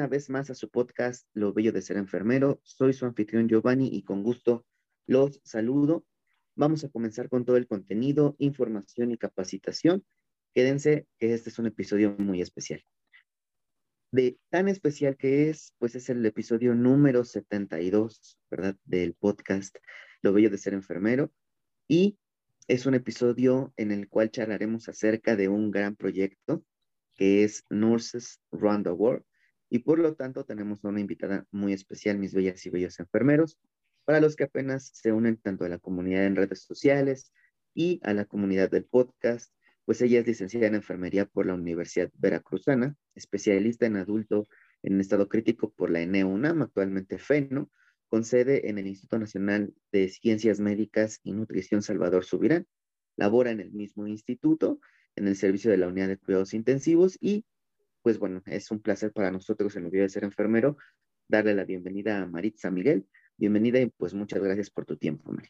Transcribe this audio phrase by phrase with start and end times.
[0.00, 2.58] Una vez más a su podcast Lo Bello de Ser Enfermero.
[2.62, 4.64] Soy su anfitrión Giovanni y con gusto
[5.06, 6.06] los saludo.
[6.54, 10.02] Vamos a comenzar con todo el contenido, información y capacitación.
[10.54, 12.82] Quédense que este es un episodio muy especial.
[14.10, 18.76] De tan especial que es, pues es el episodio número 72, ¿verdad?
[18.86, 19.76] Del podcast
[20.22, 21.30] Lo Bello de Ser Enfermero.
[21.88, 22.16] Y
[22.68, 26.64] es un episodio en el cual charlaremos acerca de un gran proyecto
[27.16, 29.24] que es Nurses Round the World.
[29.70, 33.58] Y por lo tanto tenemos una invitada muy especial, mis bellas y bellos enfermeros,
[34.04, 37.32] para los que apenas se unen tanto a la comunidad en redes sociales
[37.72, 42.10] y a la comunidad del podcast, pues ella es licenciada en enfermería por la Universidad
[42.14, 44.48] Veracruzana, especialista en adulto
[44.82, 47.70] en estado crítico por la ENEUNAM, actualmente FENO,
[48.08, 52.66] con sede en el Instituto Nacional de Ciencias Médicas y Nutrición Salvador Subirán.
[53.16, 54.80] Labora en el mismo instituto
[55.16, 57.44] en el servicio de la unidad de cuidados intensivos y
[58.02, 60.76] pues bueno, es un placer para nosotros en el día de ser enfermero
[61.28, 63.06] darle la bienvenida a Maritza Miguel.
[63.36, 65.48] Bienvenida y pues muchas gracias por tu tiempo, Mari.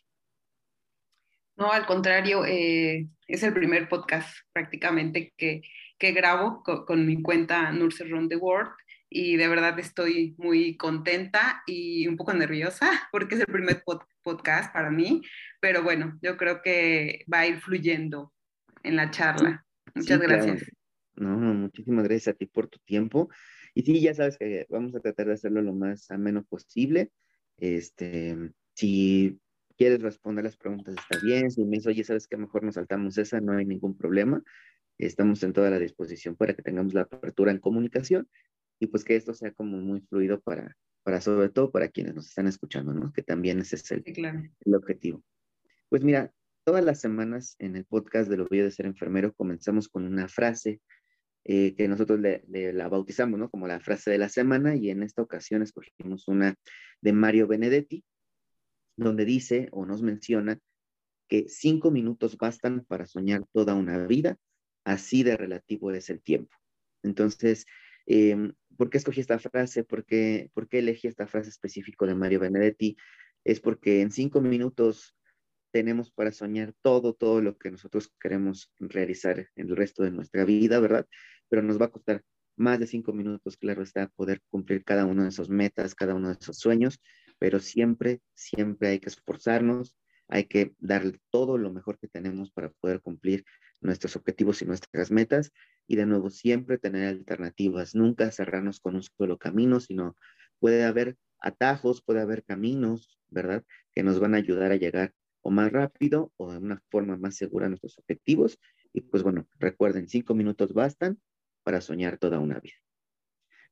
[1.57, 5.63] No, al contrario, eh, es el primer podcast prácticamente que,
[5.99, 8.71] que grabo con, mi cuenta Nurse Round the World
[9.09, 13.83] y de verdad estoy muy contenta y un poco nerviosa porque es el primer
[14.23, 15.23] podcast para mí,
[15.61, 18.33] pero bueno, yo creo que va a ir fluyendo
[18.83, 19.65] en la charla.
[19.95, 20.71] Muchas gracias.
[21.21, 23.29] No, muchísimas gracias a ti por tu tiempo.
[23.75, 27.13] Y sí, ya sabes que vamos a tratar de hacerlo lo más ameno posible.
[27.59, 28.37] Este,
[28.75, 29.39] si
[29.77, 31.51] quieres responder las preguntas, está bien.
[31.51, 34.43] Si me dices, oye, sabes que mejor nos saltamos esa, no hay ningún problema.
[34.97, 38.29] Estamos en toda la disposición para que tengamos la apertura en comunicación
[38.79, 42.29] y pues que esto sea como muy fluido para, para sobre todo para quienes nos
[42.29, 43.13] están escuchando, ¿no?
[43.13, 45.23] Que también ese es el, el objetivo.
[45.91, 49.89] Pues mira, Todas las semanas en el podcast de Lo Bello de Ser Enfermero comenzamos
[49.89, 50.81] con una frase
[51.45, 52.43] eh, que nosotros le,
[52.73, 53.51] la bautizamos, ¿no?
[53.51, 56.55] Como la frase de la semana y en esta ocasión escogimos una
[57.01, 58.05] de Mario Benedetti,
[58.97, 60.59] donde dice o nos menciona
[61.29, 64.37] que cinco minutos bastan para soñar toda una vida,
[64.85, 66.55] así de relativo es el tiempo.
[67.03, 67.67] Entonces,
[68.07, 69.85] eh, ¿por qué escogí esta frase?
[69.85, 72.97] ¿Por qué, ¿Por qué elegí esta frase específica de Mario Benedetti?
[73.45, 75.17] Es porque en cinco minutos
[75.71, 80.45] tenemos para soñar todo, todo lo que nosotros queremos realizar en el resto de nuestra
[80.45, 81.07] vida, ¿verdad?
[81.49, 82.23] Pero nos va a costar
[82.57, 86.29] más de cinco minutos, claro está, poder cumplir cada uno de esos metas, cada uno
[86.29, 87.01] de esos sueños,
[87.39, 89.97] pero siempre, siempre hay que esforzarnos,
[90.29, 93.45] hay que darle todo lo mejor que tenemos para poder cumplir
[93.81, 95.53] nuestros objetivos y nuestras metas
[95.87, 100.17] y de nuevo siempre tener alternativas, nunca cerrarnos con un solo camino, sino
[100.59, 103.65] puede haber atajos, puede haber caminos, ¿verdad?
[103.95, 107.37] Que nos van a ayudar a llegar o más rápido o de una forma más
[107.37, 108.59] segura nuestros objetivos.
[108.93, 111.21] Y pues bueno, recuerden, cinco minutos bastan
[111.63, 112.75] para soñar toda una vida.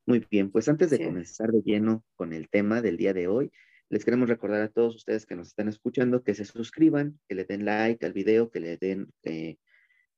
[0.07, 3.53] Muy bien, pues antes de comenzar de lleno con el tema del día de hoy,
[3.91, 7.45] les queremos recordar a todos ustedes que nos están escuchando que se suscriban, que le
[7.45, 9.57] den like al video, que le den, eh,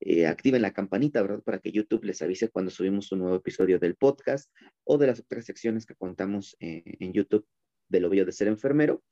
[0.01, 1.43] eh, activen la campanita, ¿verdad?
[1.43, 4.51] Para que YouTube les avise cuando subimos un nuevo episodio del podcast
[4.85, 7.47] o de las otras secciones que contamos eh, en YouTube
[7.89, 9.03] de lo bello de ser enfermero.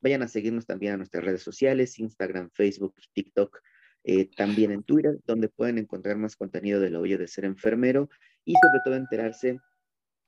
[0.00, 3.60] Vayan a seguirnos también a nuestras redes sociales, Instagram, Facebook, TikTok,
[4.08, 8.08] eh, también en Twitter, donde pueden encontrar más contenido de bello de ser enfermero
[8.44, 9.58] y sobre todo enterarse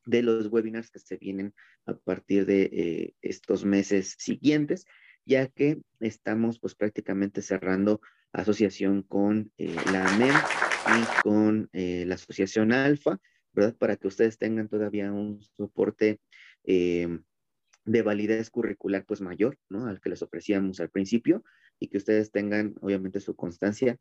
[0.04, 1.54] de los webinars que se vienen
[1.86, 4.84] a partir de eh, estos meses siguientes,
[5.24, 8.00] ya que estamos pues prácticamente cerrando
[8.32, 13.20] asociación con eh, la AMEM y con la asociación Alfa,
[13.52, 13.76] ¿verdad?
[13.76, 16.18] Para que ustedes tengan todavía un soporte
[17.88, 19.86] de validez curricular pues mayor, ¿no?
[19.86, 21.42] Al que les ofrecíamos al principio
[21.80, 23.98] y que ustedes tengan obviamente su constancia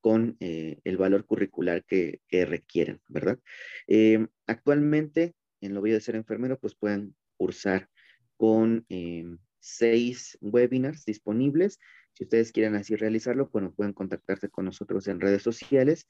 [0.00, 3.38] con eh, el valor curricular que, requieren, ¿verdad?
[3.86, 7.88] Eh, actualmente en lo voy de ser enfermero pues pueden cursar
[8.36, 9.24] con eh,
[9.60, 11.78] seis webinars disponibles.
[12.14, 16.06] Si ustedes quieren así realizarlo, bueno, pueden contactarse con nosotros en redes sociales.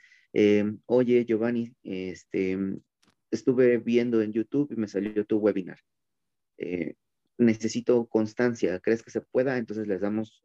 [0.87, 2.59] Oye, Giovanni, este,
[3.31, 5.79] estuve viendo en YouTube y me salió tu webinar
[7.39, 9.57] necesito constancia, ¿crees que se pueda?
[9.57, 10.43] Entonces les damos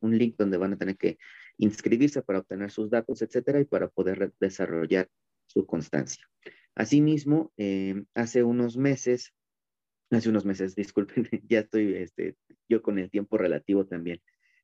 [0.00, 1.18] un link donde van a tener que
[1.58, 5.08] inscribirse para obtener sus datos, etcétera, y para poder desarrollar
[5.46, 6.26] su constancia.
[6.74, 9.34] Asimismo, eh, hace unos meses,
[10.10, 12.36] hace unos meses, disculpen, ya estoy este,
[12.68, 14.20] yo con el tiempo relativo también.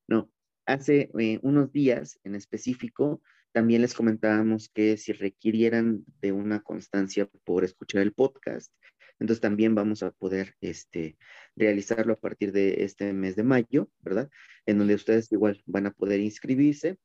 [0.07, 0.31] No,
[0.67, 7.29] hace eh, unos días en específico, también les comentábamos que si requirieran de una constancia
[7.45, 8.73] por escuchar el podcast,
[9.21, 11.17] entonces también vamos a poder este,
[11.57, 14.31] realizarlo a partir de este mes de mayo, ¿verdad?
[14.67, 16.99] En donde ustedes igual van a poder inscribirse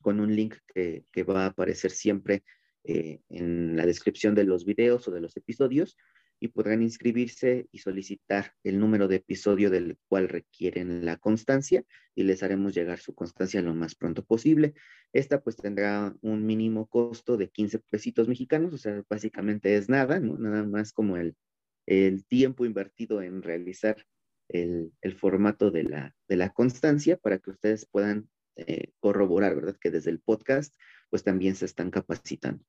[0.00, 2.44] con un link que, va a aparecer siempre
[2.84, 5.96] eh, en la descripción de los videos o de los episodios
[6.42, 11.84] y podrán inscribirse y solicitar el número de episodio del cual requieren la constancia
[12.16, 14.74] y les haremos llegar su constancia lo más pronto posible.
[15.12, 20.18] Esta pues tendrá un mínimo costo de 15 pesitos mexicanos, o sea, básicamente es nada.
[20.18, 21.36] Nada más como el,
[21.86, 24.04] el tiempo invertido en realizar
[24.48, 29.76] el, el formato de la, de la constancia para que ustedes puedan eh, corroborar, ¿verdad?
[29.80, 30.74] Que desde el podcast
[31.12, 32.64] pues también se están capacitando.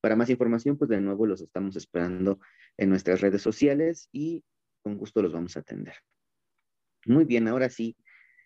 [0.00, 2.38] Para más información, pues de nuevo los estamos esperando
[2.76, 4.44] en nuestras redes sociales y
[4.82, 5.94] con gusto los vamos a atender.
[7.06, 7.96] Muy bien, ahora sí,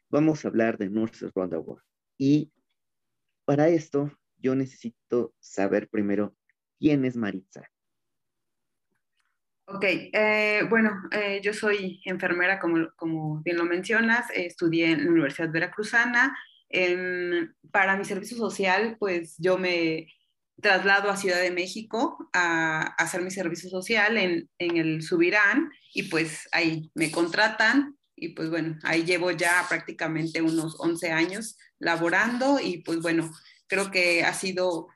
[0.09, 1.85] vamos a hablar de Nurses Round World.
[2.17, 2.51] Y
[3.45, 6.35] para esto, yo necesito saber primero
[6.79, 7.69] quién es Maritza.
[9.67, 15.11] Ok, eh, bueno, eh, yo soy enfermera, como, como bien lo mencionas, estudié en la
[15.11, 16.35] Universidad Veracruzana
[17.71, 20.07] para mi servicio social, pues yo me
[20.61, 26.05] traslado a Ciudad de México a, hacer mi servicio social en, en, el Subirán y
[26.05, 32.61] pues ahí me contratan y pues bueno, ahí llevo ya prácticamente unos 11 años laborando
[32.61, 33.31] y pues bueno,
[33.67, 34.87] creo que ha sido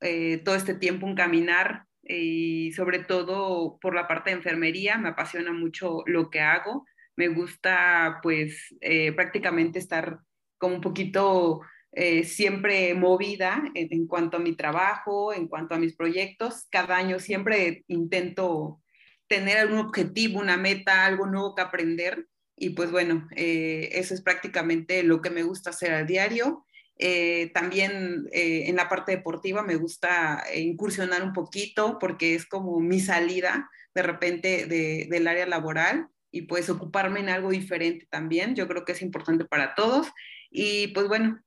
[0.00, 5.08] eh, todo este tiempo un caminar y sobre todo por la parte de enfermería, me
[5.08, 6.84] apasiona mucho lo que hago,
[7.16, 10.20] me gusta pues eh, prácticamente estar
[10.58, 11.60] como un poquito
[11.98, 16.66] eh, siempre movida en, cuanto a mi trabajo, en cuanto a mis proyectos.
[16.70, 18.82] Cada año siempre intento
[19.28, 22.26] tener algún objetivo, una meta, algo nuevo que aprender.
[22.54, 26.66] Y pues bueno, eh, eso es prácticamente lo que me gusta hacer al diario.
[26.98, 33.00] Eh, también en la parte deportiva me gusta incursionar un poquito porque es como mi
[33.00, 38.54] salida de repente del área laboral y pues ocuparme en algo diferente también.
[38.54, 40.08] Yo creo que es importante para todos
[40.58, 41.38] y pues bueno,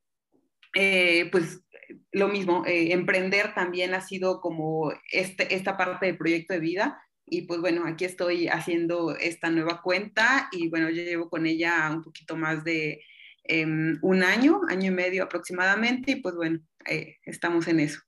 [0.76, 1.64] eh, pues
[2.12, 7.02] lo mismo, eh, emprender también ha sido como este, esta parte del proyecto de vida.
[7.26, 11.90] Y pues bueno, aquí estoy haciendo esta nueva cuenta y bueno, yo llevo con ella
[11.92, 13.02] un poquito más de
[13.46, 18.02] em, un año, año y medio aproximadamente, y pues bueno, eh, estamos en eso.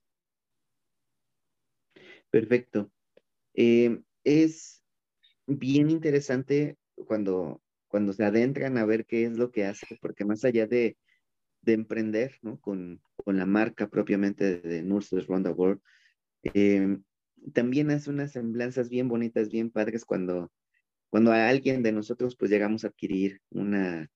[2.30, 2.92] Perfecto.
[3.54, 4.84] es
[5.46, 6.76] bien interesante
[7.06, 7.61] cuando
[7.92, 10.96] cuando se adentran a ver qué es lo que hace, porque más allá de,
[11.60, 12.58] de emprender, ¿no?
[12.58, 15.78] Con, con, la marca propiamente de Nurses Round the World,
[16.54, 16.96] eh,
[17.52, 20.50] también hace unas semblanzas bien bonitas, bien padres cuando,
[21.10, 24.08] cuando a alguien de nosotros pues llegamos a adquirir una,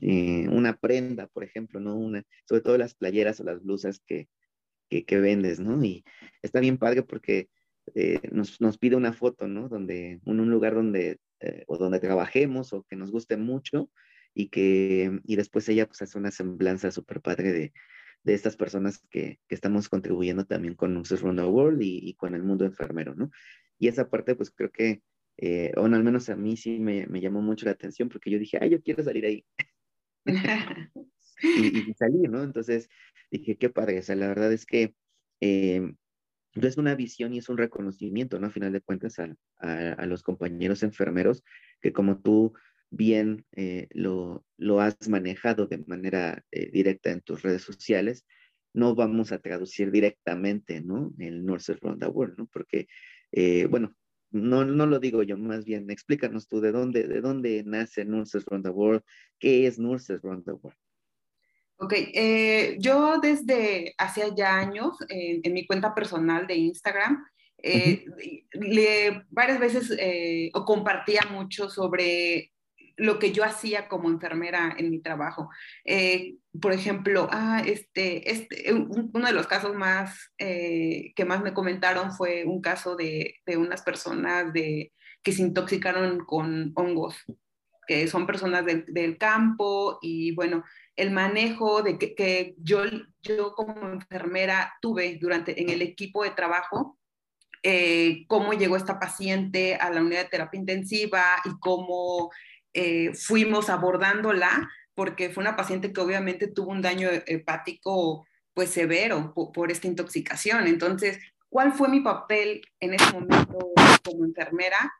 [0.00, 1.96] eh, una prenda, por ejemplo, ¿no?
[1.96, 4.28] Una, sobre todo las playeras o las blusas que,
[4.88, 5.82] que, que vendes, ¿no?
[5.82, 6.04] Y
[6.42, 7.48] está bien padre porque
[7.96, 9.68] eh, nos, nos, pide una foto, ¿no?
[9.68, 13.90] Donde, en un lugar donde eh, o donde trabajemos o que nos guste mucho
[14.34, 17.72] y que y después ella pues hace una semblanza súper padre de,
[18.24, 22.14] de, estas personas que, que, estamos contribuyendo también con Nurses Round the World y, y,
[22.14, 23.30] con el mundo enfermero, ¿no?
[23.78, 25.02] Y esa parte pues creo que,
[25.38, 28.38] eh, o al menos a mí sí me, me, llamó mucho la atención porque yo
[28.38, 29.44] dije, ay, yo quiero salir ahí.
[31.42, 32.42] y, y, salir, ¿no?
[32.42, 32.88] Entonces
[33.30, 34.94] dije, qué padre, o sea, la verdad es que
[35.40, 35.94] eh,
[36.66, 38.48] es una visión y es un reconocimiento, ¿no?
[38.48, 41.44] A final de cuentas, a, los compañeros enfermeros
[41.80, 42.54] que como tú
[42.90, 48.24] bien eh, lo, lo, has manejado de manera eh, directa en tus redes sociales,
[48.72, 51.12] no vamos a traducir directamente, ¿no?
[51.18, 52.46] El Nurses Round the World, ¿no?
[52.46, 52.88] Porque,
[53.32, 53.94] eh, bueno,
[54.30, 58.44] no, no lo digo yo, más bien explícanos tú de dónde, de dónde nace Nurses
[58.46, 59.02] Round the World,
[59.38, 60.78] qué es Nurses Round the World.
[61.80, 67.24] Ok, eh, yo desde hace ya años eh, en mi cuenta personal de Instagram,
[67.62, 68.04] eh,
[68.52, 69.96] le, varias veces
[70.54, 72.52] o compartía mucho sobre
[72.96, 75.50] lo que yo hacía como enfermera en mi trabajo.
[76.60, 82.44] por ejemplo, ah, este, este, uno de los casos más que más me comentaron fue
[82.44, 84.92] un caso de, de unas personas de,
[85.22, 87.24] que se intoxicaron con hongos,
[87.86, 90.64] que son personas del, del campo y bueno,
[90.98, 92.82] el manejo de que, yo,
[93.22, 96.98] yo como enfermera tuve durante en el equipo de trabajo,
[97.62, 102.30] eh, cómo llegó esta paciente a la unidad de terapia intensiva y cómo
[102.74, 109.32] eh, fuimos abordándola, porque fue una paciente que obviamente tuvo un daño hepático pues severo
[109.34, 110.66] por, esta intoxicación.
[110.66, 113.58] Entonces, ¿cuál fue mi papel en ese momento
[114.04, 114.92] como enfermera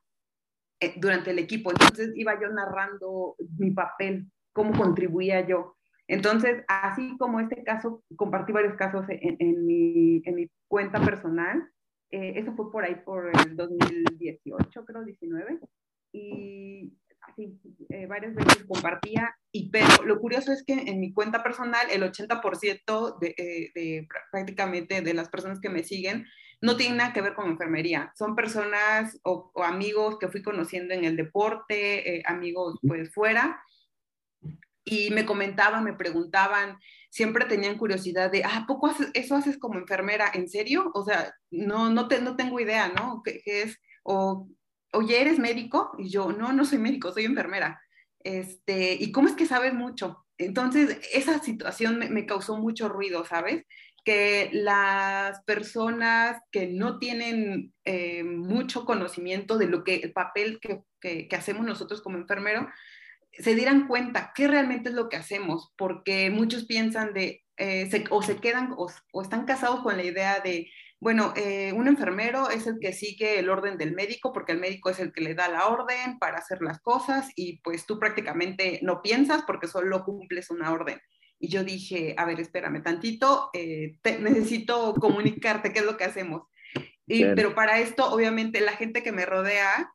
[0.79, 1.73] eh, durante el equipo?
[1.73, 5.78] Entonces iba yo narrando mi papel, cómo contribuía yo.
[6.09, 10.23] Entonces, así como este caso, compartí varios casos en, mi,
[10.67, 11.71] cuenta personal.
[12.11, 15.61] Eh, eso fue por ahí por el 2018, creo, 19.
[16.13, 17.61] Y así,
[17.91, 22.03] eh, varias veces compartía y pero lo curioso es que en mi cuenta personal el
[22.03, 26.25] 80% de, eh, de, prácticamente de las personas que me siguen
[26.61, 28.13] no tienen nada que ver con enfermería.
[28.17, 33.63] Son personas o, o amigos que fui conociendo en el deporte, eh, amigos pues fuera,
[34.91, 36.79] y me comentaban, me preguntaban,
[37.11, 40.31] siempre tenían curiosidad de, ah, ¿poco haces, eso haces como enfermera?
[40.33, 40.91] ¿En serio?
[40.95, 43.23] O sea, no, no, te, no tengo idea, ¿no?
[43.25, 43.79] ¿Qué, es?
[44.03, 44.49] O,
[44.93, 45.93] oye, ¿eres médico?
[45.99, 47.81] Y yo, no, no soy médico, soy enfermera.
[48.21, 50.27] Este, ¿y cómo es que sabes mucho?
[50.39, 53.65] Entonces, esa situación me, causó mucho ruido, ¿sabes?
[54.05, 60.83] que las personas que no tienen eh, mucho conocimiento de lo que el papel que,
[61.01, 62.69] que, hacemos nosotros como enfermero
[63.33, 68.05] se dieran cuenta qué realmente es lo que hacemos, porque muchos piensan de, eh, se,
[68.11, 70.71] o se quedan o, o, están casados con la idea de,
[71.01, 74.91] bueno, eh, un enfermero es el que sigue el orden del médico, porque el médico
[74.91, 78.81] es el que le da la orden para hacer las cosas y pues tú prácticamente
[78.83, 81.01] no piensas porque solo cumples una orden.
[81.39, 86.05] Y yo dije, a ver, espérame tantito, eh, te, necesito comunicarte qué es lo que
[86.05, 86.43] hacemos.
[87.07, 89.91] Y, pero para esto, obviamente, la gente que me rodea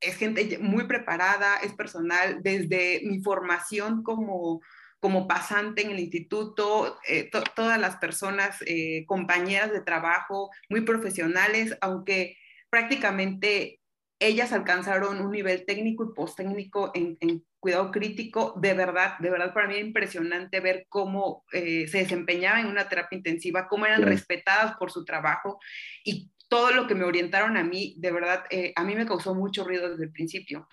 [0.00, 4.60] es gente muy preparada, es personal, desde mi formación como,
[4.98, 10.82] como pasante en el instituto, eh, to, todas las personas, eh, compañeras de trabajo, muy
[10.82, 12.36] profesionales, aunque
[12.70, 13.80] prácticamente
[14.20, 19.52] ellas alcanzaron un nivel técnico y post-técnico en, en, cuidado crítico, de verdad, de verdad
[19.52, 23.98] para mí es impresionante ver cómo eh, se desempeñaban en una terapia intensiva, cómo eran
[24.00, 24.06] sí.
[24.06, 25.58] respetadas por su trabajo
[26.02, 29.36] y todo lo que me orientaron a mí, de verdad, eh, a mí me causó
[29.36, 30.68] mucho ruido desde el principio.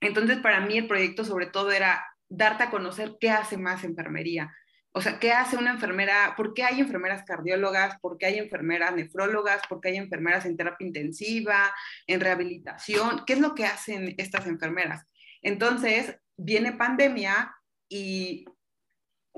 [0.00, 4.56] Entonces, para mí el proyecto sobre todo era darte a conocer qué hace más enfermería.
[4.92, 6.32] O sea, ¿qué hace una enfermera?
[6.34, 8.00] ¿Por qué hay enfermeras cardiólogas?
[8.00, 9.60] ¿Por qué hay enfermeras nefrólogas?
[9.68, 11.74] ¿Por qué hay enfermeras en terapia intensiva,
[12.06, 13.22] en rehabilitación?
[13.26, 15.04] ¿Qué es lo que hacen estas enfermeras?
[15.42, 17.54] Entonces, viene pandemia
[17.90, 18.46] y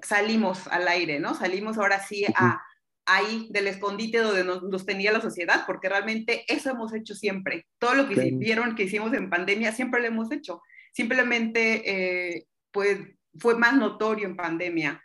[0.00, 1.34] salimos al aire, ¿no?
[1.34, 2.62] Salimos ahora sí a
[3.08, 7.66] ahí del escondite donde nos, nos, tenía la sociedad, porque realmente eso hemos hecho siempre.
[7.78, 8.30] Todo lo que sí.
[8.36, 10.62] vieron que hicimos en pandemia, siempre lo hemos hecho.
[10.92, 12.98] Simplemente, eh, pues,
[13.38, 15.02] fue más notorio en pandemia.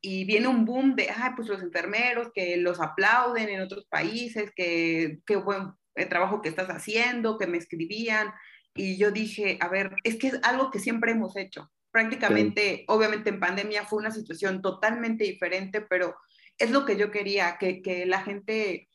[0.00, 4.50] Y viene un boom de, ay, pues los enfermeros que los aplauden en otros países,
[4.54, 5.72] que qué buen
[6.08, 8.32] trabajo que estás haciendo, que me escribían.
[8.74, 11.68] Y yo dije, a ver, es que es algo que siempre hemos hecho.
[11.90, 12.84] Prácticamente, sí.
[12.86, 16.14] obviamente en pandemia fue una situación totalmente diferente, pero
[16.60, 18.88] es lo que yo quería, que, que la gente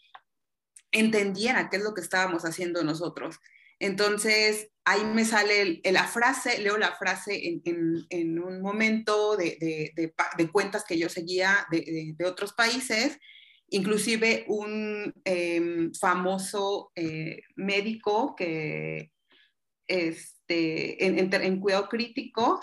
[0.92, 3.40] entendiera qué es lo que estábamos haciendo nosotros.
[3.80, 9.58] Entonces, ahí me sale la frase, leo la frase en, en, en un momento de,
[9.60, 13.20] de, de, de, cuentas que yo seguía de, otros países,
[13.70, 19.12] inclusive un eh, famoso eh, médico que
[19.88, 22.60] este, en, en, cuidado crítico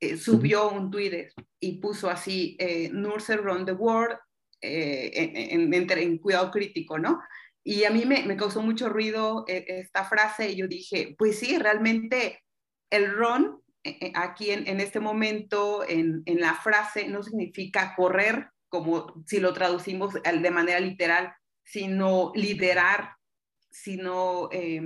[0.00, 4.18] eh, subió un Twitter y puso así, eh, Nurses Around the World
[4.60, 7.20] eh, en, en, en, cuidado crítico, ¿no?
[7.64, 11.38] Y a mí me, me, causó mucho ruido eh, esta frase y yo dije, pues
[11.38, 12.42] sí, realmente
[12.90, 18.50] el RON eh, aquí en, en, este momento, en, en la frase, no significa correr,
[18.68, 21.32] como si lo traducimos de manera literal,
[21.62, 23.16] sino liderar,
[23.70, 24.80] sino eh,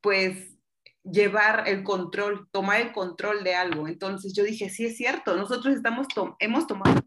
[0.00, 0.56] pues
[1.02, 3.88] llevar el control, tomar el control de algo.
[3.88, 7.00] Entonces yo dije, sí es cierto, nosotros estamos to hemos tomado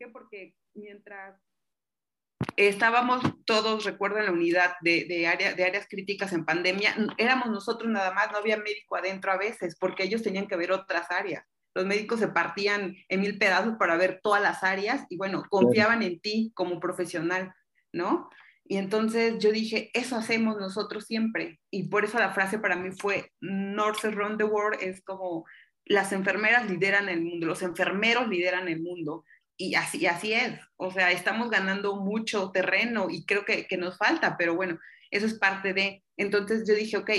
[0.00, 0.08] qué?
[0.08, 1.38] Porque mientras
[2.56, 7.50] estábamos todos, recuerdo, en la unidad de, de, área, de áreas críticas en pandemia, éramos
[7.50, 11.10] nosotros nada más, no había médico adentro a veces, porque ellos tenían que ver otras
[11.10, 11.44] áreas.
[11.74, 16.02] Los médicos se partían en mil pedazos para ver todas las áreas y bueno, confiaban
[16.02, 17.54] en ti como profesional,
[17.92, 18.28] ¿no?
[18.64, 21.60] Y entonces yo dije, eso hacemos nosotros siempre.
[21.70, 25.44] Y por eso la frase para mí fue, Nurses Run the World, es como,
[25.84, 29.24] las enfermeras lideran el mundo, los enfermeros lideran el mundo
[29.60, 33.98] y así, así es, o sea, estamos ganando mucho terreno y creo que, que, nos
[33.98, 34.78] falta, pero bueno,
[35.10, 37.10] eso es parte de, entonces yo dije, ok,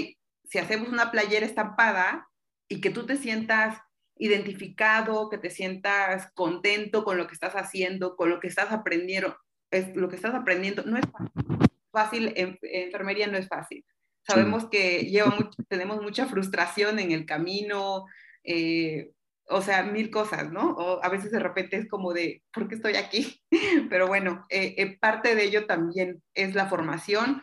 [0.43, 2.27] si hacemos una playera estampada
[2.67, 3.77] y que tú te sientas
[4.17, 9.37] identificado, que te sientas contento con lo que estás haciendo, con lo que estás aprendiendo,
[9.69, 13.85] es, lo que estás aprendiendo, no es fácil, fácil en, enfermería no es fácil.
[14.27, 18.05] Sabemos que lleva mucho, tenemos mucha frustración en el camino,
[18.43, 19.11] eh,
[19.51, 20.71] o sea, mil cosas, ¿no?
[20.71, 23.41] O a veces de repente es como de, ¿por qué estoy aquí?
[23.89, 27.41] Pero bueno, eh, eh, parte de ello también es la formación.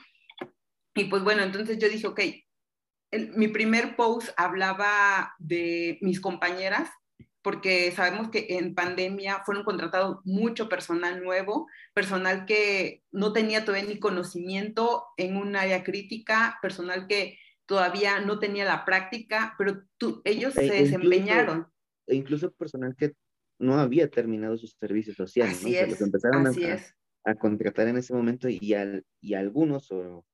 [0.94, 2.20] Y pues bueno, entonces yo dije, ok,
[3.10, 6.90] el, mi primer post hablaba de mis compañeras,
[7.42, 13.88] porque sabemos que en pandemia fueron contratados mucho personal nuevo, personal que no tenía todavía
[13.88, 20.22] ni conocimiento en un área crítica, personal que todavía no tenía la práctica, pero tú,
[20.24, 21.68] ellos se desempeñaron.
[22.08, 23.14] E incluso personal que
[23.58, 25.68] no había terminado sus servicios sociales, ¿no?
[25.68, 26.52] los empezaron a,
[27.24, 30.24] a, contratar en ese momento y, al, y algunos, o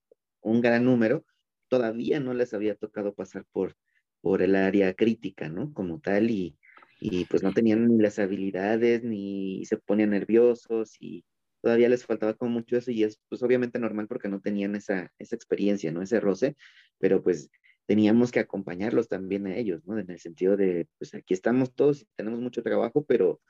[0.42, 1.24] un gran número,
[1.68, 3.76] todavía no les había tocado pasar por,
[4.20, 5.72] por el área crítica, ¿no?
[5.72, 6.56] Como tal, y,
[7.00, 11.24] y pues no tenían ni las habilidades, ni se ponían nerviosos, y
[11.62, 15.10] todavía les faltaba como mucho eso, y es pues obviamente normal porque no tenían esa,
[15.18, 16.02] esa experiencia, ¿no?
[16.02, 16.56] Ese roce,
[16.98, 17.50] pero pues
[17.86, 19.98] teníamos que acompañarlos también a ellos, ¿no?
[19.98, 23.40] En el sentido de, pues aquí estamos todos y tenemos mucho trabajo, pero,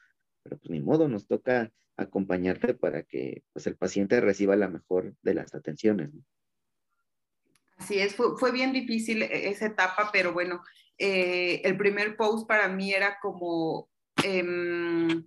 [0.43, 5.15] pero pues ni modo, nos toca acompañarte para que pues el paciente reciba la mejor
[5.23, 6.25] de las atenciones, ¿no?
[7.77, 10.63] Así es, fue, bien difícil e, esa etapa, pero bueno,
[10.97, 13.89] eh, el primer post para mí era como,
[14.23, 15.25] em,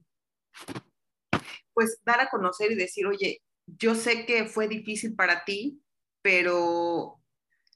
[1.74, 5.82] pues dar a conocer y decir, oye, yo sé que fue difícil para ti,
[6.22, 7.17] pero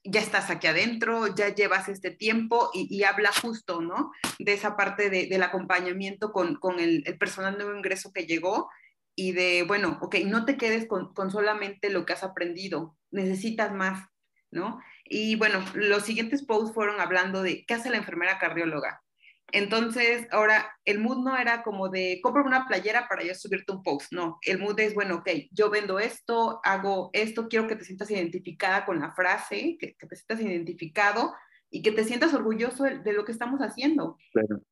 [0.04, 4.12] ya estás aquí adentro, ya llevas este tiempo y, habla justo, ¿no?
[4.38, 8.68] De esa parte del acompañamiento con, el, personal nuevo ingreso que llegó
[9.14, 13.72] y de, bueno, ok, no te quedes con, con solamente lo que has aprendido, necesitas
[13.72, 14.08] más,
[14.50, 14.80] ¿no?
[15.04, 19.01] Y bueno, los siguientes posts fueron hablando de qué hace la enfermera cardióloga.
[19.52, 23.82] Entonces, ahora el mood no era como de compra una playera para yo subirte un
[23.82, 24.38] post, no.
[24.42, 28.86] El mood es, bueno, ok, yo vendo esto, hago esto, quiero que te sientas identificada
[28.86, 31.34] con la frase, que, te sientas identificado
[31.70, 34.16] y que te sientas orgulloso de, lo que estamos haciendo.
[34.32, 34.62] Claro.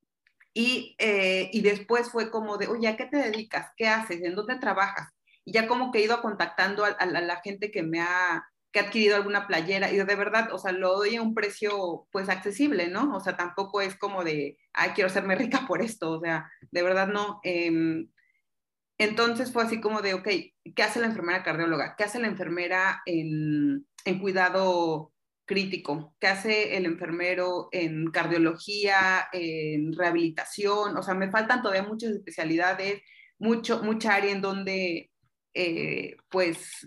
[0.54, 3.70] Y, eh, y después fue como de, oye, ¿a qué te dedicas?
[3.76, 4.22] ¿Qué haces?
[4.22, 5.10] ¿En dónde trabajas?
[5.44, 8.84] Y ya como que he ido contactando a la gente que me ha que ha
[8.84, 12.88] adquirido alguna playera y de verdad, o sea, lo doy a un precio pues accesible,
[12.88, 13.16] ¿no?
[13.16, 16.82] O sea, tampoco es como de, ay, quiero hacerme rica por esto, o sea, de
[16.82, 17.40] verdad no.
[17.42, 18.08] Em,
[18.98, 20.28] entonces fue así como de, ok,
[20.74, 21.94] ¿qué hace la enfermera cardióloga?
[21.96, 23.86] ¿Qué hace la enfermera en,
[24.20, 25.12] cuidado
[25.46, 26.14] crítico?
[26.20, 30.96] ¿Qué hace el enfermero en cardiología, en rehabilitación?
[30.96, 33.02] O sea, me faltan todavía muchas especialidades,
[33.38, 35.10] mucho, mucha área en donde,
[35.54, 36.86] eh, pues,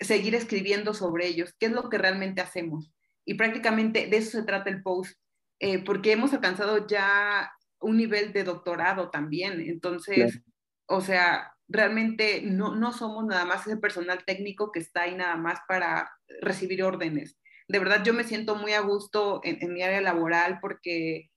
[0.00, 2.90] seguir escribiendo sobre ellos, qué es lo que realmente hacemos.
[3.24, 5.18] Y prácticamente de eso se trata el post,
[5.60, 9.60] eh, porque hemos alcanzado ya un nivel de doctorado también.
[9.60, 10.40] Entonces,
[10.86, 15.36] o sea, realmente no, no somos nada más ese personal técnico que está ahí nada
[15.36, 16.10] más para
[16.40, 17.36] recibir órdenes.
[17.68, 21.30] De verdad, yo me siento muy a gusto en, mi área laboral porque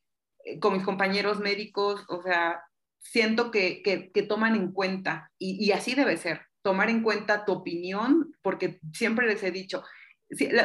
[0.45, 2.63] eh, con mis compañeros médicos, o sea,
[2.99, 7.51] siento que, que, toman en cuenta y, y así debe ser tomar en cuenta tu
[7.51, 9.83] opinión, porque siempre les he dicho,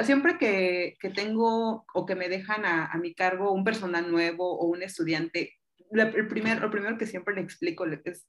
[0.04, 4.82] siempre que, tengo o que me dejan a, mi cargo un personal nuevo o un
[4.82, 5.58] estudiante,
[5.90, 8.26] el primer, lo primero que siempre le explico es,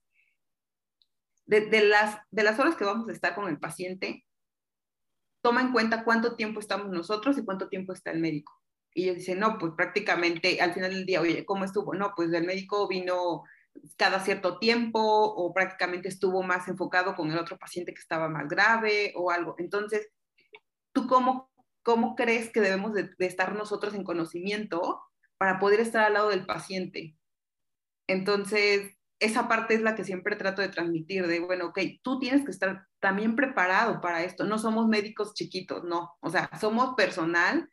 [1.45, 4.25] de, las, de las horas que vamos a estar con el paciente,
[5.41, 8.53] toma en cuenta cuánto tiempo estamos nosotros y cuánto tiempo está el médico.
[8.93, 11.93] Y ellos dicen, no, pues prácticamente al final del día, oye, ¿cómo estuvo?
[11.93, 13.43] No, pues el médico vino
[13.97, 18.47] cada cierto tiempo o prácticamente estuvo más enfocado con el otro paciente que estaba más
[18.47, 19.55] grave o algo.
[19.58, 20.10] Entonces,
[20.93, 21.51] ¿tú cómo,
[21.84, 25.01] cómo crees que debemos de, estar nosotros en conocimiento
[25.38, 27.15] para poder estar al lado del paciente?
[28.08, 32.45] Entonces, esa parte es la que siempre trato de transmitir, de, bueno, ok, tú tienes
[32.45, 34.45] que estar también preparado para esto.
[34.45, 36.17] No somos médicos chiquitos, no.
[36.21, 37.69] O sea, somos personal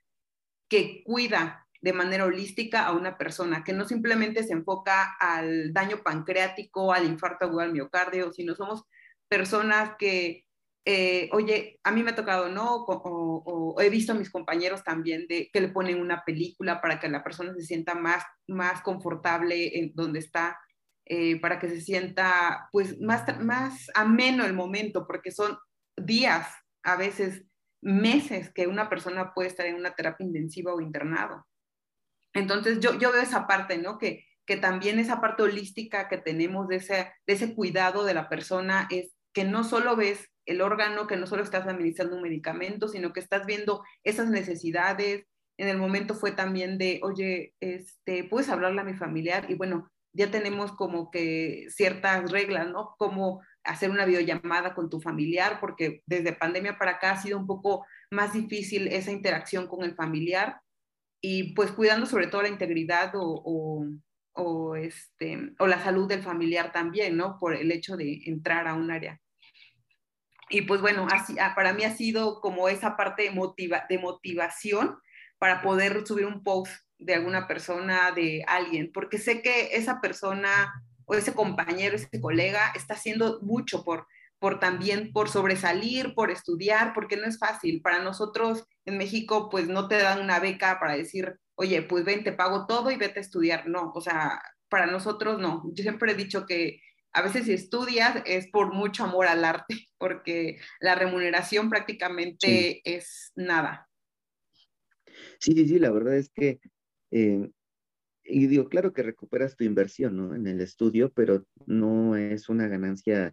[0.68, 5.98] que cuida de manera holística a una persona, que no simplemente se enfoca al daño
[6.02, 8.82] pancreático, al infarto agudo al miocardio, sino somos
[9.28, 10.46] personas que,
[10.84, 12.84] eh, oye, a mí me ha tocado, ¿no?
[12.88, 17.08] O, he visto a mis compañeros también de que le ponen una película para que
[17.08, 20.58] la persona se sienta más, más confortable en donde está,
[21.04, 25.56] eh, para que se sienta pues más, más ameno el momento, porque son
[25.96, 26.48] días,
[26.82, 27.44] a veces
[27.80, 31.46] meses que una persona puede estar en una terapia intensiva o internado.
[32.36, 33.98] Entonces yo, yo veo esa parte, ¿no?
[33.98, 38.28] Que, que también esa parte holística que tenemos de ese, de ese cuidado de la
[38.28, 42.88] persona es que no solo ves el órgano, que no solo estás administrando un medicamento,
[42.88, 45.26] sino que estás viendo esas necesidades.
[45.58, 49.90] En el momento fue también de, oye, este, puedes hablarle a mi familiar y bueno,
[50.12, 52.94] ya tenemos como que ciertas reglas, ¿no?
[52.98, 57.46] Como hacer una videollamada con tu familiar, porque desde pandemia para acá ha sido un
[57.46, 60.60] poco más difícil esa interacción con el familiar
[61.28, 63.84] y pues cuidando sobre todo la integridad o,
[64.32, 67.36] o, este, o la salud del familiar también, ¿no?
[67.40, 69.20] Por el hecho de entrar a un área.
[70.48, 74.98] Y pues bueno, así, ah, para mí ha sido como esa parte motiva, de motivación
[75.40, 80.72] para poder subir un post de alguna persona, de alguien, porque sé que esa persona
[81.06, 84.06] o ese compañero, ese colega está haciendo mucho por,
[84.38, 87.80] por también, por sobresalir, por estudiar, porque no es fácil.
[87.82, 92.24] Para nosotros en México, pues no te dan una beca para decir, oye, pues ven,
[92.24, 93.68] te pago todo y vete a estudiar.
[93.68, 95.62] No, o sea, para nosotros no.
[95.72, 96.80] Yo siempre he dicho que
[97.12, 103.32] a veces si estudias es por mucho amor al arte, porque la remuneración prácticamente es
[103.34, 103.88] nada.
[105.40, 106.60] Sí, sí, sí, la verdad es que,
[107.10, 107.50] eh,
[108.22, 110.34] y digo, claro que recuperas tu inversión, ¿no?
[110.34, 113.32] En el estudio, pero no es una ganancia,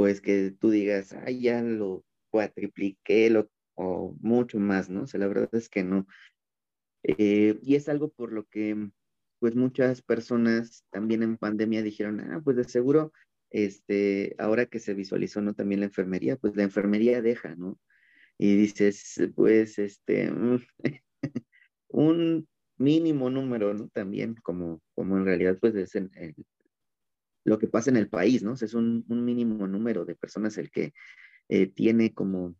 [0.00, 5.02] pues que tú digas, ay, ya lo cuatripliqué, lo, o mucho más, ¿no?
[5.02, 6.06] O sea, la verdad es que no.
[7.02, 8.88] Eh, y es algo por lo que,
[9.40, 13.12] pues muchas personas también en pandemia dijeron, ah, pues de seguro,
[13.50, 15.52] este, ahora que se visualizó, ¿no?
[15.52, 17.78] También la enfermería, pues la enfermería deja, ¿no?
[18.38, 20.32] y dices, pues, este,
[21.88, 23.90] un mínimo número, ¿no?
[23.90, 25.94] También, como, como en realidad, pues, es
[27.44, 28.54] lo que pasa en el país, ¿no?
[28.54, 30.92] es un, mínimo número de personas el que
[31.48, 32.54] eh, tiene como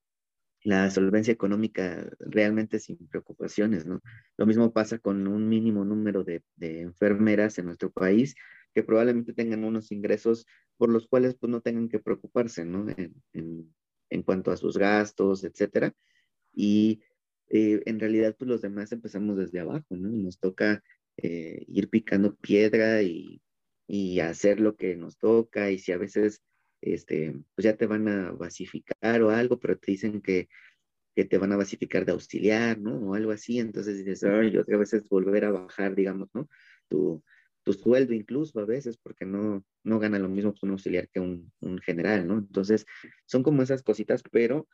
[0.62, 4.00] la solvencia económica realmente sin preocupaciones, ¿no?
[4.36, 8.34] Lo mismo pasa con un mínimo número de, enfermeras en nuestro país
[8.74, 12.86] que probablemente tengan unos ingresos por los cuales pues no tengan que preocuparse, ¿no?
[13.32, 15.94] en, cuanto a sus gastos, etcétera.
[16.52, 17.00] Y
[17.48, 20.08] eh, en realidad, pues los demás empezamos desde abajo, ¿no?
[20.08, 20.82] Nos toca
[21.16, 23.40] eh, ir picando piedra y,
[23.90, 25.70] y, hacer lo que nos toca.
[25.70, 26.42] Y si a veces,
[26.80, 30.48] este, pues ya te van a basificar o algo, pero te dicen que,
[31.16, 33.10] que te van a basificar de auxiliar, ¿no?
[33.10, 33.58] O algo así.
[33.58, 36.48] Entonces dices, ay, otra vez es volver a bajar, digamos, ¿no?
[36.88, 37.22] Tu,
[37.64, 41.52] tu sueldo incluso a veces, porque no, no gana lo mismo un auxiliar que un,
[41.60, 42.38] un, general, ¿no?
[42.38, 42.86] Entonces,
[43.26, 44.68] son como esas cositas, pero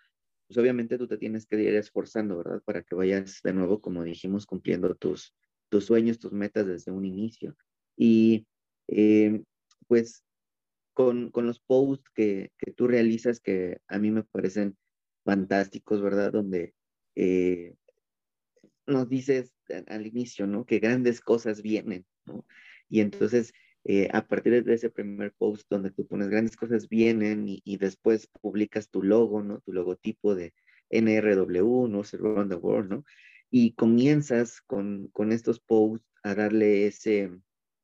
[0.46, 2.62] pues obviamente tú te tienes que ir esforzando, ¿verdad?
[2.64, 5.34] Para que vayas de nuevo, como dijimos, cumpliendo tus,
[5.70, 7.56] tus sueños, tus metas desde un inicio.
[7.96, 8.46] Y
[8.88, 9.42] eh,
[9.88, 10.24] pues
[10.94, 14.76] con, con, los posts que, que, tú realizas, que a mí me parecen
[15.24, 16.32] fantásticos, ¿verdad?
[16.32, 16.74] Donde
[17.16, 17.74] eh,
[18.86, 19.52] nos dices
[19.88, 20.64] al inicio, ¿no?
[20.64, 22.46] Que grandes cosas vienen, ¿no?
[22.88, 23.52] Y entonces,
[23.84, 28.28] eh, a partir de ese primer post donde tú pones grandes cosas vienen y, después
[28.40, 29.60] publicas tu logo, ¿no?
[29.60, 30.54] Tu logotipo de
[30.90, 32.02] NRW, ¿no?
[32.12, 33.04] Around the World, ¿no?
[33.50, 37.30] Y comienzas con, con estos posts a darle ese,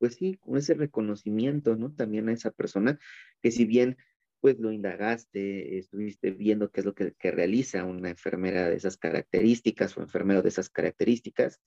[0.03, 1.93] pues sí, con ese reconocimiento, ¿no?
[1.93, 2.99] También a esa persona
[3.41, 3.95] que si bien
[4.41, 9.95] pues lo indagaste, estuviste viendo qué es lo que, realiza una enfermera de esas características
[9.97, 11.61] o enfermero de esas características,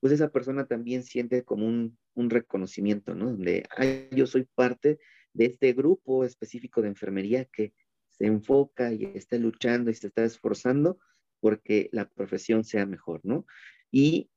[0.00, 1.98] pues esa persona también siente como un,
[2.30, 3.26] reconocimiento, ¿no?
[3.26, 3.68] Donde
[4.10, 4.98] yo soy parte
[5.34, 7.74] de este grupo específico de enfermería que
[8.08, 10.98] se enfoca y está luchando y se está esforzando
[11.40, 13.44] porque la profesión sea mejor, ¿no?
[13.92, 14.30] Y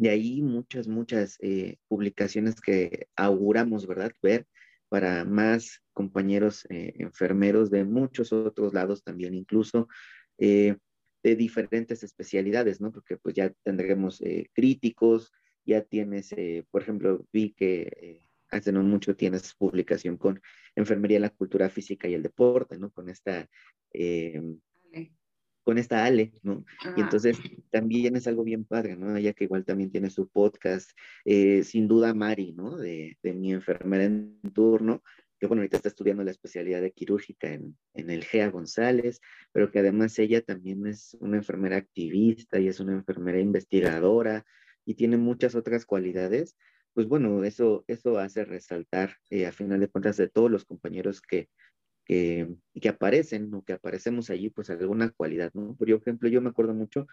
[0.00, 4.12] de ahí muchas, muchas eh, publicaciones que auguramos, ¿verdad?
[4.22, 4.46] Ver
[4.88, 9.88] para más compañeros eh, enfermeros de muchos otros lados también, incluso
[10.38, 10.76] eh,
[11.22, 12.90] de diferentes especialidades, ¿no?
[12.90, 14.22] Porque pues ya tendremos
[14.54, 15.32] críticos,
[15.66, 16.34] ya tienes,
[16.70, 20.40] por ejemplo, vi que hace no mucho tienes publicación con
[20.76, 22.90] Enfermería, la Cultura Física y el Deporte, ¿no?
[22.90, 23.46] Con esta,
[25.70, 26.64] con esta Ale, ¿no?
[26.96, 27.38] Y entonces
[27.70, 29.16] también es algo bien padre, ¿no?
[29.16, 30.90] Ella que igual también tiene su podcast,
[31.24, 32.76] sin duda Mari, ¿no?
[32.76, 35.00] De, de mi enfermera en turno,
[35.38, 39.20] que bueno, ahorita está estudiando la especialidad de quirúrgica en, en, el GEA González,
[39.52, 44.44] pero que además ella también es una enfermera activista y es una enfermera investigadora
[44.84, 46.56] y tiene muchas otras cualidades,
[46.94, 51.22] pues bueno, eso, eso hace resaltar eh, a final de cuentas de todos los compañeros
[51.22, 51.48] que,
[52.10, 55.76] que, aparecen o que aparecemos allí, pues alguna cualidad, ¿no?
[55.76, 57.06] Por ejemplo, yo me acuerdo mucho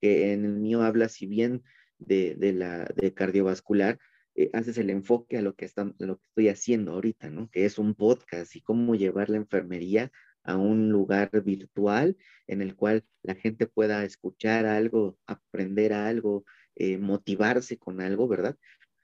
[0.00, 1.62] que en el mío habla, si bien
[1.98, 3.98] de, de la de cardiovascular,
[4.36, 7.50] eh, haces el enfoque a lo que, está, lo que estoy haciendo ahorita, ¿no?
[7.50, 10.12] Que es un podcast y cómo llevar la enfermería
[10.44, 16.44] a un lugar virtual en el cual la gente pueda escuchar algo, aprender algo,
[16.76, 18.56] eh, motivarse con algo, ¿verdad?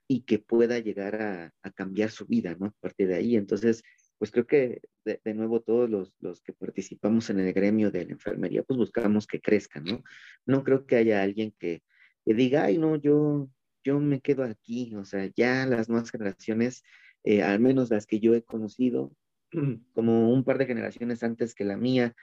[0.08, 2.66] Y que pueda llegar a, cambiar su vida, ¿no?
[2.66, 3.36] A partir de ahí.
[3.36, 3.82] Entonces,
[4.20, 8.12] pues creo que de, nuevo todos los, los, que participamos en el gremio de la
[8.12, 10.04] enfermería, pues buscamos que crezcan, ¿no?
[10.46, 11.83] No creo que haya alguien que,
[12.24, 13.50] que diga, ay, no, yo
[13.85, 16.83] yo me quedo aquí, o sea, ya las nuevas generaciones,
[17.24, 19.14] eh, al menos las que yo he conocido,
[19.94, 22.14] como un par de generaciones antes que la mía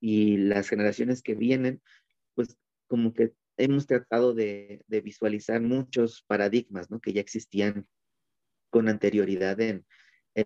[0.00, 1.82] y las generaciones que vienen,
[2.34, 2.56] pues
[2.88, 7.00] como que hemos tratado de, visualizar muchos paradigmas, ¿no?
[7.00, 7.86] Que ya existían
[8.70, 9.86] con anterioridad en,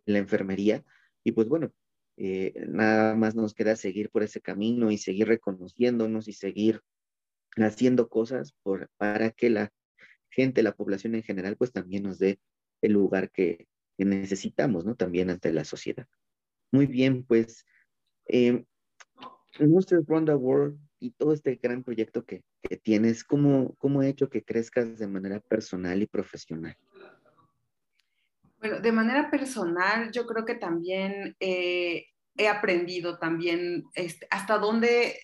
[0.05, 0.85] la enfermería.
[1.25, 1.73] Y pues bueno,
[2.17, 6.83] eh, nada más nos queda seguir por ese camino y seguir reconociéndonos y seguir
[7.57, 8.55] haciendo cosas
[8.97, 9.73] para que la
[10.31, 12.41] gente, la población en general, pues también nos dé
[12.83, 14.95] el lugar que, necesitamos, ¿no?
[14.95, 16.07] También ante la sociedad.
[16.71, 17.67] Muy bien, pues
[18.27, 18.65] eh,
[19.59, 22.45] Monster Ronda World y todo este gran proyecto que,
[22.83, 26.77] tienes, ¿cómo, ¿cómo ha hecho que crezcas de manera personal y profesional?
[28.59, 35.19] Bueno, de manera personal, yo creo que también eh, he aprendido también este, hasta dónde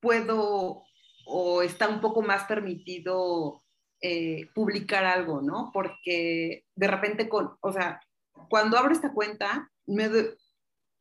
[0.00, 0.84] puedo
[1.26, 3.62] o está un poco más permitido
[4.00, 5.70] eh, publicar algo, ¿no?
[5.72, 8.00] Porque de repente, con, o sea,
[8.48, 10.08] cuando abro esta cuenta, me,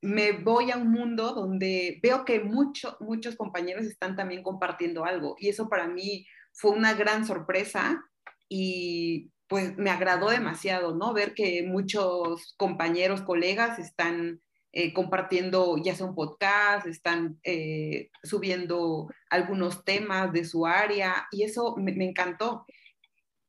[0.02, 5.36] me voy a un mundo donde veo que muchos muchos compañeros están también compartiendo algo
[5.40, 8.04] y eso para mí fue una gran sorpresa
[8.50, 11.14] y pues me agradó demasiado, ¿no?
[11.14, 14.42] Ver que muchos compañeros, colegas están
[14.74, 21.44] eh, compartiendo ya sea un podcast, están eh, subiendo algunos temas de su área y
[21.44, 22.66] eso me, encantó.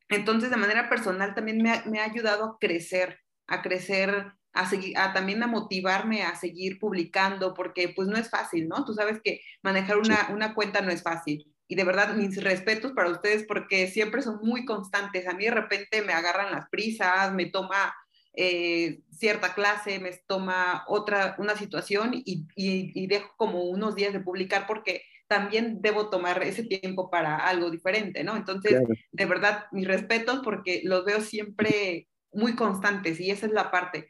[0.08, 4.68] Entonces, de manera personal también me ha, me ha ayudado a crecer, a crecer a,
[4.68, 8.84] seguir, a también a motivarme a seguir publicando, porque pues no es fácil, ¿no?
[8.84, 11.52] Tú sabes que manejar una, una cuenta no es fácil.
[11.68, 15.28] Y de verdad, mis respetos para ustedes porque siempre son muy constantes.
[15.28, 17.94] A mí de repente me agarran las prisas, me toma
[18.34, 24.20] eh, cierta clase, me toma otra, una situación y, y, dejo como unos días de
[24.20, 28.36] publicar porque también debo tomar ese tiempo para algo diferente, ¿no?
[28.36, 28.80] Entonces,
[29.12, 34.08] de verdad, mis respetos porque los veo siempre muy constantes y esa es la parte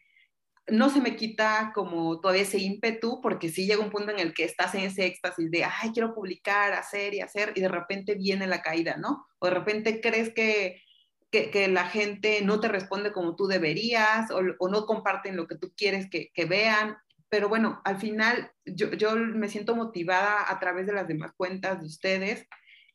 [0.70, 4.35] no se me quita como todavía ese ímpetu, porque sí llega un punto en el
[4.35, 8.14] que estás en ese éxtasis de, ay, quiero publicar, hacer y hacer, y de repente
[8.14, 9.26] viene la caída, ¿no?
[9.38, 10.83] O de repente crees que,
[11.31, 15.72] que, la gente no te responde como tú deberías, o, no comparten lo que tú
[15.76, 16.96] quieres que, que vean.
[17.28, 21.81] Pero bueno, al final yo, yo me siento motivada a través de las demás cuentas
[21.81, 22.46] de ustedes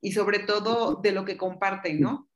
[0.01, 2.27] y sobre todo de lo que comparten, ¿no?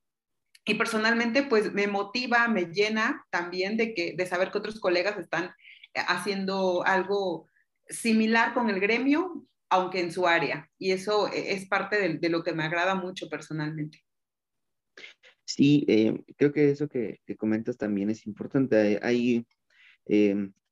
[0.68, 5.18] Y personalmente pues me motiva, me llena también de, que, de saber que otros colegas
[5.18, 7.48] están eh, haciendo algo
[7.88, 10.70] similar con el gremio, aunque en su área.
[10.78, 14.04] Y eso eh, es parte de, lo que me agrada mucho personalmente.
[15.46, 19.00] Sí, eh, creo que eso que, comentas también es importante.
[19.02, 19.48] Hay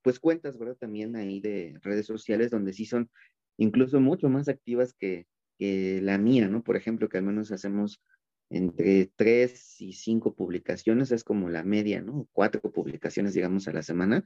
[0.01, 0.75] pues cuentas, ¿verdad?
[0.75, 3.09] También ahí de redes sociales donde sí son
[3.57, 5.25] incluso mucho más activas que,
[5.57, 6.63] que la mía, ¿no?
[6.63, 8.01] Por ejemplo, que al menos hacemos
[8.49, 12.27] entre tres y cinco publicaciones, es como la media, ¿no?
[12.31, 14.23] Cuatro publicaciones, digamos, a la semana,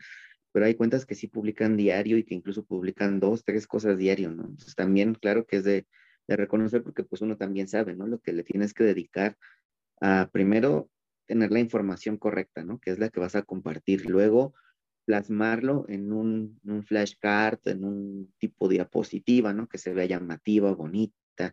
[0.52, 4.32] pero hay cuentas que sí publican diario y que incluso publican dos, tres cosas diario,
[4.32, 4.44] ¿no?
[4.44, 5.86] Entonces también, claro que es de,
[6.28, 8.06] reconocer porque pues uno también sabe, ¿no?
[8.06, 9.36] Lo que le tienes que dedicar
[10.00, 10.88] a primero
[11.26, 12.78] tener la información correcta, ¿no?
[12.80, 14.08] Que es la que vas a compartir.
[14.08, 14.54] Luego,
[15.06, 19.68] plasmarlo en un, en un flashcard, en un tipo de diapositiva, ¿no?
[19.68, 21.52] Que se vea llamativa, bonita,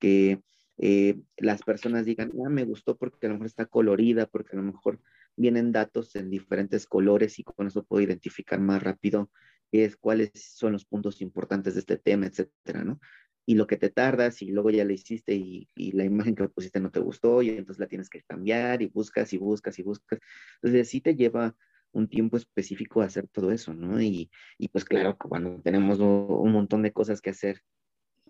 [0.00, 0.40] que
[0.78, 4.60] eh, las personas digan, ah, me gustó porque a lo mejor está colorida, porque a
[4.60, 5.00] lo mejor
[5.36, 9.30] vienen datos en diferentes colores y con eso puedo identificar más rápido
[9.72, 13.00] es, cuáles son los puntos importantes de este tema, etcétera, ¿no?
[13.44, 16.48] Y lo que te tardas y luego ya lo hiciste y, y la imagen que
[16.48, 19.82] pusiste no te gustó y entonces la tienes que cambiar y buscas y buscas y
[19.82, 20.18] buscas.
[20.56, 21.54] Entonces sí te lleva
[21.92, 24.00] un tiempo específico hacer todo eso, ¿no?
[24.00, 27.62] Y, y pues claro, cuando tenemos un montón de cosas que hacer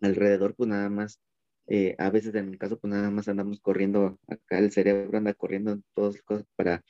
[0.03, 1.21] alrededor, pues nada más
[1.69, 5.35] eh, a veces en mi caso, pues nada más andamos corriendo, acá el cerebro anda
[5.35, 6.85] corriendo en todas las cosas para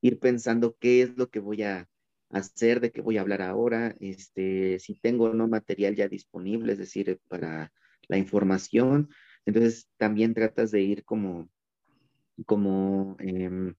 [0.00, 1.88] ir pensando qué es lo que voy a
[2.30, 6.72] hacer, de qué voy a hablar ahora, este, si tengo o no material ya disponible,
[6.72, 7.72] es decir, para
[8.08, 9.08] la información.
[9.44, 11.48] Entonces también tratas de ir como,
[12.46, 13.74] como em,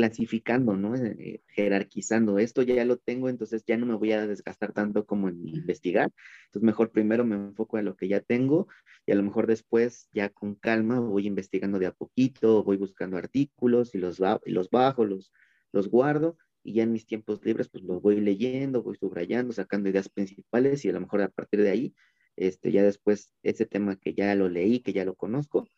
[0.00, 0.96] clasificando, ¿no?
[0.96, 2.38] Eh, eh, jerarquizando.
[2.38, 6.10] Esto ya lo tengo, entonces ya no me voy a desgastar tanto como en investigar.
[6.46, 8.66] Entonces mejor primero me enfoco en lo que ya tengo
[9.04, 13.18] y a lo mejor después ya con calma voy investigando de a poquito, voy buscando
[13.18, 15.32] artículos y los, los bajo, los,
[15.70, 19.90] los guardo y ya en mis tiempos libres pues los voy leyendo, voy subrayando, sacando
[19.90, 21.94] ideas principales y a lo mejor a partir de ahí,
[22.36, 25.68] este, ya después ese tema que ya lo leí, que ya lo conozco,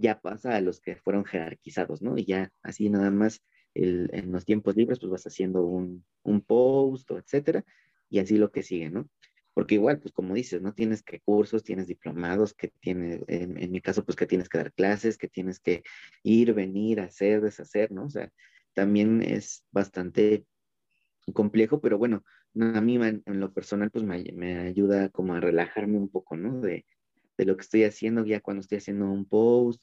[0.00, 2.16] ya pasa a los que fueron jerarquizados, ¿no?
[2.18, 3.42] Y ya así nada más
[3.74, 7.64] en los tiempos libres, pues vas haciendo un, un post o etcétera,
[8.08, 9.08] y así lo que sigue, ¿no?
[9.54, 10.74] Porque igual, pues como dices, ¿no?
[10.74, 14.72] Tienes que cursos, tienes diplomados, que tiene, en, mi caso, pues que tienes que dar
[14.72, 15.82] clases, que tienes que
[16.22, 18.06] ir, venir, hacer, deshacer, ¿no?
[18.06, 18.30] O sea,
[18.74, 20.44] también es bastante
[21.34, 22.24] complejo, pero bueno,
[22.60, 26.60] a mí en, lo personal, pues me, me, ayuda como a relajarme un poco, ¿no?
[26.60, 26.84] De,
[27.36, 29.82] de lo que estoy haciendo ya cuando estoy haciendo un post,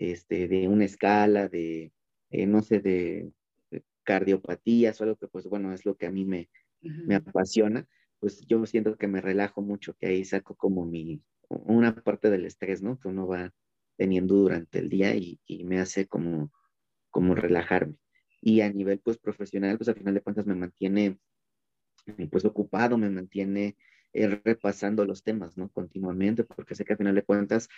[0.00, 1.92] este, de una escala, de,
[2.30, 3.30] eh, no sé, de,
[4.02, 6.48] cardiopatías o algo que pues bueno, es lo que a mí me,
[6.80, 7.86] me apasiona,
[8.18, 12.46] pues yo siento que me relajo mucho, que ahí saco como mi, una parte del
[12.46, 12.98] estrés, ¿no?
[12.98, 13.52] Que uno va
[13.96, 16.50] teniendo durante el día y, y me hace como,
[17.10, 17.96] como relajarme.
[18.40, 21.18] Y a nivel pues profesional, pues al final de cuentas me mantiene
[22.30, 23.76] pues ocupado, me mantiene
[24.12, 25.68] eh, repasando los temas, ¿no?
[25.68, 27.68] Continuamente, porque sé que al final de cuentas,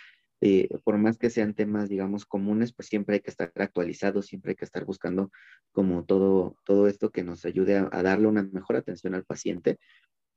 [0.41, 4.51] eh, por más que sean temas, digamos, comunes, pues siempre hay que estar actualizados, siempre
[4.51, 5.31] hay que estar buscando
[5.71, 9.77] como todo, todo esto que nos ayude a, darle una mejor atención al paciente.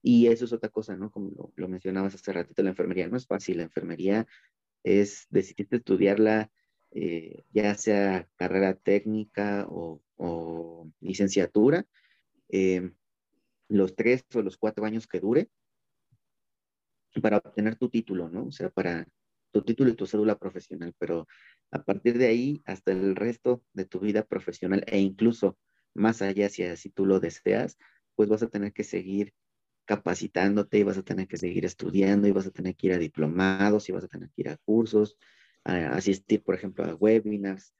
[0.03, 1.11] Y eso es otra cosa, ¿no?
[1.11, 4.27] Como lo, lo mencionabas hace ratito, la enfermería no es fácil, la enfermería
[4.85, 6.51] es decidir estudiarla,
[6.93, 11.87] eh, ya sea carrera técnica o, o licenciatura,
[13.69, 15.49] los tres o los cuatro años que dure,
[17.21, 18.47] para obtener tu título, ¿no?
[18.47, 19.07] O sea, para
[19.53, 21.27] tu título y tu cédula profesional, pero
[21.71, 25.59] a partir de ahí hasta el resto de tu vida profesional e incluso
[25.95, 27.79] más allá si así tú lo deseas,
[28.15, 29.33] pues vas a tener que seguir
[29.87, 32.99] capacitándote y vas a tener que seguir estudiando y vas a tener que ir a
[32.99, 35.17] diplomados y vas a tener que ir a cursos,
[35.65, 37.73] a asistir, por ejemplo, a webinars,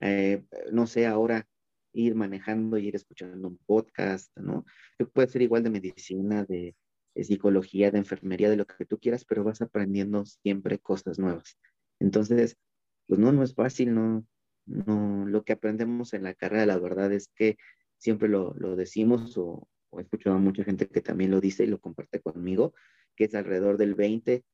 [0.00, 1.46] eh, no sé, ahora
[1.92, 4.64] ir manejando y ir escuchando un podcast, ¿no?
[4.98, 6.74] Que puede ser igual de medicina, de,
[7.14, 11.58] de psicología, de enfermería, de lo que tú quieras, pero vas aprendiendo siempre cosas nuevas.
[12.00, 12.56] Entonces,
[13.06, 14.26] pues no, no es fácil, no,
[14.66, 17.56] no, lo que aprendemos en la carrera, la verdad es que
[17.98, 21.64] siempre lo, lo decimos o, o, he escuchado a mucha gente que también lo dice
[21.64, 22.74] y lo comparte conmigo,
[23.16, 24.44] que es alrededor del 20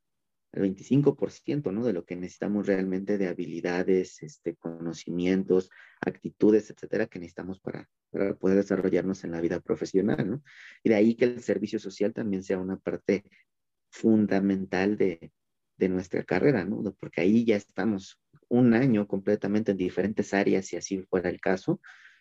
[0.52, 1.84] el 25%, ¿no?
[1.84, 8.34] De lo que necesitamos realmente de habilidades, este, conocimientos, actitudes, etcétera, que necesitamos para, para
[8.34, 10.42] poder desarrollarnos en la vida profesional, ¿no?
[10.82, 13.24] Y de ahí que el servicio social también sea una parte
[13.90, 15.32] fundamental de,
[15.76, 16.82] de nuestra carrera, ¿no?
[16.98, 21.80] Porque ahí ya estamos un año completamente en diferentes áreas, si así fuera el caso,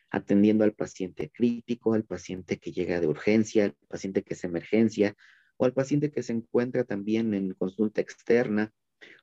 [0.09, 5.15] atendiendo al paciente crítico, al paciente que llega de urgencia, al paciente que es emergencia,
[5.57, 8.73] o al paciente que se encuentra también en consulta externa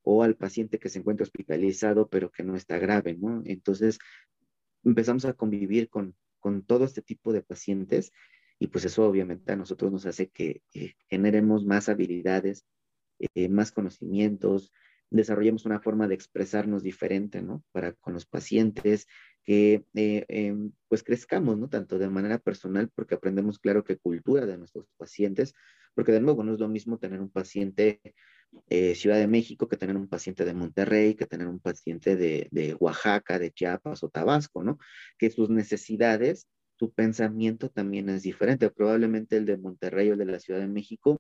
[0.02, 3.42] o al paciente que se encuentra hospitalizado pero que no está grave, ¿no?
[3.44, 3.98] Entonces
[4.84, 8.12] empezamos a convivir con, con todo este tipo de pacientes
[8.58, 10.62] y pues eso obviamente a nosotros nos hace que
[11.08, 12.64] generemos más habilidades,
[13.34, 14.72] eh, más conocimientos,
[15.10, 17.62] desarrollemos una forma de expresarnos diferente, ¿no?
[17.72, 19.06] Para con los pacientes,
[19.44, 21.68] que eh, em, pues crezcamos, ¿no?
[21.68, 25.54] Tanto de manera personal, porque aprendemos, claro, que cultura de nuestros pacientes,
[25.94, 28.00] porque de nuevo no es lo mismo tener un paciente
[28.68, 32.48] eh, Ciudad de México que tener un paciente de Monterrey, que tener un paciente de,
[32.50, 34.78] de Oaxaca, de Chiapas o Tabasco, ¿no?
[35.18, 38.70] Que sus necesidades, su pensamiento también es diferente.
[38.70, 41.18] Probablemente el de Monterrey o el de la Ciudad de México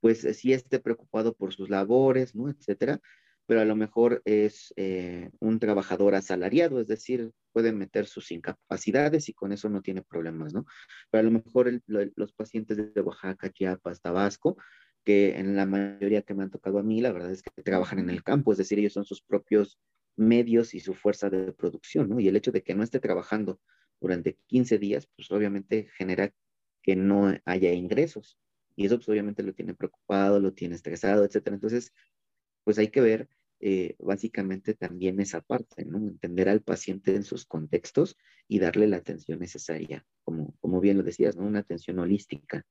[0.00, 2.48] pues sí esté preocupado por sus labores, ¿no?
[2.48, 3.00] Etcétera,
[3.46, 9.30] pero a lo mejor es eh, un trabajador asalariado, es decir, puede meter sus incapacidades
[9.30, 10.66] y con eso no tiene problemas, ¿no?
[11.10, 14.58] Pero a lo mejor los pacientes de Oaxaca, Chiapas, Tabasco,
[15.02, 17.98] que en la mayoría que me han tocado a mí, la verdad es que trabajan
[18.00, 19.78] en el campo, es decir, ellos son sus propios
[20.14, 22.20] medios y su fuerza de producción, ¿no?
[22.20, 23.60] Y el hecho de que no esté trabajando
[23.98, 26.32] durante 15 días, pues obviamente genera
[26.82, 28.38] que no haya ingresos.
[28.78, 31.56] Y eso pues obviamente lo tiene preocupado, lo tiene estresado, etcétera.
[31.56, 31.92] Entonces,
[32.62, 35.98] pues hay que ver eh, básicamente también esa parte, ¿no?
[35.98, 41.02] Entender al paciente en sus contextos y darle la atención necesaria, como, como bien lo
[41.02, 41.44] decías, ¿no?
[41.44, 42.64] Una atención holística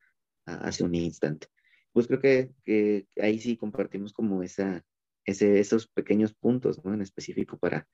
[0.46, 1.48] hace un instante.
[1.91, 4.86] Pues creo que, ahí sí compartimos como esa,
[5.26, 6.93] ese, esos pequeños puntos, ¿no?
[6.93, 7.86] En específico para,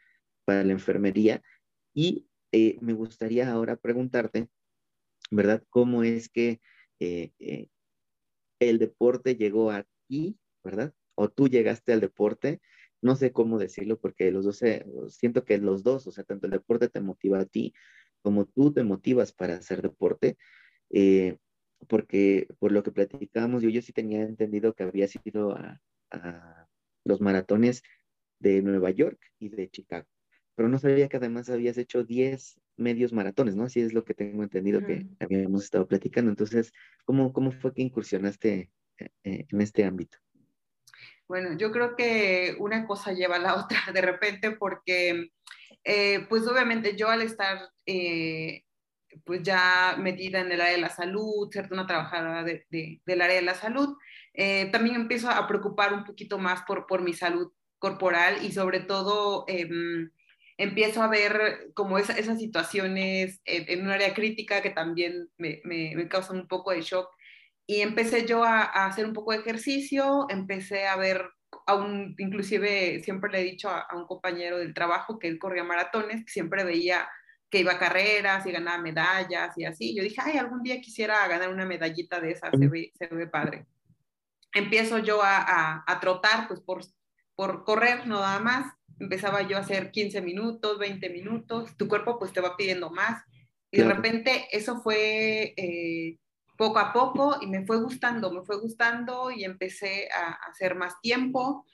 [0.46, 1.42] para la enfermería.
[1.96, 4.50] Y eh, me gustaría ahora preguntarte,
[5.32, 5.64] ¿verdad?
[5.72, 6.62] ¿Cómo es que
[7.00, 7.70] eh
[8.70, 10.94] el deporte llegó a ti, ¿verdad?
[11.16, 12.62] O tú llegaste al deporte,
[13.02, 14.62] no sé cómo decirlo porque los dos,
[15.10, 17.74] siento que los dos, o sea, tanto el deporte te motiva a ti
[18.24, 20.38] como tú te motivas para hacer deporte,
[20.90, 21.38] eh,
[21.88, 26.68] porque por lo que platicábamos, yo, yo sí tenía entendido que había sido a, a
[27.04, 27.84] los maratones
[28.40, 30.08] de Nueva York y de Chicago,
[30.56, 33.66] pero no sabía que además habías hecho 10 medios maratones, ¿no?
[33.66, 36.32] Así es lo que tengo entendido que habíamos estado platicando.
[36.32, 36.74] Entonces,
[37.06, 40.18] ¿cómo, cómo fue que incursionaste eh, eh, en este ámbito?
[41.28, 45.32] Bueno, yo creo que una cosa lleva a la otra de repente porque,
[45.84, 47.70] eh, pues obviamente yo al estar
[49.26, 53.36] pues ya metida en el área de la salud, ser una trabajadora de, del área
[53.36, 53.96] de la salud,
[54.72, 59.46] también empiezo a preocupar un poquito más por, por mi salud corporal y sobre todo
[59.48, 60.10] em,
[60.58, 66.38] empiezo a ver como esas situaciones en, un área crítica que también me, me, causan
[66.38, 67.10] un poco de shock.
[67.66, 71.30] Y empecé yo a, hacer un poco de ejercicio, empecé a ver,
[71.66, 75.64] a un, inclusive siempre le he dicho a, un compañero del trabajo que él corría
[75.64, 77.08] maratones, que siempre veía
[77.50, 79.96] que iba a carreras y ganaba medallas y así.
[79.96, 83.28] Yo dije, ay, algún día quisiera ganar una medallita de esas, se ve, se ve
[83.28, 83.68] padre.
[84.54, 86.84] Empiezo yo a, a, trotar, pues por,
[87.36, 88.74] por correr, no nada más
[89.04, 93.24] empezaba yo a hacer 15 minutos, 20 minutos, tu cuerpo pues te va pidiendo más.
[93.72, 96.18] Y de repente eso fue eh,
[96.58, 101.02] poco a poco y me fue gustando, me fue gustando y empecé a, hacer más
[101.02, 101.66] tiempo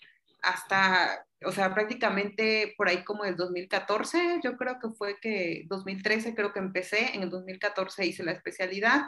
[0.41, 6.33] hasta, o sea, prácticamente por ahí como el 2014, yo creo que fue que 2013
[6.33, 9.01] creo que empecé, en el 2014 hice la especialidad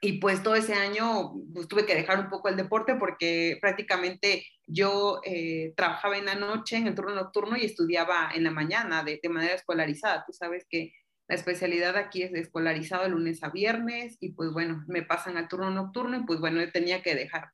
[0.00, 4.46] y pues todo ese año pues, tuve que dejar un poco el deporte porque prácticamente
[4.66, 9.04] yo eh, trabajaba en la noche, en el turno nocturno y estudiaba en la mañana
[9.04, 10.24] de, de, manera escolarizada.
[10.26, 10.92] Tú sabes que
[11.28, 15.36] la especialidad aquí es de escolarizado de lunes a viernes y pues bueno, me pasan
[15.36, 17.50] al turno nocturno y pues bueno, yo tenía que dejar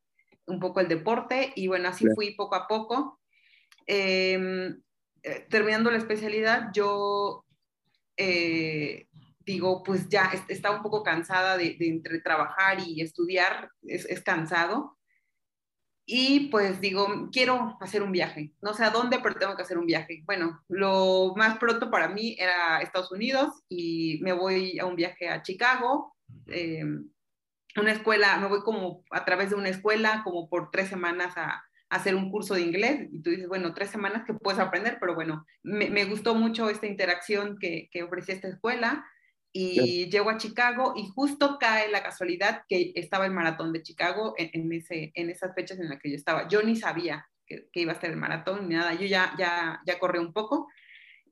[0.46, 3.20] un poco el deporte y bueno, así fui poco a poco.
[3.86, 4.80] Em,
[5.22, 7.44] eh, terminando la especialidad, yo
[8.16, 9.05] eh,
[9.46, 14.98] digo, pues ya estaba un poco cansada de, entre trabajar y estudiar, es, es, cansado.
[16.04, 18.52] Y pues digo, quiero hacer un viaje.
[18.60, 20.22] No sé a dónde, pero tengo que hacer un viaje.
[20.26, 25.28] Bueno, lo más pronto para mí era Estados Unidos y me voy a un viaje
[25.28, 26.16] a Chicago.
[26.48, 26.84] Eh,
[27.76, 31.62] una escuela, me voy como a través de una escuela, como por tres semanas a,
[31.88, 33.08] hacer un curso de inglés.
[33.12, 36.68] Y tú dices, bueno, tres semanas que puedes aprender, pero bueno, me, me gustó mucho
[36.68, 39.06] esta interacción que, que ofrecía esta escuela
[39.52, 44.34] y llego a Chicago y justo cae la casualidad que estaba el maratón de Chicago
[44.36, 46.46] en, ese, en esas fechas en las que yo estaba.
[46.48, 49.98] Yo ni sabía que, iba a estar el maratón ni nada, yo ya, ya, ya
[49.98, 50.68] corrí un poco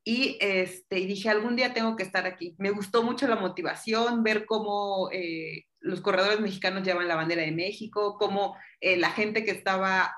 [0.06, 2.54] y, este, dije, algún día tengo que estar aquí.
[2.58, 7.52] Me gustó mucho la motivación, ver cómo eh, los corredores mexicanos llevan la bandera de
[7.52, 10.14] México, cómo eh, la gente que estaba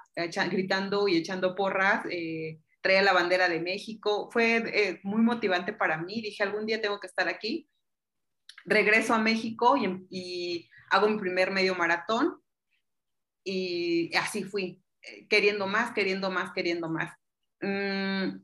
[0.51, 2.05] gritando y echando porras.
[2.11, 7.01] Eh, traía la bandera de México, fue muy motivante para mí, dije algún día tengo
[7.01, 7.69] que estar aquí
[8.67, 9.77] regreso a México
[10.11, 12.41] y, hago mi primer medio maratón
[13.43, 17.13] y así fui, eh, queriendo más, queriendo más, queriendo más.
[17.61, 18.39] Mm,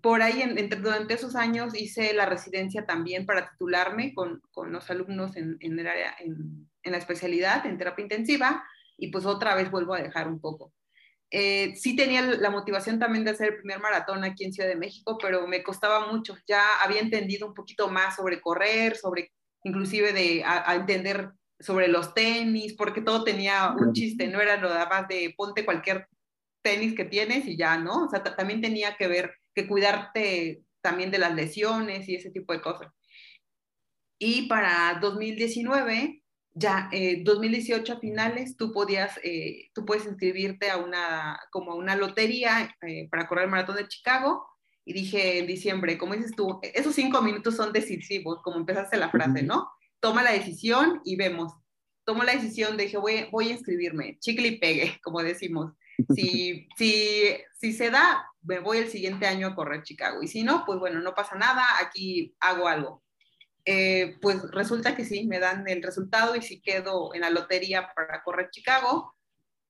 [0.00, 4.90] por ahí, entre, durante esos años, hice la residencia también para titularme con, con los
[4.90, 8.64] alumnos en, en, el área, en, en, la especialidad, en terapia intensiva,
[8.96, 10.72] y pues otra vez vuelvo a dejar un poco.
[11.32, 14.76] Eh, sí tenía la motivación también de hacer el primer maratón aquí en Ciudad de
[14.76, 16.36] México, pero me costaba mucho.
[16.46, 19.32] Ya había entendido un poquito más sobre correr, sobre
[19.64, 24.88] inclusive de a, entender sobre los tenis, porque todo tenía un chiste, no era nada
[24.88, 26.08] más de ponte cualquier
[26.62, 28.04] tenis que tienes y ya, ¿no?
[28.04, 32.52] O sea, también tenía que ver, que cuidarte también de las lesiones y ese tipo
[32.52, 32.92] de cosas.
[34.18, 40.78] Y para 2019, ya eh, 2018 a finales, tú podías, eh, tú puedes inscribirte a
[40.78, 44.49] una, como a una lotería eh, para correr el maratón de Chicago
[44.84, 49.10] y dije en diciembre, como dices tú, esos cinco minutos son decisivos, como empezaste la
[49.10, 49.70] frase, ¿no?
[50.00, 51.52] Toma la decisión y vemos.
[52.04, 55.72] Tomo la decisión, dije, voy, voy a inscribirme, chicle y pegue, como decimos.
[56.14, 60.22] Si, si, si se da, me voy el siguiente año a correr Chicago.
[60.22, 63.02] Y si no, pues bueno, no pasa nada, aquí hago algo.
[63.66, 67.92] Eh, pues resulta que sí, me dan el resultado y si quedo en la lotería
[67.94, 69.14] para correr Chicago,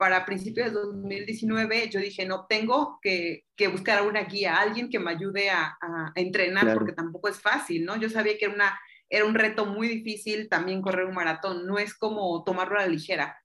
[0.01, 4.98] para principios de 2019 yo dije, no, tengo que, que buscar una guía, alguien que
[4.98, 7.96] me ayude a, a entrenar, porque tampoco es fácil, ¿no?
[7.98, 8.80] Yo sabía que era, una,
[9.11, 12.88] era un reto muy difícil también correr un maratón, no es como tomarlo a la
[12.88, 13.38] ligera.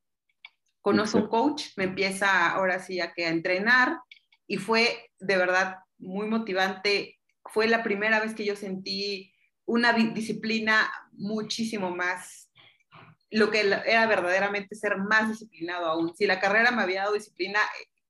[0.79, 3.99] Conozco un coach, me empieza ahora sí a, que a entrenar
[4.47, 7.19] y fue de verdad muy motivante.
[7.51, 9.33] Fue la primera vez que yo sentí
[9.65, 12.44] una disciplina muchísimo más
[13.32, 16.15] lo que era verdaderamente ser más disciplinado aún.
[16.15, 17.59] Si la carrera me había dado disciplina,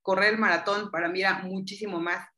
[0.02, 2.28] correr el maratón para mí era muchísimo más.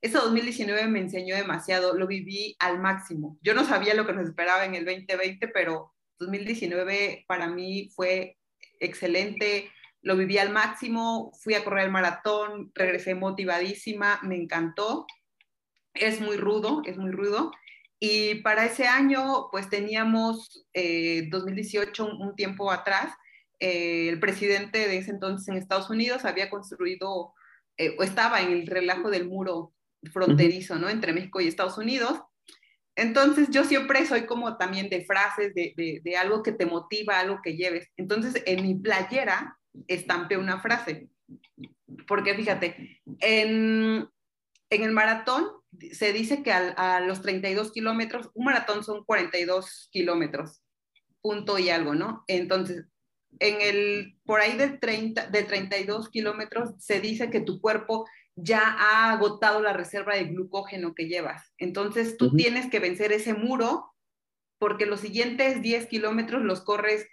[0.00, 3.36] Ese 2019 me enseñó demasiado, lo viví al máximo.
[3.42, 8.38] Yo no sabía lo que nos esperaba en el 2020, pero 2019 para mí fue
[8.80, 9.70] excelente,
[10.00, 15.06] lo viví al máximo, fui a correr el maratón, regresé motivadísima, me encantó.
[15.94, 17.50] Es muy rudo, es muy rudo
[18.00, 23.12] y para ese año, pues teníamos, 2018, eh, un, tiempo atrás,
[23.58, 27.34] eh, el presidente de ese entonces en Estados Unidos había construido,
[27.76, 29.72] eh, o estaba en el relajo del muro
[30.12, 30.88] fronterizo, ¿no?
[30.88, 32.20] Entre México y Estados Unidos.
[32.94, 37.18] Entonces yo siempre soy como también de frases, de, de, de algo que te motiva,
[37.18, 37.88] algo que lleves.
[37.96, 41.08] Entonces en mi playera estampé una frase,
[42.06, 44.08] porque fíjate, en,
[44.70, 45.57] en el maratón
[45.92, 50.62] se dice que a, los 32 kilómetros, un maratón son 42 kilómetros,
[51.20, 52.24] punto y algo, ¿no?
[52.26, 52.86] Entonces,
[53.40, 58.60] en el, por ahí de 30, de 32 kilómetros se dice que tu cuerpo ya
[58.60, 61.52] ha agotado la reserva de glucógeno que llevas.
[61.58, 63.92] Entonces, tú tienes que vencer ese muro
[64.58, 67.06] porque los siguientes 10 kilómetros los corres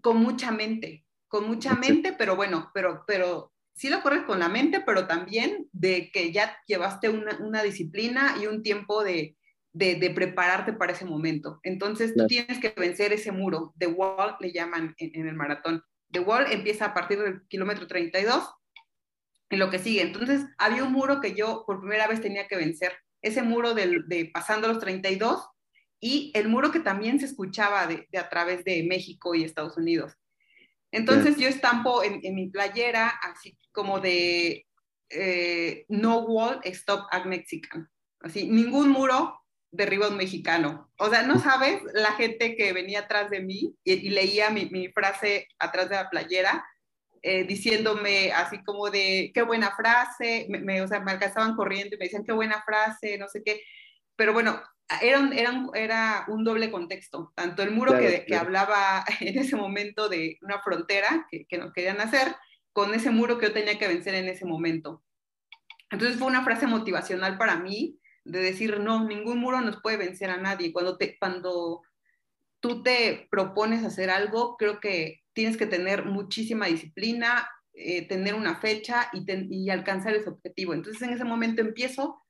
[0.00, 4.48] con mucha mente, con mucha mente, pero bueno, pero, pero sí lo corres con la
[4.48, 9.36] mente, pero también de que ya llevaste una, disciplina y un tiempo de,
[9.72, 11.60] de, prepararte para ese momento.
[11.62, 13.72] Entonces tú tienes que vencer ese muro.
[13.78, 15.82] The Wall le llaman en, el maratón.
[16.10, 18.52] The Wall empieza a partir del kilómetro 32
[19.50, 20.02] y lo que sigue.
[20.02, 22.92] Entonces había un muro que yo por primera vez tenía que vencer.
[23.22, 25.48] Ese muro de pasando los 32
[26.00, 30.14] y el muro que también se escuchaba de, a través de México y Estados Unidos.
[30.90, 34.66] Entonces yo estampo en, mi playera así como de
[35.10, 37.88] eh, No Wall, Stop a Mexican.
[38.20, 39.38] Así, ningún muro
[39.70, 40.90] derriba un mexicano.
[40.98, 45.48] O sea, no sabes la gente que venía atrás de mí y, leía mi, frase
[45.58, 46.64] atrás de la playera,
[47.22, 51.98] eh, diciéndome así como de, qué buena frase, me, o sea, me alcanzaban corriendo y
[51.98, 53.60] me decían, qué buena frase, no sé qué.
[54.16, 54.62] Pero bueno,
[55.02, 60.08] era, era, era un doble contexto, tanto el muro que, que, hablaba en ese momento
[60.08, 62.34] de una frontera que, que nos querían hacer,
[62.72, 65.02] con ese muro que yo tenía que vencer en ese momento.
[65.90, 70.30] Entonces fue una frase motivacional para mí de decir, no, ningún muro nos puede vencer
[70.30, 70.72] a nadie.
[70.72, 71.82] Cuando, te, cuando
[72.60, 78.56] tú te propones hacer algo, creo que tienes que tener muchísima disciplina, eh, tener una
[78.56, 80.74] fecha y, y alcanzar ese objetivo.
[80.74, 82.22] Entonces en ese momento empiezo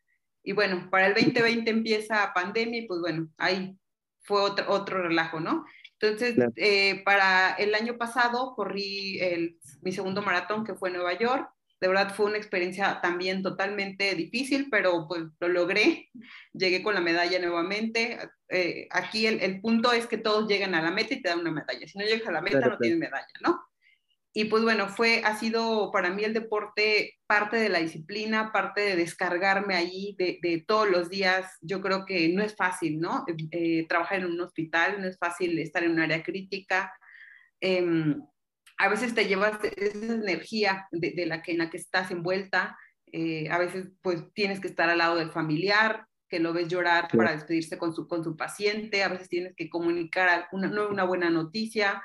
[0.42, 3.76] y bueno, para el 2020 empieza pandemia y pues bueno, ahí
[4.22, 5.64] fue otro, otro relajo, ¿no?
[6.00, 11.18] Entonces, eh, para el año pasado corrí el, mi segundo maratón que fue en Nueva
[11.18, 11.50] York.
[11.80, 16.10] De verdad fue una experiencia también totalmente difícil, pero pues lo logré.
[16.52, 18.18] Llegué con la medalla nuevamente.
[18.48, 21.40] Eh, aquí el, el, punto es que todos llegan a la meta y te dan
[21.40, 21.86] una medalla.
[21.86, 23.67] Si no llegas a la meta, no tienes medalla, ¿no?
[24.34, 28.82] Y pues bueno, fue, ha sido para mí el deporte parte de la disciplina, parte
[28.82, 31.50] de descargarme ahí de, todos los días.
[31.60, 33.24] Yo creo que no es fácil, ¿no?
[33.50, 36.92] Eh, trabajar en un hospital, no es fácil estar en un área crítica.
[37.60, 38.22] Em,
[38.76, 42.76] a veces te llevas esa energía de, la que, en la que estás envuelta.
[43.10, 47.08] Eh, a veces pues tienes que estar al lado del familiar, que lo ves llorar
[47.08, 49.02] para despedirse con su, con su paciente.
[49.02, 52.02] A veces tienes que comunicar una, una buena noticia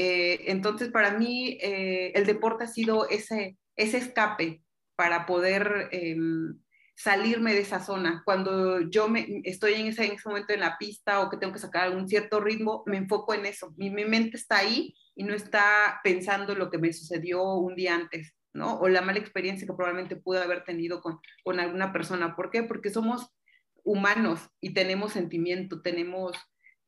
[0.00, 4.62] eh, entonces, para mí, eh, el deporte ha sido ese, ese escape
[4.94, 6.56] para poder em,
[6.94, 8.22] salirme de esa zona.
[8.24, 11.52] Cuando yo me, estoy en ese, en ese, momento en la pista o que tengo
[11.52, 13.74] que sacar algún cierto ritmo, me enfoco en eso.
[13.76, 17.96] Mi, mi, mente está ahí y no está pensando lo que me sucedió un día
[17.96, 18.78] antes, ¿no?
[18.78, 22.36] O la mala experiencia que probablemente pude haber tenido con, con alguna persona.
[22.36, 22.62] ¿Por qué?
[22.62, 23.34] Porque somos
[23.82, 26.36] humanos y tenemos sentimiento, tenemos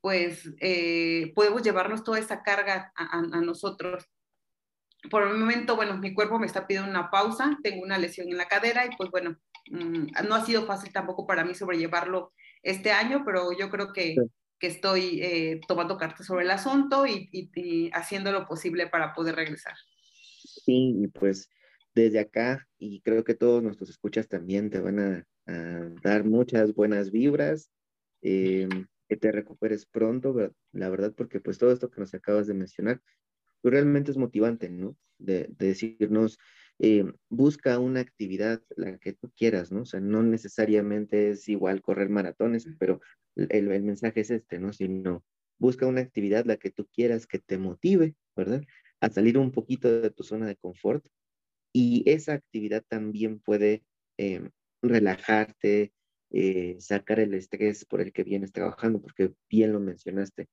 [0.00, 4.08] pues eh, podemos llevarnos toda esa carga a, nosotros.
[5.10, 8.36] Por el momento, bueno, mi cuerpo me está pidiendo una pausa, tengo una lesión en
[8.36, 9.38] la cadera y pues bueno,
[9.70, 12.32] mm, no ha sido fácil tampoco para mí sobrellevarlo
[12.62, 14.16] este año, pero yo creo que,
[14.58, 19.36] que estoy eh, tomando cartas sobre el asunto y, y, haciendo lo posible para poder
[19.36, 19.74] regresar.
[20.64, 21.48] Sí, y pues
[21.94, 26.74] desde acá, y creo que todos nuestros escuchas también te van a, a dar muchas
[26.74, 27.70] buenas vibras.
[28.22, 28.68] Eh,
[29.10, 33.02] que te recuperes pronto, la verdad, porque pues todo esto que nos acabas de mencionar,
[33.60, 34.96] pues realmente es motivante, ¿no?
[35.18, 36.38] De, decirnos,
[36.78, 39.82] eh, busca una actividad, la que tú quieras, ¿no?
[39.82, 43.00] O sea, no necesariamente es igual correr maratones, pero
[43.34, 44.72] el, el mensaje es este, ¿no?
[44.72, 45.24] Sino
[45.58, 48.62] busca una actividad, la que tú quieras, que te motive, ¿verdad?
[49.00, 51.04] A salir un poquito de tu zona de confort.
[51.72, 53.82] Y esa actividad también puede
[54.18, 54.48] eh,
[54.82, 55.92] relajarte,
[56.30, 60.48] eh, sacar el estrés por el que vienes trabajando, porque bien lo mencionaste,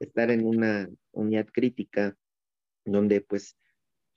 [0.00, 2.16] estar en una unidad crítica
[2.84, 3.56] donde pues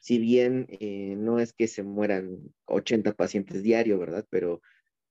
[0.04, 4.26] si bien eh, no es que se mueran 80 pacientes diario, ¿verdad?
[4.30, 4.62] Pero,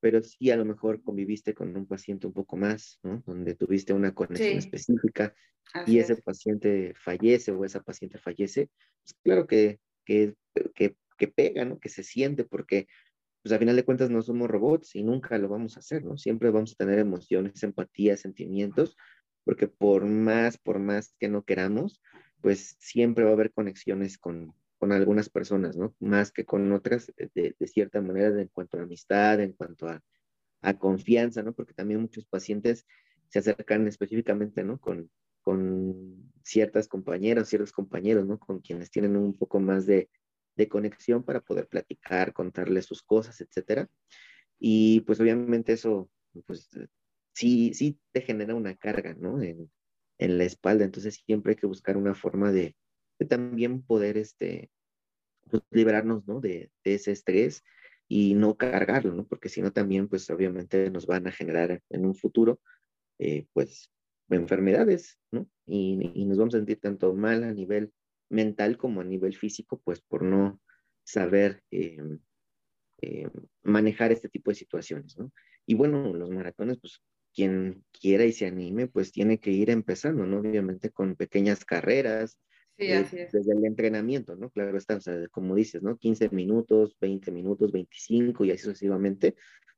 [0.00, 3.22] pero sí a lo mejor conviviste con un paciente un poco más, ¿no?
[3.26, 5.34] Donde tuviste una conexión específica
[5.86, 8.68] y ese paciente fallece o esa paciente fallece,
[9.02, 10.34] pues claro que, que,
[10.74, 11.78] que, que pega, ¿no?
[11.78, 12.86] Que se siente porque
[13.42, 16.16] pues a final de cuentas no somos robots y nunca lo vamos a hacer, ¿no?
[16.16, 18.96] Siempre vamos a tener emociones, empatía, sentimientos,
[19.44, 22.00] porque por más, por más que no queramos,
[22.40, 25.94] pues siempre va a haber conexiones con, con algunas personas, ¿no?
[25.98, 30.00] Más que con otras, de, de cierta manera, en cuanto a amistad, en cuanto a,
[30.60, 31.52] a, confianza, ¿no?
[31.52, 32.86] Porque también muchos pacientes
[33.28, 34.78] se acercan específicamente, ¿no?
[34.78, 35.10] Con,
[35.42, 38.38] con ciertas compañeras, ciertos compañeros, ¿no?
[38.38, 40.08] Con quienes tienen un poco más de,
[40.56, 43.88] de conexión para poder platicar, contarle sus cosas, etcétera.
[44.58, 46.10] Y pues obviamente eso,
[46.46, 46.70] pues
[47.32, 49.42] sí, sí te genera una carga, ¿no?
[49.42, 49.70] En,
[50.18, 52.76] en la espalda, entonces siempre hay que buscar una forma de,
[53.28, 54.70] también poder, este,
[55.50, 55.62] pues,
[56.26, 56.40] ¿no?
[56.40, 57.64] De, de, ese estrés
[58.08, 59.26] y no cargarlo, ¿no?
[59.26, 62.60] Porque si no también, pues obviamente nos van a generar en un futuro,
[63.18, 63.90] eh, pues,
[64.30, 65.48] enfermedades, ¿no?
[65.66, 67.92] Y, y, nos vamos a sentir tanto mal a nivel
[68.32, 70.60] mental como a nivel físico, pues por no
[71.04, 71.98] saber eh,
[73.02, 73.28] eh,
[73.62, 75.32] manejar este tipo de situaciones, ¿no?
[75.66, 77.00] Y bueno, los maratones, pues
[77.34, 80.38] quien quiera y se anime, pues tiene que ir empezando, ¿no?
[80.38, 82.38] Obviamente con pequeñas carreras,
[82.78, 83.32] sí, eh, así es.
[83.32, 84.50] desde el entrenamiento, ¿no?
[84.50, 85.96] Claro está, o sea, como dices, ¿no?
[85.98, 89.34] 15 minutos, 20 minutos, 25 y así sucesivamente,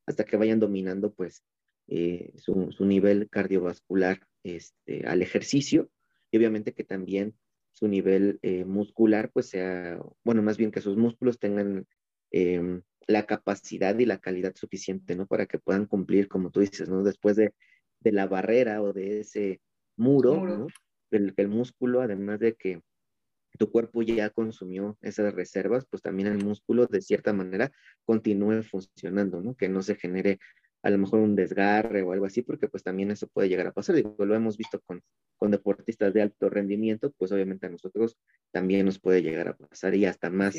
[0.07, 1.45] hasta que vayan dominando, pues,
[1.89, 5.91] eh, su, su, nivel cardiovascular este, al ejercicio
[6.31, 7.35] y obviamente que también
[7.75, 11.87] su nivel eh, muscular, pues sea, bueno, más bien que sus músculos tengan
[12.31, 15.27] em, la capacidad y la calidad suficiente, ¿no?
[15.27, 17.03] Para que puedan cumplir, como tú dices, ¿no?
[17.03, 17.53] Después de,
[18.01, 19.61] de la barrera o de ese
[19.97, 20.67] muro, ¿no?
[21.11, 22.81] El, el músculo, además de que
[23.59, 27.73] tu cuerpo ya consumió esas reservas, pues también el músculo de cierta manera
[28.05, 29.55] continúe funcionando, ¿no?
[29.55, 30.39] Que no se genere
[30.85, 33.73] a lo mejor un desgarre o algo así, porque pues también eso puede llegar a
[33.73, 33.97] pasar.
[33.97, 35.03] Digo, lo hemos visto con,
[35.39, 38.19] con deportistas de alto rendimiento, pues obviamente a nosotros
[38.53, 40.55] también nos puede llegar a pasar y hasta más,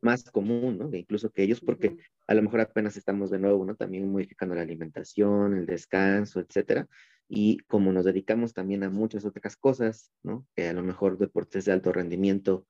[0.00, 0.90] más común, ¿no?
[0.92, 3.76] Incluso que ellos, porque a lo mejor apenas estamos de nuevo, ¿no?
[3.76, 6.88] También modificando la alimentación, el descanso, etcétera.
[7.28, 10.44] Y como nos dedicamos también a muchas otras cosas, ¿no?
[10.56, 12.66] Que a lo mejor deportes de alto rendimiento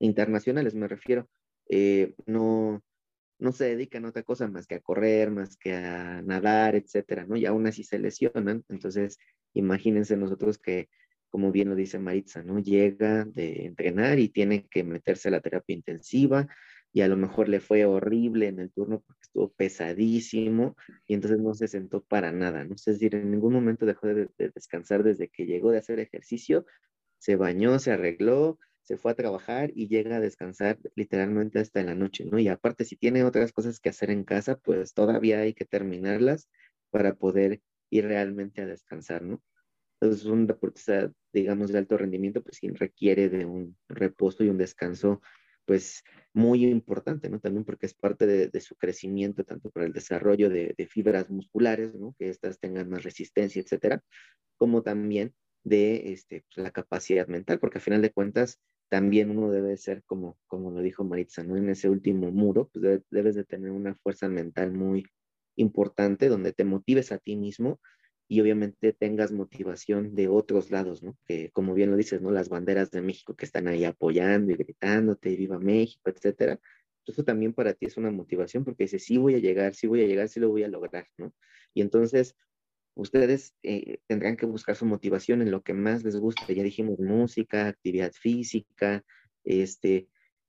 [0.00, 1.28] internacionales me refiero,
[1.68, 2.82] eh, no,
[3.38, 7.24] no se dedican a otra cosa más que a correr, más que a nadar, etcétera,
[7.26, 7.36] ¿no?
[7.36, 8.64] Y aún así se lesionan.
[8.68, 9.18] Entonces,
[9.54, 10.88] imagínense nosotros que,
[11.30, 12.58] como bien lo dice Maritza, ¿no?
[12.58, 16.48] Llega de entrenar y tiene que meterse a la terapia intensiva
[16.92, 20.74] y a lo mejor le fue horrible en el turno porque estuvo pesadísimo
[21.06, 22.74] y entonces no se sentó para nada, ¿no?
[22.74, 26.66] Es decir, en ningún momento dejó de, de descansar desde que llegó de hacer ejercicio,
[27.18, 28.58] se bañó, se arregló,
[28.88, 32.38] se fue a trabajar y llega a descansar literalmente hasta la noche, ¿no?
[32.38, 36.48] Y aparte, si tiene otras cosas que hacer en casa, pues todavía hay que terminarlas
[36.88, 37.60] para poder
[37.90, 39.42] ir realmente a descansar, ¿no?
[40.00, 44.56] Entonces, un deportista, digamos, de alto rendimiento, pues sí requiere de un reposo y un
[44.56, 45.20] descanso,
[45.66, 47.40] pues muy importante, ¿no?
[47.40, 51.94] También porque es parte de, su crecimiento, tanto para el desarrollo de, de, fibras musculares,
[51.94, 52.14] ¿no?
[52.18, 54.02] Que éstas tengan más resistencia, etcétera,
[54.56, 55.34] como también
[55.64, 58.58] de este, pues, la capacidad mental, porque a final de cuentas,
[58.88, 61.56] también uno debe ser, como, como lo dijo Maritza, ¿no?
[61.56, 65.06] En ese último muro, pues debes de tener una fuerza mental muy
[65.56, 67.80] importante donde te motives a ti mismo
[68.28, 71.16] y obviamente tengas motivación de otros lados, ¿no?
[71.26, 72.30] Que como bien lo dices, ¿no?
[72.30, 76.60] Las banderas de México que están ahí apoyando y gritándote, viva México, etcétera.
[77.06, 80.02] Eso también para ti es una motivación porque dices, sí voy a llegar, sí voy
[80.02, 81.32] a llegar, sí lo voy a lograr, ¿no?
[81.72, 82.36] Y entonces
[82.98, 86.52] ustedes eh, tendrán que buscar su motivación en lo que más les gusta.
[86.52, 89.04] Ya dijimos música, actividad física,
[89.44, 90.08] este,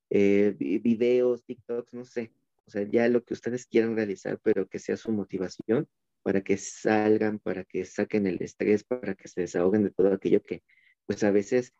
[0.10, 2.34] eh, videos, TikToks, no sé.
[2.66, 5.88] O sea, ya lo que ustedes quieran realizar, pero que sea su motivación
[6.24, 10.41] para que salgan, para que saquen el estrés, para que se desahoguen de todo aquello
[10.41, 10.64] que,
[11.06, 11.74] pues a veces,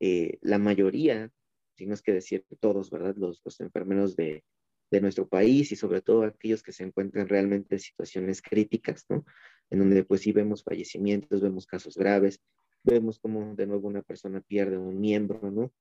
[0.00, 1.30] eh, la mayoría,
[1.76, 3.14] si no es que decir todos, ¿verdad?
[3.16, 4.44] Los, los enfermeros de,
[4.90, 9.24] de nuestro país y sobre todo aquellos que se encuentran realmente en situaciones críticas, ¿no?
[9.70, 12.40] En donde pues sí vemos fallecimientos, vemos casos graves,
[12.82, 15.72] vemos como de nuevo una persona pierde un miembro, ¿no?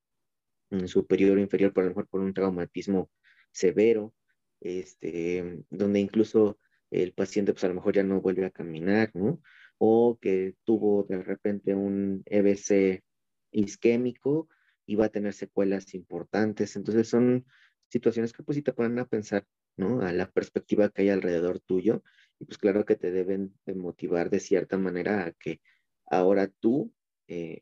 [0.87, 3.09] Superior o inferior, por lo mejor por un traumatismo
[3.51, 4.13] severo,
[4.59, 6.59] este, donde incluso
[6.91, 9.41] el paciente pues a lo mejor ya no vuelve a caminar, ¿no?
[9.77, 13.03] O que tuvo de repente un EBC
[13.51, 14.49] isquémico
[14.85, 16.75] y va a tener secuelas importantes.
[16.75, 17.45] Entonces son
[17.89, 19.45] situaciones que pues sí te ponen a pensar,
[19.77, 20.01] ¿no?
[20.01, 22.03] A la perspectiva que hay alrededor tuyo
[22.39, 25.61] y pues claro que te deben de motivar de cierta manera a que
[26.05, 26.93] ahora tú,
[27.27, 27.61] eh,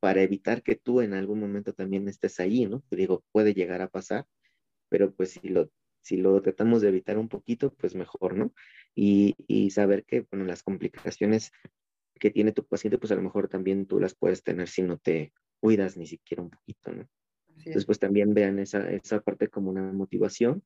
[0.00, 2.82] para evitar que tú en algún momento también estés ahí, ¿no?
[2.88, 4.26] Te digo, puede llegar a pasar,
[4.88, 5.70] pero pues si lo,
[6.02, 8.52] si lo tratamos de evitar un poquito, pues mejor, ¿no?
[8.94, 11.52] Y, y saber que, bueno, las complicaciones
[12.18, 14.98] que tiene tu paciente, pues a lo mejor también tú las puedes tener si no
[14.98, 17.08] te cuidas ni siquiera un poquito, ¿no?
[17.68, 20.62] Entonces, pues también vean esa, esa parte como una motivación.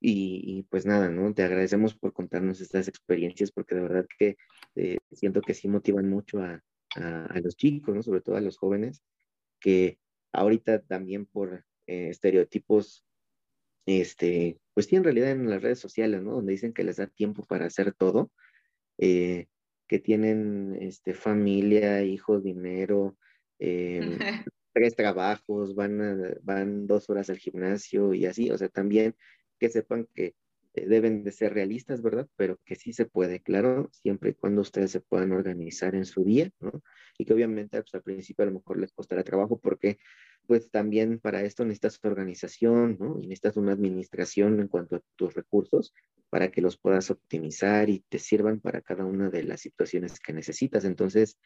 [0.00, 1.34] Y, pues nada, ¿no?
[1.34, 4.36] Te agradecemos por contarnos estas experiencias porque de verdad que
[4.76, 6.62] eh, siento que sí motivan mucho a,
[6.94, 8.02] a, los chicos, ¿no?
[8.02, 9.02] Sobre todo a los jóvenes,
[9.58, 9.98] que
[10.32, 13.04] ahorita también por eh, estereotipos,
[13.86, 16.34] este, pues sí, en realidad en las redes sociales, ¿no?
[16.34, 18.30] Donde dicen que les da tiempo para hacer todo,
[18.98, 19.46] eh,
[19.88, 23.16] que tienen este, familia, hijos, dinero,
[23.58, 24.18] eh,
[24.76, 29.16] tres trabajos, van, van dos horas al gimnasio y así, o sea, también
[29.58, 30.34] que sepan que
[30.74, 32.28] eh, deben de ser realistas, ¿verdad?
[32.36, 36.24] Pero que sí se puede, claro, siempre y cuando ustedes se puedan organizar en su
[36.24, 36.82] día, ¿no?
[37.16, 39.96] Y que obviamente pues, al principio a lo mejor les costará trabajo porque
[40.46, 43.16] pues también para esto necesitas organización, ¿no?
[43.22, 45.94] Y necesitas una administración en cuanto a tus recursos
[46.28, 50.34] para que los puedas optimizar y te sirvan para cada una de las situaciones que
[50.34, 50.84] necesitas.
[50.84, 51.38] Entonces,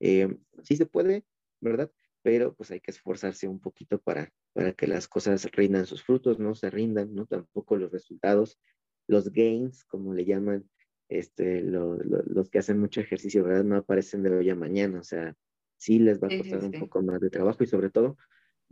[0.00, 0.28] eh,
[0.62, 1.24] sí se puede,
[1.60, 1.90] ¿verdad?
[2.24, 6.38] Pero pues hay que esforzarse un poquito para, para que las cosas rindan sus frutos,
[6.38, 7.26] no se rindan, ¿no?
[7.26, 8.58] Tampoco los resultados,
[9.06, 10.66] los gains, como le llaman
[11.10, 13.64] este, los que hacen mucho ejercicio, ¿verdad?
[13.64, 15.36] No aparecen de hoy a mañana, o sea,
[15.76, 18.16] sí les va a costar un poco más de trabajo y sobre todo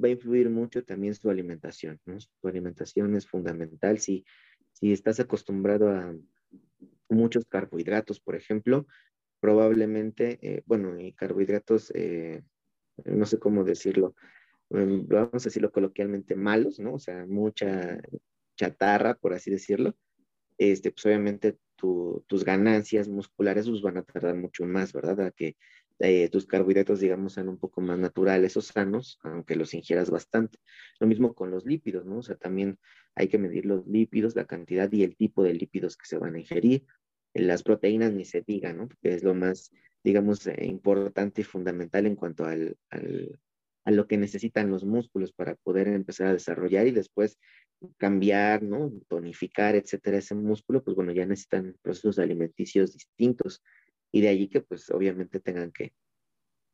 [0.03, 2.19] va a influir mucho también su alimentación, ¿no?
[2.19, 3.99] Su alimentación es fundamental.
[3.99, 4.25] Si,
[4.73, 6.17] si estás acostumbrado a
[7.11, 8.87] muchos carbohidratos, por ejemplo,
[9.41, 12.43] probablemente, eh, bueno, y carbohidratos, eh,
[13.05, 14.15] no sé cómo decirlo,
[14.71, 16.95] em, vamos a decirlo coloquialmente, malos, ¿no?
[16.95, 18.01] O sea, mucha
[18.57, 19.97] chatarra, por así decirlo,
[20.59, 25.21] este, pues obviamente tus ganancias musculares pues, van a tardar mucho más, ¿verdad?
[25.21, 25.57] A que
[25.99, 30.59] eh, tus carbohidratos, digamos, sean un poco más naturales o sanos, aunque los ingieras bastante.
[31.01, 32.19] Lo mismo con los lípidos, ¿no?
[32.19, 32.79] O sea, también
[33.15, 36.35] hay que medir los lípidos, la cantidad y el tipo de lípidos que se van
[36.35, 36.87] a ingerir.
[37.35, 38.89] Las proteínas ni se diga, ¿no?
[38.89, 39.73] Porque es lo más,
[40.05, 42.77] digamos, eh, importante y fundamental en cuanto al,
[43.85, 47.39] a lo que necesitan los músculos para poder empezar a desarrollar y después
[47.99, 48.93] cambiar, ¿no?
[49.09, 53.63] Tonificar, etcétera, ese músculo, pues bueno, ya necesitan procesos alimenticios distintos
[54.13, 55.93] y de allí que pues obviamente tengan que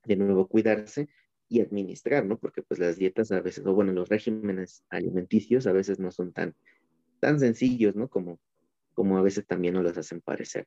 [0.04, 1.08] de nuevo cuidarse
[1.48, 2.38] y administrar, ¿no?
[2.38, 6.32] Porque pues las dietas a veces, o bueno, los regímenes alimenticios a veces no son
[6.32, 6.54] tan,
[7.20, 8.08] tan sencillos, ¿no?
[8.08, 8.38] Como,
[8.92, 10.66] como a veces también nos las hacen parecer.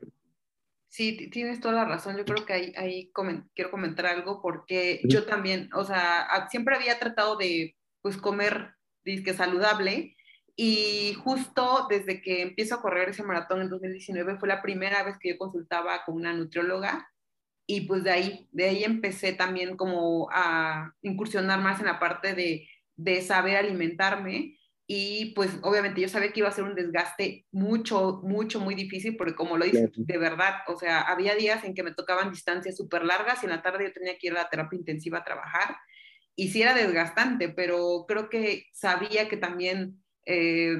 [0.91, 2.17] Sí, tienes toda la razón.
[2.17, 3.11] Yo creo que ahí, ahí
[3.55, 8.75] quiero comentar algo porque yo también, o sea, siempre había tratado de pues comer
[9.05, 10.17] disque saludable
[10.53, 15.15] y justo desde que empiezo a correr ese maratón en 2019 fue la primera vez
[15.17, 17.09] que yo consultaba con una nutrióloga
[17.65, 22.35] y pues de ahí, de ahí empecé también como a incursionar más en la parte
[22.35, 22.67] de,
[22.97, 24.57] de saber alimentarme
[24.93, 29.15] y pues obviamente yo sabía que iba a ser un desgaste mucho, mucho, muy difícil
[29.15, 32.75] porque como lo dices, de verdad, o sea, había días en que me tocaban distancias
[32.75, 35.23] súper largas y en la tarde yo tenía que ir a la terapia intensiva a
[35.23, 35.77] trabajar
[36.35, 40.75] y sí era desgastante, pero creo que sabía que también eh,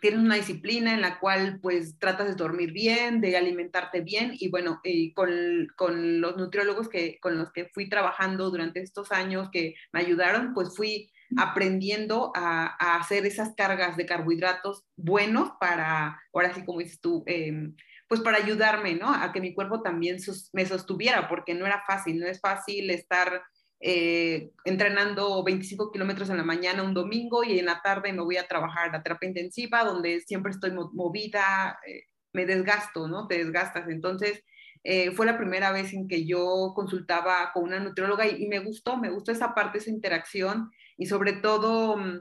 [0.00, 4.48] tienes una disciplina en la cual pues tratas de dormir bien, de alimentarte bien y
[4.48, 5.28] bueno, y con,
[5.74, 10.54] con, los nutriólogos que, con los que fui trabajando durante estos años que me ayudaron,
[10.54, 17.00] pues fui aprendiendo a, hacer esas cargas de carbohidratos buenos para, ahora sí como dices
[17.00, 17.74] tú, em,
[18.08, 19.12] pues para ayudarme, ¿no?
[19.12, 20.16] A que mi cuerpo también
[20.52, 23.42] me sostuviera, porque no era fácil, no es fácil estar
[23.80, 28.36] eh, entrenando 25 kilómetros en la mañana un domingo y en la tarde me voy
[28.36, 33.26] a trabajar a terapia intensiva, donde siempre estoy movida, eh, me desgasto, ¿no?
[33.28, 33.88] Te desgastas.
[33.88, 34.42] Entonces,
[34.84, 38.96] eh, fue la primera vez en que yo consultaba con una nutrióloga y, me gustó,
[38.96, 42.20] me gustó esa parte, esa interacción y sobre todo mm,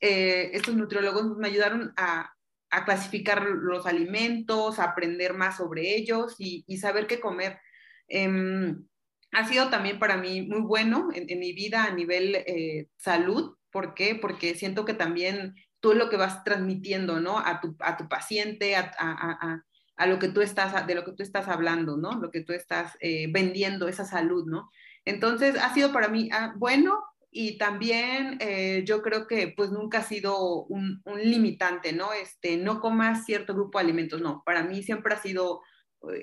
[0.00, 2.32] estos nutriólogos me ayudaron a,
[2.70, 7.58] a, clasificar los alimentos, a aprender más sobre ellos y, y saber qué comer.
[8.06, 8.86] Em,
[9.32, 13.56] ha sido también para mí muy bueno en, mi vida a nivel eh, salud.
[13.70, 14.14] ¿Por qué?
[14.14, 17.38] Porque siento que también tú lo que vas transmitiendo, ¿no?
[17.38, 19.62] A tu, a tu paciente, a, a,
[19.96, 22.12] a, lo que tú estás, de lo que tú estás hablando, ¿no?
[22.12, 24.70] Lo que tú estás eh, vendiendo, esa salud, ¿no?
[25.04, 26.98] Entonces, ha sido para mí ah, bueno
[27.30, 32.12] y también eh, yo creo que pues nunca ha sido un, un, limitante, ¿no?
[32.12, 34.42] Este, no comas cierto grupo de alimentos, no.
[34.44, 35.60] Para mí siempre ha sido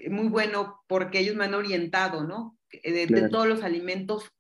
[0.10, 2.58] muy bueno porque ellos me han orientado, ¿no?
[2.72, 4.32] Eh, de, todos los alimentos,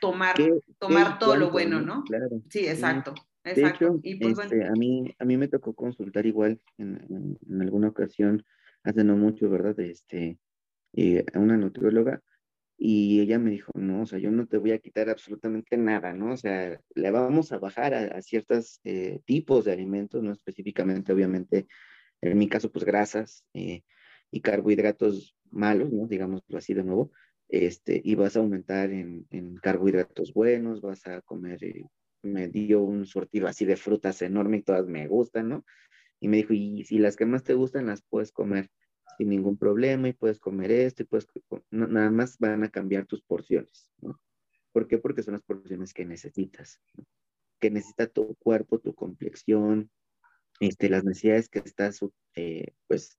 [0.00, 0.36] tomar,
[0.78, 2.04] tomar todo lo bueno, ¿no?
[2.04, 2.28] Claro.
[2.48, 3.14] Sí, exacto.
[3.42, 3.98] Exacto.
[4.02, 8.44] y pues, este, a, mí, a mí me tocó consultar igual en, en, alguna ocasión,
[8.82, 9.78] hace no mucho, ¿verdad?
[9.80, 10.38] Este,
[10.92, 12.22] eh, a una nutrióloga
[12.82, 16.14] y ella me dijo, no, o sea, yo no te voy a quitar absolutamente nada,
[16.14, 16.32] ¿no?
[16.32, 21.66] O sea, le vamos a bajar a, ciertos eh, tipos de alimentos, no específicamente, obviamente,
[22.22, 26.06] en mi caso, pues grasas y carbohidratos malos, ¿no?
[26.06, 27.12] Digámoslo así de nuevo,
[27.48, 31.84] este, y vas a aumentar en, en carbohidratos buenos, vas a comer, eh,
[32.22, 35.66] me dio un surtido así de frutas enorme y todas me gustan, ¿no?
[36.18, 38.70] Y me dijo, y si las que más te gustan las puedes comer
[39.20, 41.26] sin ningún problema y puedes comer esto y puedes,
[41.70, 44.18] nada más van a cambiar tus porciones, ¿no?
[44.72, 44.96] ¿Por qué?
[44.96, 46.80] Porque son las porciones que necesitas,
[47.58, 49.90] que necesita tu cuerpo, tu complexión,
[50.58, 52.00] este, las necesidades que estás,
[52.34, 53.18] eh, pues,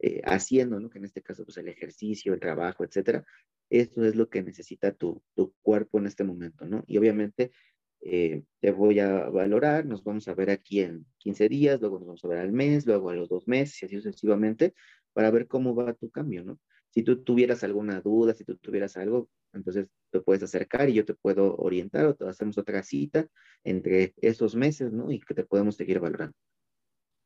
[0.00, 0.90] eh, haciendo, ¿no?
[0.90, 3.24] Que en este caso, pues el ejercicio, el trabajo, etcétera.
[3.70, 6.82] Esto es lo que necesita tu, tu cuerpo en este momento, ¿no?
[6.88, 7.52] Y obviamente
[8.00, 12.06] eh, te voy a valorar, nos vamos a ver aquí en 15 días, luego nos
[12.06, 14.74] vamos a ver al mes, luego a los dos meses y así sucesivamente,
[15.16, 16.60] para ver cómo va tu cambio, ¿no?
[16.90, 21.06] Si tú tuvieras alguna duda, si tú tuvieras algo, entonces te puedes acercar y yo
[21.06, 23.26] te puedo orientar o te hacemos otra cita
[23.64, 25.10] entre esos meses, ¿no?
[25.10, 26.36] Y que te podemos seguir valorando.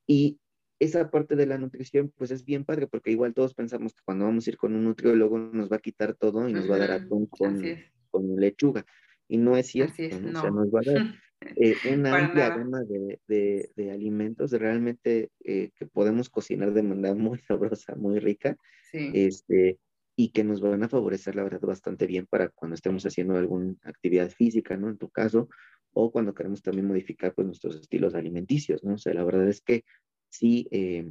[0.06, 0.38] Y
[0.78, 4.24] esa parte de la nutrición, pues es bien padre, porque igual todos pensamos que cuando
[4.24, 6.78] vamos a ir con un nutriólogo nos va a quitar todo y nos va a
[6.78, 7.60] dar atún con,
[8.08, 8.86] con lechuga.
[9.26, 10.38] Y no es cierto, ¿no?
[10.38, 10.94] O sea, nos va a dar
[11.56, 17.94] eh, una amplia gama de, alimentos realmente eh, que podemos cocinar de manera muy sabrosa,
[17.96, 18.56] muy rica.
[18.92, 19.78] Este,
[20.16, 23.74] y que nos van a favorecer, la verdad, bastante bien para cuando estemos haciendo alguna
[23.84, 24.90] actividad física, ¿no?
[24.90, 25.48] En tu caso,
[25.92, 28.94] o cuando queremos también modificar pues, nuestros estilos alimenticios, ¿no?
[28.94, 29.84] O sea, la verdad es que
[30.28, 31.10] sí, eh,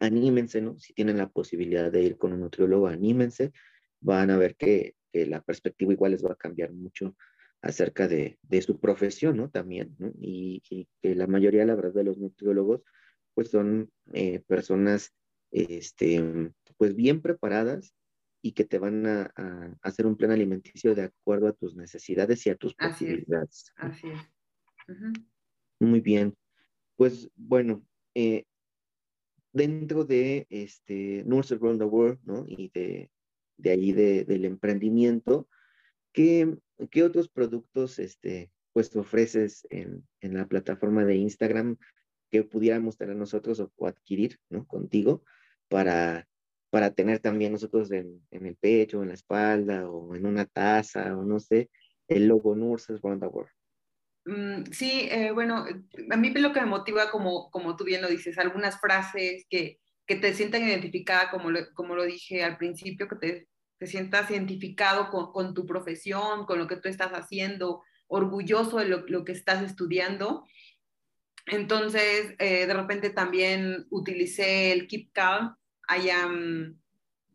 [0.00, 0.78] anímense, ¿no?
[0.78, 3.52] Si tienen la posibilidad de ir con un nutriólogo, anímense,
[4.00, 7.16] van a ver que, la perspectiva igual les va a cambiar mucho
[7.62, 9.48] acerca de, su profesión, ¿no?
[9.48, 10.12] También, ¿no?
[10.20, 10.62] Y,
[11.00, 12.82] que la mayoría, la verdad, de los nutriólogos,
[13.34, 15.14] pues son eh, personas,
[15.52, 17.94] este, pues bien preparadas
[18.42, 19.32] y que te van a,
[19.80, 23.72] hacer un plan alimenticio de acuerdo a tus necesidades y a tus posibilidades.
[23.76, 24.20] así es.
[25.78, 26.34] Muy bien.
[26.96, 27.84] Pues bueno,
[28.14, 28.44] eh,
[29.52, 32.44] dentro de este Nurse Around the World, ¿no?
[32.48, 33.10] Y de,
[33.56, 35.48] de ahí del emprendimiento,
[36.12, 36.56] ¿qué,
[36.90, 41.76] ¿qué, otros productos este, pues ofreces en, en, la plataforma de Instagram
[42.30, 44.66] que pudiéramos tener nosotros o, adquirir, ¿no?
[44.66, 45.24] Contigo
[45.68, 46.26] para
[46.72, 51.22] para tener también nosotros en, el pecho, en la espalda o en una taza o
[51.22, 51.68] no sé,
[52.08, 53.52] el logo Nurses Round the World.
[54.24, 55.66] Mm, sí, eh, bueno,
[56.10, 59.80] a mí lo que me motiva, como, como tú bien lo dices, algunas frases que,
[60.06, 63.48] que te sientan identificada, como lo, como lo dije al principio, que te,
[63.82, 68.84] te sientas identificado con, con, tu profesión, con lo que tú estás haciendo, orgulloso de
[68.84, 70.46] lo, lo que estás estudiando.
[71.46, 75.56] Entonces, eh, de repente también utilicé el Keep Calm,
[75.88, 76.80] I am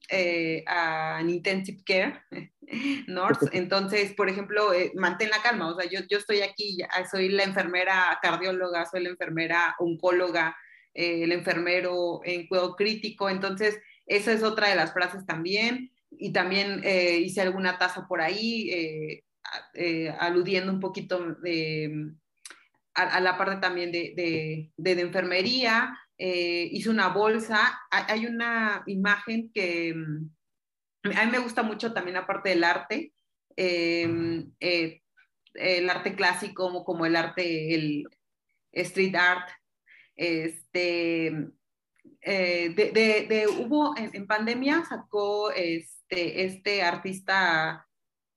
[0.08, 2.24] eh, an intensive care
[3.08, 3.50] nurse.
[3.52, 5.68] Entonces, por ejemplo, eh, mantén la calma.
[5.68, 6.78] O sea, yo, yo estoy aquí,
[7.12, 10.56] soy la enfermera cardióloga, soy la enfermera oncóloga,
[10.94, 13.30] eh, el enfermero en cuidado crítico.
[13.30, 15.92] Entonces, esa es otra de las frases también.
[16.12, 19.22] Y también eh, hice alguna taza por ahí,
[20.20, 21.38] aludiendo un poquito
[22.94, 25.98] a, la parte también de, de, de enfermería.
[26.18, 27.80] Eh, hice una bolsa.
[27.92, 30.30] Hay una imagen que mm,
[31.16, 33.14] a mí me gusta mucho también aparte del arte,
[33.56, 35.02] eh,
[35.54, 38.08] el arte clásico como, el arte, el
[38.72, 39.50] street art.
[40.16, 41.28] Este,
[42.22, 45.52] eh, de, hubo en, pandemia sacó
[46.10, 47.88] este, este artista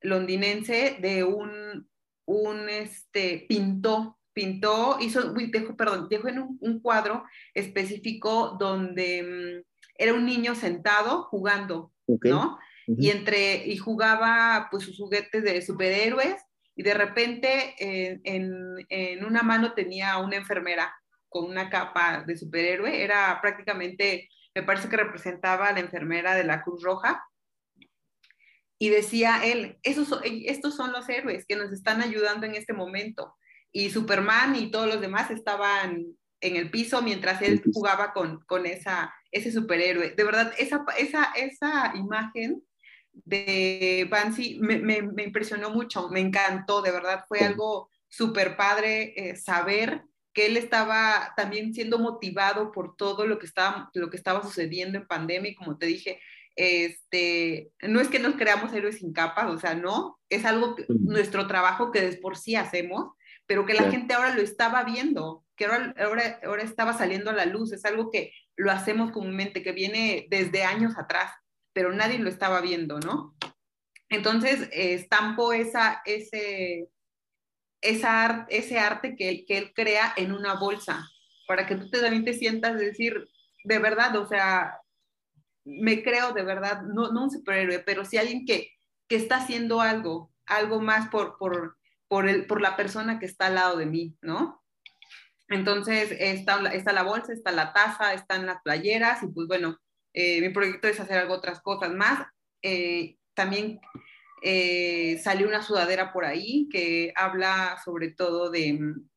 [0.01, 1.89] londinense de un,
[2.25, 10.13] un este, pintó pintó, hizo, dejó, perdón, dejó en un, cuadro específico donde mm, era
[10.13, 12.57] un niño sentado jugando, ¿no?
[12.87, 16.41] Y entre, y jugaba pues sus juguetes de superhéroes
[16.75, 20.93] y de repente en, una mano tenía una enfermera
[21.29, 26.43] con una capa de superhéroe, era prácticamente, me parece que representaba a la enfermera de
[26.43, 27.23] la Cruz Roja,
[28.81, 33.35] y decía él, Esos, estos son los héroes que nos están ayudando en este momento
[33.71, 36.03] y Superman y todos los demás estaban
[36.39, 40.15] en el piso mientras él jugaba con, con esa, ese superhéroe.
[40.15, 42.63] De verdad, esa, esa, esa imagen
[43.13, 49.35] de Bansi me, me, impresionó mucho, me encantó, de verdad, fue algo súper padre eh,
[49.35, 50.01] saber
[50.33, 54.97] que él estaba también siendo motivado por todo lo que estaba, lo que estaba sucediendo
[54.97, 56.19] en pandemia y como te dije,
[56.55, 60.85] este, no es que nos creamos héroes sin capas, o sea, no, es algo, que,
[60.87, 63.13] nuestro trabajo que de por sí hacemos,
[63.45, 65.93] pero que la gente ahora lo estaba viendo, que ahora,
[66.43, 70.63] ahora, estaba saliendo a la luz, es algo que lo hacemos comúnmente, que viene desde
[70.63, 71.31] años atrás,
[71.73, 73.35] pero nadie lo estaba viendo, ¿no?
[74.09, 76.89] Entonces, estampo esa, ese,
[77.81, 81.07] esa, ese arte que, que él crea en una bolsa,
[81.47, 83.27] para que tú también te sientas decir,
[83.63, 84.81] de verdad, o sea,
[85.65, 88.71] me creo de verdad, no, no un superhéroe, pero sí alguien que,
[89.07, 93.47] que está haciendo algo, algo más por, por, por, el, por la persona que está
[93.47, 94.61] al lado de mí, ¿no?
[95.49, 99.77] Entonces, está, está la bolsa, está la taza, están las playeras y pues bueno,
[100.13, 102.25] eh, mi proyecto es hacer algo otras cosas más.
[102.61, 103.79] Eh, también
[104.43, 109.09] eh, salió una sudadera por ahí que habla sobre todo de mm,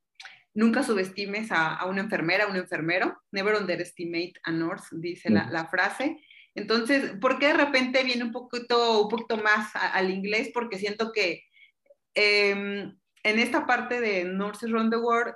[0.54, 5.66] nunca subestimes a, una enfermera, a un enfermero, never underestimate a nurse, dice la, la,
[5.66, 6.20] frase.
[6.54, 10.50] Entonces, ¿por qué de repente viene un poquito, un poquito más al inglés?
[10.54, 11.42] Porque siento que
[12.14, 15.34] Em, en esta parte de Nurses Round the World,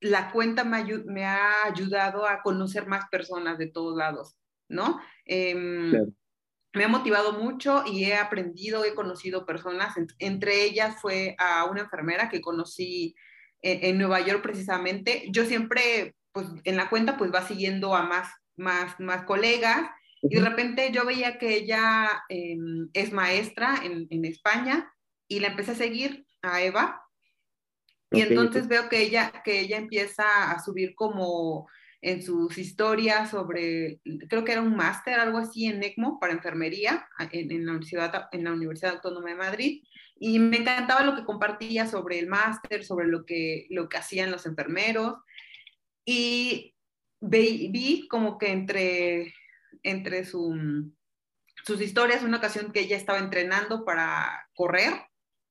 [0.00, 4.36] la cuenta me, ha ayudado a conocer más personas de todos lados,
[4.68, 5.00] ¿no?
[5.26, 5.92] Em,
[6.72, 11.82] me ha motivado mucho y he aprendido, he conocido personas, entre ellas fue a una
[11.82, 13.14] enfermera que conocí
[13.60, 15.24] en, Nueva York precisamente.
[15.30, 19.90] Yo siempre, pues en la cuenta, pues va siguiendo a más, más, más colegas
[20.22, 24.92] y de repente yo veía que ella em, es maestra en, en España
[25.28, 27.02] y la empecé a seguir a Eva
[28.10, 31.68] Y entonces veo que ella, que ella empieza a subir como
[32.02, 37.06] en sus historias sobre, creo que era un máster, algo así en ECMO para enfermería
[37.30, 39.82] en, la Universidad, en la Universidad Autónoma de Madrid.
[40.18, 44.30] Y me encantaba lo que compartía sobre el máster, sobre lo que, lo que hacían
[44.30, 45.18] los enfermeros.
[46.04, 46.74] Y
[47.20, 49.34] vi, como que entre,
[49.82, 50.92] entre su,
[51.64, 54.92] sus historias, una ocasión que ella estaba entrenando para correr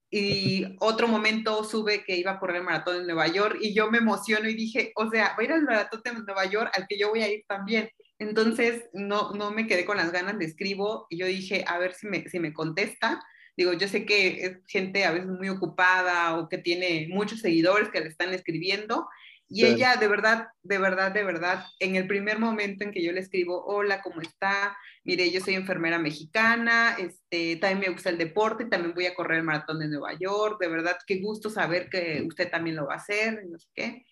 [0.10, 3.90] y otro momento sube que iba a correr el maratón en Nueva York y yo
[3.92, 6.88] me emociono y dije, o sea, voy a ir al maratón de Nueva York al
[6.88, 7.90] que yo voy a ir también.
[8.18, 11.94] Entonces no, no me quedé con las ganas, de escribo y yo dije, a ver
[11.94, 13.22] si me, si me contesta.
[13.56, 17.90] Digo, yo sé que es gente a veces muy ocupada o que tiene muchos seguidores
[17.90, 19.08] que le están escribiendo
[19.52, 23.12] y ella de verdad, de verdad, de verdad, en el primer momento en que yo
[23.12, 24.78] le escribo, hola, ¿cómo está?
[25.04, 29.40] Mire, yo soy enfermera mexicana, este, también me gusta el deporte, también voy a correr
[29.40, 32.94] el maratón de Nueva York, de verdad, qué gusto saber que usted también lo va
[32.94, 34.06] a hacer, no sé qué.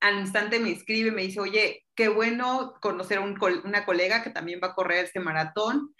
[0.00, 4.60] Al instante me escribe, me dice, oye, qué bueno conocer a una colega que también
[4.62, 5.94] va a correr este maratón.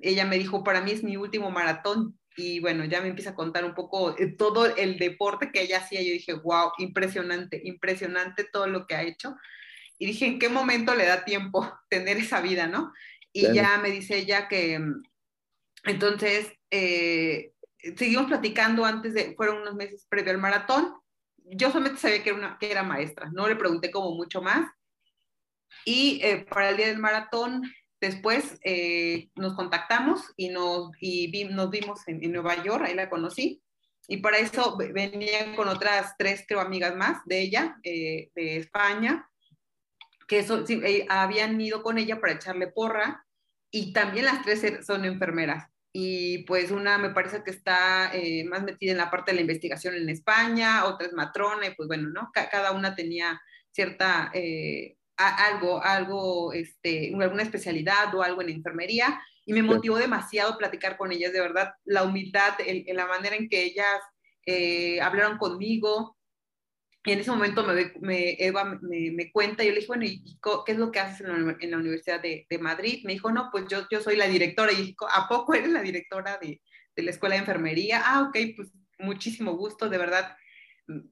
[0.00, 3.34] Ella me dijo, para mí es mi último maratón, y bueno, ya me empieza a
[3.34, 6.00] contar un poco eh, todo el deporte que ella hacía.
[6.02, 9.36] Yo dije, wow, impresionante, impresionante todo lo que ha hecho.
[9.98, 12.92] Y dije, ¿en qué momento le da tiempo tener esa vida, no?
[13.32, 15.02] Y ya me dice ella que, mm,
[15.84, 17.52] entonces, eh,
[17.96, 20.94] seguimos platicando antes de, fueron unos meses previo al maratón.
[21.36, 24.70] Yo solamente sabía que era, una, que era maestra, no le pregunté como mucho más.
[25.84, 27.62] Y eh, para el día del maratón
[28.02, 33.62] Después eh, nos contactamos y nos, y nos vimos en, Nueva York, ahí la conocí.
[34.08, 39.30] Y para eso venía con otras tres, creo, amigas más de ella, eh, de España,
[40.26, 43.24] que eh, habían ido con ella para echarle porra.
[43.70, 45.70] Y también las tres er, son enfermeras.
[45.92, 48.10] Y pues una me parece que está
[48.48, 51.86] más metida en la parte de la investigación en España, otra es matrona, y pues
[51.86, 52.32] bueno, ¿no?
[52.32, 53.40] cada una tenía
[53.70, 54.32] cierta
[55.28, 61.10] algo, algo, este, alguna especialidad o algo en enfermería y me motivó demasiado platicar con
[61.10, 64.00] ellas, de verdad, la humildad, en la manera en que ellas
[64.46, 66.16] eh, hablaron conmigo.
[67.04, 70.04] Y en ese momento me, me Eva me, me, cuenta, y yo le dije, bueno,
[70.04, 73.02] ¿y qué es lo que haces en la, en la Universidad de, de, Madrid?
[73.04, 74.70] Me dijo, no, pues yo, yo soy la directora.
[74.72, 76.62] Y dije, ¿a poco eres la directora de,
[76.94, 78.02] de la Escuela de Enfermería?
[78.04, 80.36] Ah, ok, pues muchísimo gusto, de verdad.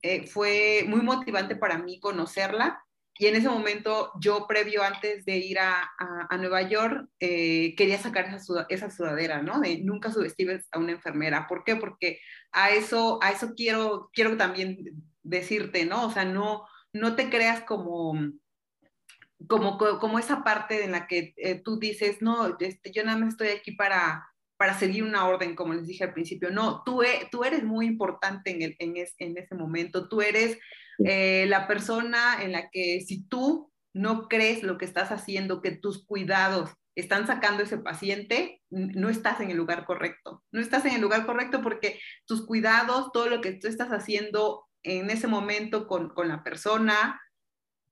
[0.02, 2.84] Eh, fue muy motivante para mí conocerla
[3.20, 7.98] y en ese momento, yo previo antes de ir a, a, Nueva York, eh, quería
[7.98, 9.60] sacar esa, esa sudadera, ¿no?
[9.60, 11.46] De nunca subestimes a una enfermera.
[11.46, 11.76] ¿Por qué?
[11.76, 12.18] Porque
[12.50, 14.78] a eso, a eso quiero, quiero también
[15.22, 16.06] decirte, ¿no?
[16.06, 16.64] O sea, no,
[16.94, 18.14] no te creas como,
[19.46, 23.34] como, como esa parte en la que eh, tú dices, no, este, yo nada más
[23.34, 26.48] estoy aquí para, para seguir una orden, como les dije al principio.
[26.50, 30.08] No, tú, e, tú eres muy importante en, el, en, en ese momento.
[30.08, 30.58] Tú eres
[31.04, 35.72] eh, la persona en la que si tú no crees lo que estás haciendo, que
[35.72, 40.42] tus cuidados están sacando ese paciente, no estás en el lugar correcto.
[40.52, 44.66] No estás en el lugar correcto porque tus cuidados, todo lo que tú estás haciendo
[44.82, 47.20] en ese momento con, con la persona,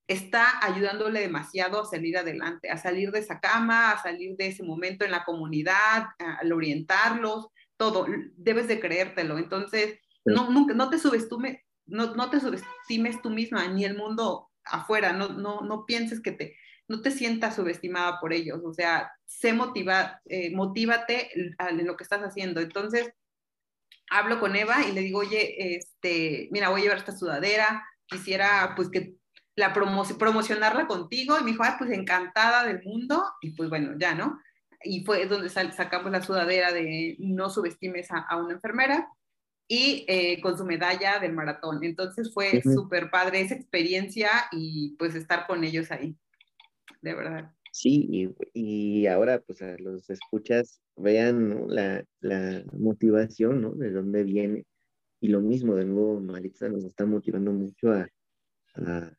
[0.09, 4.63] está ayudándole demasiado a salir adelante, a salir de esa cama, a salir de ese
[4.63, 8.07] momento en la comunidad, al orientarlos, todo.
[8.37, 9.39] Debes de creértelo.
[9.39, 14.51] Entonces, no, nunca, no te subestimes, no, no te subestimes tú misma ni el mundo
[14.65, 16.57] afuera, no, no, no pienses que te,
[16.89, 22.05] no te sientas subestimada por ellos, o sea, sé motiva, eh, motívate en lo que
[22.05, 22.61] estás haciendo.
[22.61, 23.13] Entonces,
[24.11, 28.73] hablo con Eva y le digo, oye, este, mira, voy a llevar esta sudadera, quisiera
[28.75, 29.15] pues que
[29.55, 34.15] la promocionarla contigo, y me dijo, ah, pues encantada del mundo, y pues bueno, ya,
[34.15, 34.41] ¿no?
[34.85, 39.09] Y fue donde sacamos la sudadera de no subestimes a, a una enfermera,
[39.69, 41.85] y eh, con su medalla del maratón.
[41.85, 46.17] Entonces fue súper padre esa experiencia y pues estar con ellos ahí,
[47.03, 47.53] de verdad.
[47.71, 53.71] Sí, y, ahora pues a los escuchas vean la, la, motivación, ¿no?
[53.73, 54.65] De dónde viene.
[55.21, 58.09] Y lo mismo, de nuevo, Maritza nos está motivando mucho a,
[58.75, 59.13] a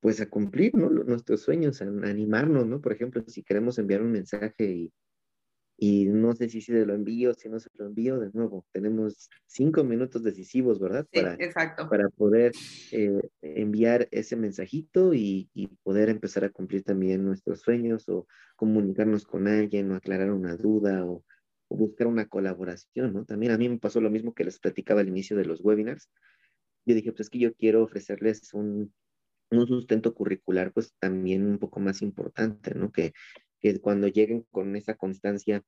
[0.00, 0.90] pues a cumplir, ¿no?
[0.90, 2.80] Nuestros sueños, a animarnos, ¿no?
[2.80, 4.92] Por ejemplo, si queremos enviar un mensaje y
[5.76, 9.28] y no sé si se lo envío, si no se lo envío, de nuevo, tenemos
[9.46, 11.06] cinco minutos decisivos, ¿verdad?
[11.12, 11.88] Para, exacto.
[11.88, 12.52] para poder
[12.92, 19.24] eh, enviar ese mensajito y, y, poder empezar a cumplir también nuestros sueños o comunicarnos
[19.26, 21.24] con alguien o aclarar una duda o,
[21.68, 23.24] o, buscar una colaboración, ¿no?
[23.24, 26.08] También a mí me pasó lo mismo que les platicaba al inicio de los webinars.
[26.86, 28.92] Yo dije, pues es que yo quiero ofrecerles un,
[29.50, 32.92] un sustento curricular, pues también un poco más importante, ¿no?
[32.92, 33.12] Que,
[33.64, 35.64] que cuando lleguen con esa constancia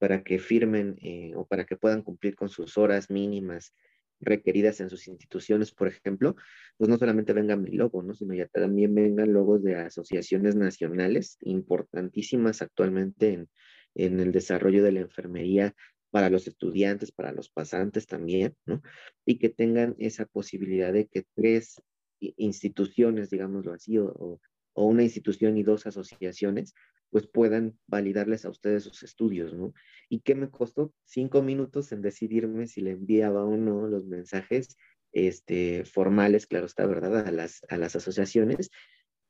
[0.00, 3.72] para que firmen eh, o para que puedan cumplir con sus horas mínimas
[4.18, 6.34] requeridas en sus instituciones, por ejemplo,
[6.76, 8.14] pues no solamente venga mi logo, ¿no?
[8.14, 13.48] Sino ya también vengan logos de asociaciones nacionales importantísimas actualmente en,
[13.94, 15.72] en el desarrollo de la enfermería
[16.10, 18.82] para los estudiantes, para los pasantes también, ¿no?
[19.24, 21.80] Y que tengan esa posibilidad de que tres
[22.18, 24.40] instituciones, digámoslo así, o,
[24.74, 26.74] o una institución y dos asociaciones,
[27.14, 29.72] pues puedan validarles a ustedes sus estudios, ¿no?
[30.08, 30.92] ¿Y qué me costó?
[31.04, 34.76] Cinco minutos en decidirme si le enviaba o no los mensajes
[35.12, 37.28] este, formales, claro está, ¿verdad?
[37.28, 38.72] A las, a las asociaciones.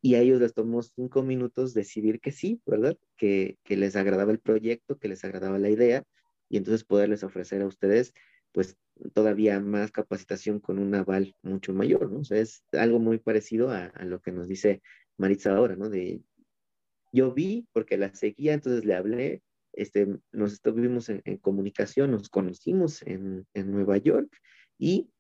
[0.00, 2.96] Y a ellos les tomó cinco minutos decidir que sí, ¿verdad?
[3.18, 6.04] Que, que les agradaba el proyecto, que les agradaba la idea,
[6.48, 8.14] y entonces poderles ofrecer a ustedes,
[8.52, 8.78] pues,
[9.12, 12.20] todavía más capacitación con un aval mucho mayor, ¿no?
[12.20, 14.80] O sea, es algo muy parecido a, lo que nos dice
[15.18, 15.90] Maritza ahora, ¿no?
[15.90, 16.22] De
[17.14, 19.42] yo vi porque la seguía, entonces le hablé,
[19.72, 24.28] este, nos estuvimos en, comunicación, nos conocimos en, en, Nueva York
[24.78, 25.10] y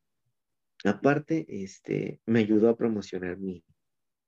[0.84, 3.64] aparte, este, me ayudó a promocionar mi,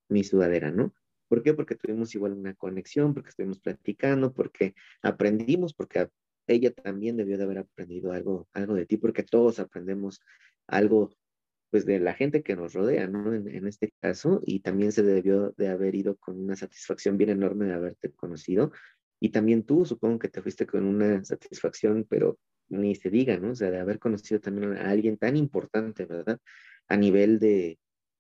[0.09, 0.95] mi sudadera, ¿no?
[1.29, 1.55] ¿Por qué?
[1.55, 6.09] Porque tuvimos igual una conexión, porque estuvimos platicando, porque aprendimos, porque
[6.47, 10.21] ella también debió de haber aprendido algo, algo de ti, porque todos aprendemos
[10.69, 11.11] algo
[11.71, 13.35] pues de la gente que nos rodea, ¿no?
[13.35, 17.67] En, este caso, y también se debió de haber ido con una satisfacción bien enorme
[17.67, 18.73] de haberte conocido,
[19.21, 22.39] y también tú supongo que te fuiste con una satisfacción, pero
[22.69, 23.53] ni se diga, ¿no?
[23.53, 26.39] O sea, de haber conocido también a alguien tan importante, ¿verdad?
[26.89, 27.79] A nivel de,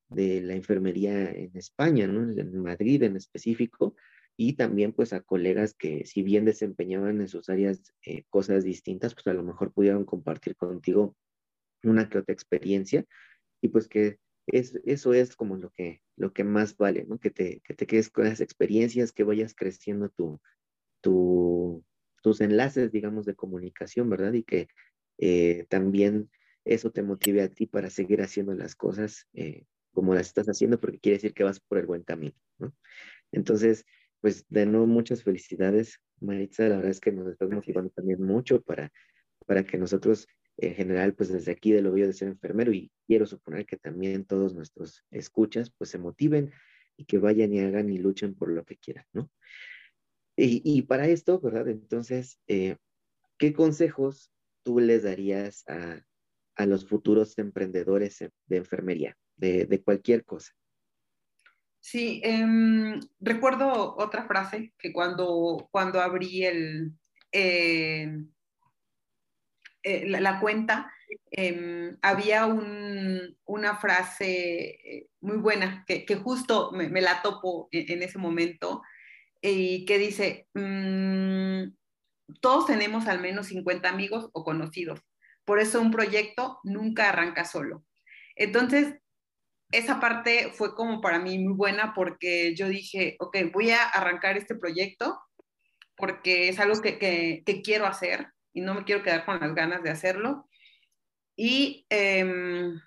[0.08, 2.30] de la enfermería en España, ¿no?
[2.30, 3.94] En Madrid en específico,
[4.36, 9.14] y también pues a colegas que si bien desempeñaban en sus áreas eh, cosas distintas,
[9.14, 11.16] pues a lo mejor pudieron compartir contigo
[11.82, 13.04] una que otra experiencia
[13.66, 17.18] y pues que es, eso es como lo que, lo que más vale, ¿no?
[17.18, 20.40] Que te, que te quedes con esas experiencias, que vayas creciendo tu,
[21.00, 21.84] tu,
[22.22, 24.32] tus enlaces, digamos, de comunicación, ¿verdad?
[24.34, 24.68] Y que
[25.18, 26.30] eh, también
[26.64, 30.78] eso te motive a ti para seguir haciendo las cosas eh, como las estás haciendo,
[30.78, 32.72] porque quiere decir que vas por el buen camino, ¿no?
[33.32, 33.84] Entonces,
[34.20, 38.62] pues de nuevo, muchas felicidades, Maritza, la verdad es que nos estás motivando también mucho
[38.62, 38.92] para,
[39.44, 40.28] para que nosotros
[40.58, 43.76] en general, pues desde aquí de lo veo de ser enfermero y quiero suponer que
[43.76, 46.52] también todos nuestros escuchas pues se motiven
[46.96, 49.30] y que vayan y hagan y luchen por lo que quieran, ¿no?
[50.38, 51.66] Y, para esto, ¿verdad?
[51.68, 52.76] Entonces, eh,
[53.38, 54.30] ¿qué consejos
[54.64, 56.04] tú les darías a,
[56.56, 60.52] a los futuros emprendedores de enfermería, de, de cualquier cosa?
[61.80, 66.92] Sí, em, recuerdo otra frase que cuando, cuando abrí el,
[67.32, 68.24] eh,
[69.88, 70.92] eh, la, cuenta,
[71.30, 78.82] em, había una frase eh, muy buena que, justo me, la topo en, ese momento
[79.40, 81.72] y que dice, mm,
[82.40, 84.98] todos tenemos al menos 50 amigos o conocidos,
[85.44, 87.84] por eso un proyecto nunca arranca solo.
[88.34, 88.96] Entonces,
[89.70, 94.36] esa parte fue como para mí muy buena porque yo dije, ok, voy a arrancar
[94.36, 95.16] este proyecto
[95.96, 99.90] porque es algo que quiero hacer y no me quiero quedar con las ganas de
[99.90, 100.48] hacerlo.
[101.36, 102.80] Y, em,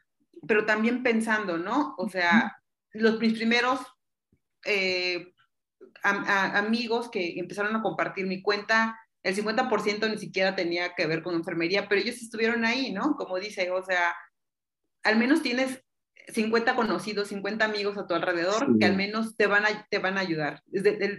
[0.47, 1.93] pero también pensando, ¿no?
[1.99, 2.59] O sea,
[2.91, 3.79] los mis primeros
[4.65, 5.31] eh,
[6.01, 11.35] amigos que empezaron a compartir mi cuenta, el 50% ni siquiera tenía que ver con
[11.35, 13.15] enfermería, pero ellos estuvieron ahí, ¿no?
[13.15, 14.15] Como dice, o sea,
[15.03, 15.83] al menos tienes
[16.29, 20.17] 50 conocidos, 50 amigos a tu alrededor que al menos te van a, te van
[20.17, 20.63] a ayudar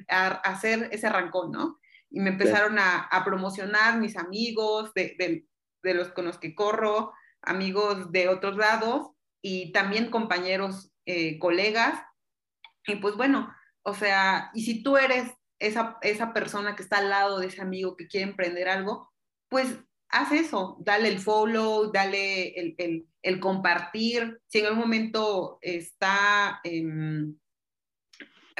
[0.08, 1.79] a, hacer ese arrancón, ¿no?
[2.10, 5.46] Y me empezaron a, a, promocionar mis amigos de, de,
[5.82, 7.12] de, los con los que corro,
[7.42, 9.12] amigos de otros lados
[9.42, 12.02] y también compañeros, eh, colegas.
[12.86, 17.10] Y pues bueno, o sea, y si tú eres esa, esa persona que está al
[17.10, 19.12] lado de ese amigo que quiere emprender algo,
[19.48, 19.78] pues
[20.08, 24.40] haz eso, dale el follow, dale el, el, el compartir.
[24.48, 26.82] Si en algún momento está eh,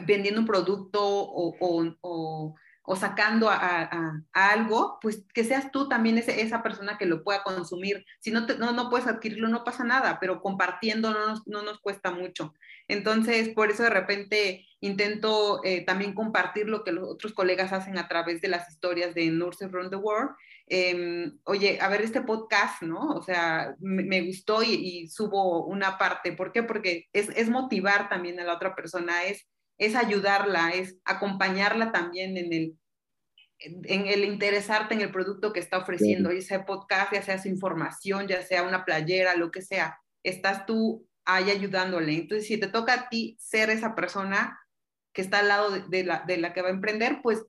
[0.07, 2.55] vendiendo un producto o, o, o
[2.91, 8.05] o sacando a, algo, pues que seas tú también esa persona que lo pueda consumir.
[8.19, 11.79] Si no, no, no, puedes adquirirlo, no pasa nada, pero compartiendo no nos, no nos
[11.79, 12.53] cuesta mucho.
[12.89, 17.97] Entonces, por eso de repente intento eh, también compartir lo que los otros colegas hacen
[17.97, 20.31] a través de las historias de Nurses Around the World.
[20.67, 23.11] Em, oye, a ver este podcast, ¿no?
[23.11, 26.33] O sea, me, gustó y, y, subo una parte.
[26.33, 26.65] ¿Por qué?
[26.65, 29.47] Porque es, es motivar también a la otra persona, es
[29.81, 32.79] es ayudarla, es acompañarla también en el,
[33.61, 37.49] en el interesarte en el producto que está ofreciendo, ya sea podcast, ya sea su
[37.49, 42.15] información, ya sea una playera, lo que sea, estás tú ahí ayudándole.
[42.15, 44.59] Entonces, si te toca a ti ser esa persona
[45.13, 47.45] que está al lado de, la, de la que va a emprender, pues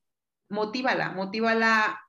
[0.49, 2.01] motívala, motívala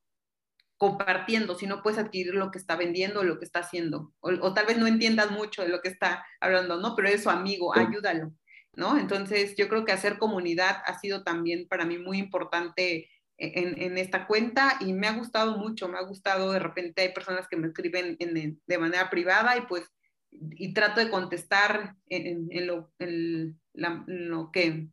[0.76, 4.52] compartiendo, si no puedes adquirir lo que está vendiendo o lo que está haciendo, o,
[4.52, 6.96] tal vez no entiendas mucho de lo que está hablando, ¿no?
[6.96, 8.32] Pero es su amigo, ayúdalo,
[8.74, 8.98] ¿no?
[8.98, 13.08] Entonces yo creo que hacer comunidad ha sido también para mí muy importante
[13.42, 17.48] en, esta cuenta y me ha gustado mucho, me ha gustado, de repente hay personas
[17.48, 19.90] que me escriben de manera privada y pues,
[20.30, 24.92] y trato de contestar en, lo, lo, que, en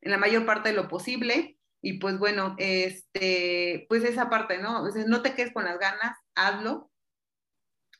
[0.00, 1.58] la mayor parte de lo posible.
[1.82, 4.84] Y pues bueno, este, pues esa parte, ¿no?
[5.06, 6.90] no te quedes con las ganas, hazlo,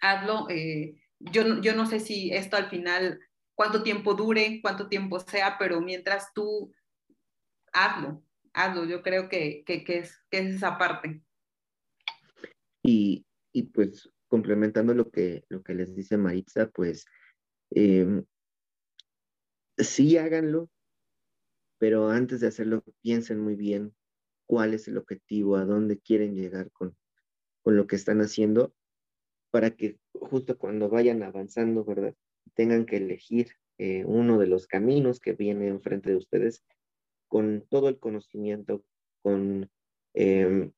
[0.00, 0.46] hazlo.
[0.50, 3.20] Eh, yo, yo no sé si esto al final,
[3.54, 6.72] cuánto tiempo dure, cuánto tiempo sea, pero mientras tú
[7.72, 8.22] hazlo,
[8.52, 11.22] hazlo, yo creo que, que, es, que es esa parte.
[12.82, 17.04] Y, y, pues complementando lo que, lo que les dice Maritza, pues
[17.74, 18.22] eh,
[19.76, 20.70] sí háganlo,
[21.78, 23.94] pero antes de hacerlo piensen muy bien
[24.46, 26.96] cuál es el objetivo, a dónde quieren llegar con,
[27.62, 28.74] con lo que están haciendo,
[29.50, 32.14] para que justo cuando vayan avanzando, ¿verdad?
[32.54, 36.64] Tengan que elegir eh, uno de los caminos que viene enfrente de ustedes
[37.30, 38.84] con todo el conocimiento,
[39.22, 39.70] con
[40.14, 40.72] em,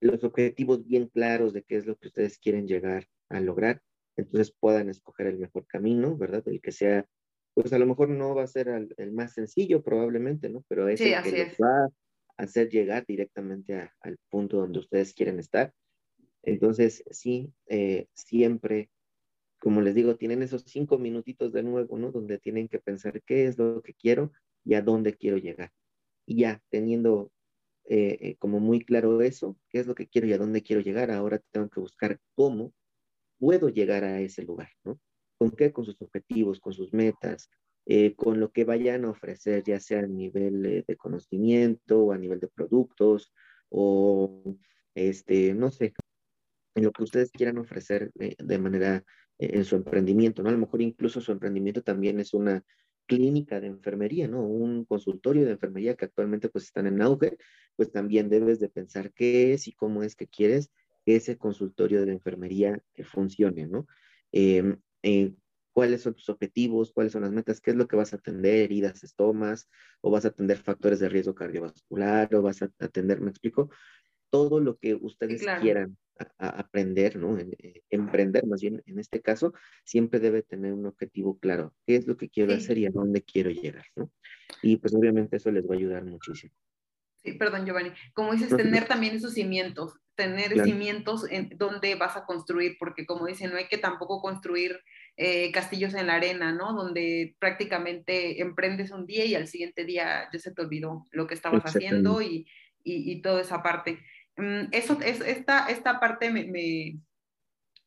[0.00, 3.80] los objetivos bien claros de qué es lo que ustedes quieren llegar a lograr,
[4.16, 6.42] entonces puedan escoger el mejor camino, ¿verdad?
[6.48, 7.06] El que sea,
[7.54, 10.64] pues a lo mejor no va a ser el, más sencillo probablemente, ¿no?
[10.68, 11.88] Pero es el que les va a
[12.36, 15.72] hacer llegar directamente al punto donde ustedes quieren estar.
[16.42, 18.90] Entonces, sí, eh, siempre,
[19.60, 22.10] como les digo, tienen esos cinco minutitos de nuevo, ¿no?
[22.10, 24.32] Donde tienen que pensar qué es lo que quiero
[24.66, 25.70] y a dónde quiero llegar.
[26.26, 27.32] Y ya teniendo
[27.84, 30.82] eh, eh, como muy claro eso, qué es lo que quiero y a dónde quiero
[30.82, 32.74] llegar, ahora tengo que buscar cómo
[33.38, 34.98] puedo llegar a ese lugar, ¿no?
[35.38, 35.72] ¿Con qué?
[35.72, 37.48] Con sus objetivos, con sus metas,
[37.86, 42.18] eh, con lo que vayan a ofrecer, ya sea a nivel de conocimiento o a
[42.18, 43.32] nivel de productos
[43.68, 44.42] o,
[44.94, 45.94] este, no sé,
[46.74, 49.04] en lo que ustedes quieran ofrecer de manera
[49.38, 50.48] en su emprendimiento, ¿no?
[50.48, 52.64] A lo mejor incluso su emprendimiento también es una
[53.06, 54.42] clínica de enfermería, ¿no?
[54.42, 57.38] Un consultorio de enfermería que actualmente pues están en auge,
[57.76, 60.70] pues también debes de pensar qué es y cómo es que quieres
[61.04, 63.86] que ese consultorio de enfermería que funcione, ¿no?
[64.32, 65.32] Em, eh,
[65.72, 68.60] cuáles son tus objetivos, cuáles son las metas, qué es lo que vas a atender,
[68.62, 69.68] heridas, estomas,
[70.00, 73.70] o vas a atender factores de riesgo cardiovascular, o vas a atender, me explico,
[74.30, 75.96] todo lo que ustedes quieran
[76.38, 77.38] aprender, ¿no?
[77.38, 79.52] Eh, emprender más bien en este caso,
[79.84, 83.22] siempre debe tener un objetivo claro, qué es lo que quiero hacer y a dónde
[83.22, 84.10] quiero llegar, ¿no?
[84.62, 86.54] Y pues obviamente eso les va a ayudar muchísimo.
[87.22, 92.24] Sí, perdón Giovanni, como dices, tener también esos cimientos, tener cimientos en donde vas a
[92.24, 94.80] construir, porque como dicen, no hay que tampoco construir
[95.16, 96.72] eh, castillos en la arena, ¿no?
[96.72, 101.34] Donde prácticamente emprendes un día y al siguiente día ya se te olvidó lo que
[101.34, 102.46] estabas haciendo y,
[102.84, 103.98] y, y toda esa parte.
[104.36, 106.98] Mm, eso, es, esta, esta parte me, me,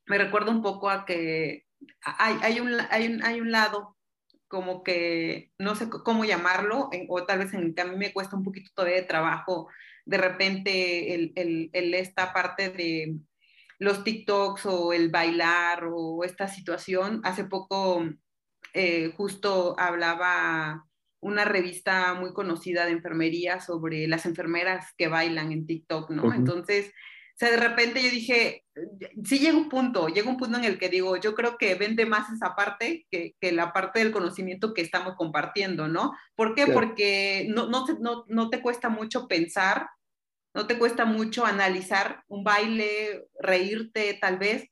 [0.07, 1.65] me, recuerda un poco a que
[2.01, 3.97] hay, hay, un, hay, un, hay un lado
[4.47, 8.35] como que no sé cómo llamarlo, o tal vez en que a mí me cuesta
[8.35, 9.69] un poquito todavía de trabajo,
[10.05, 11.33] de repente el,
[11.71, 13.15] el, esta parte de
[13.77, 17.21] los TikToks o el bailar o esta situación.
[17.23, 18.03] Hace poco
[18.73, 20.88] eh, justo hablaba
[21.21, 26.33] una revista muy conocida de enfermería sobre las enfermeras que bailan en TikTok, ¿no?
[26.33, 28.65] Entonces, o sea, de repente yo dije,
[29.23, 32.05] sí llega un punto, llega un punto en el que digo, yo creo que vende
[32.05, 36.13] más esa parte que, que la parte del conocimiento que estamos compartiendo, ¿no?
[36.35, 36.67] ¿Por qué?
[36.67, 39.87] Porque no, no, no, no te cuesta mucho pensar,
[40.53, 44.67] no te cuesta mucho analizar un baile, reírte tal vez.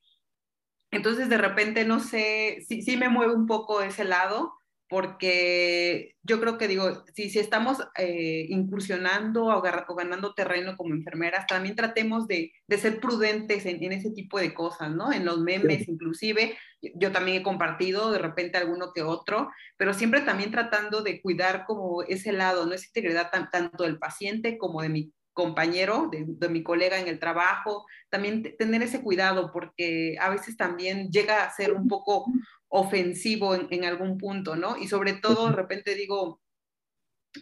[0.91, 4.53] Entonces, de repente, no sé, sí, sí me mueve un poco ese lado,
[4.89, 11.45] porque yo creo que digo, si, si estamos eh, incursionando o, ganando terreno como enfermeras,
[11.47, 15.11] también tratemos de, de ser prudentes en, en, ese tipo de cosas, ¿no?
[15.11, 20.21] En los memes inclusive, yo también he compartido de repente alguno que otro, pero siempre
[20.21, 22.73] también tratando de cuidar como ese lado, ¿no?
[22.73, 27.19] Esa integridad tanto del paciente como de mi compañero, de, de, mi colega en el
[27.19, 32.25] trabajo, también tener ese cuidado porque a veces también llega a ser un poco
[32.69, 34.77] ofensivo en, algún punto, ¿no?
[34.77, 36.41] Y sobre todo, de repente digo,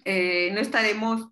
[0.04, 1.30] eh, no estaremos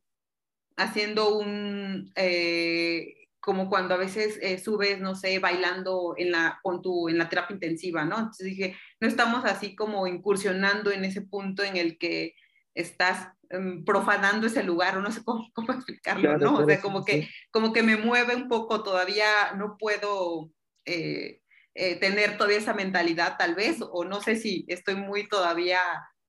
[0.77, 6.81] haciendo un, eh, como cuando a veces eh, subes, no sé, bailando en la, con
[6.81, 8.17] tu, en la terapia intensiva, ¿no?
[8.17, 12.35] Entonces dije, no estamos así como incursionando en ese punto en el que
[12.73, 16.59] estás em, profanando ese lugar, o no sé cómo, cómo explicarlo, ¿no?
[16.59, 20.49] O sea, como que, como que me mueve un poco, todavía no puedo
[20.85, 21.41] eh,
[21.73, 25.79] tener todavía esa mentalidad tal vez, o no sé si estoy muy todavía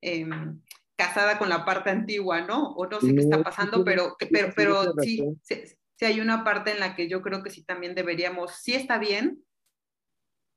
[0.00, 0.60] em,
[0.96, 2.72] casada con la parte antigua, ¿no?
[2.74, 5.62] O no sé qué está pasando, pero, pero, pero sí, sí,
[5.98, 8.98] sí hay una parte en la que yo creo que sí también deberíamos, sí está
[8.98, 9.44] bien,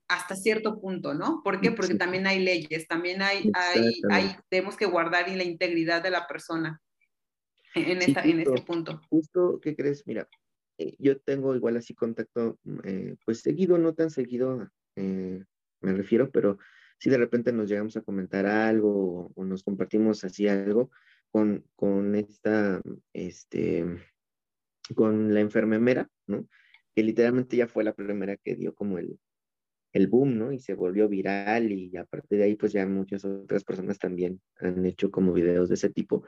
[0.07, 1.41] hasta cierto punto, ¿no?
[1.43, 1.71] ¿Por qué?
[1.71, 6.27] Porque también hay leyes, también hay, hay, hay, tenemos que guardar la integridad de la
[6.27, 6.81] persona
[7.75, 9.01] en, esta, en este punto.
[9.09, 10.07] Justo, ¿qué crees?
[10.07, 10.27] Mira,
[10.77, 15.43] eh, yo tengo igual así contacto, eh, pues seguido, no tan seguido, eh,
[15.81, 16.57] me refiero, pero
[16.99, 20.89] si de repente nos llegamos a comentar algo o, nos compartimos así algo
[21.29, 22.81] con, con esta,
[23.13, 23.85] este,
[24.95, 26.47] con la enfermera, ¿no?
[26.95, 29.19] Que literalmente ya fue la primera que dio como el,
[29.93, 30.51] el boom, ¿no?
[30.51, 34.41] Y se volvió viral y a partir de ahí pues ya muchas otras personas también
[34.59, 36.23] han hecho como videos de ese tipo.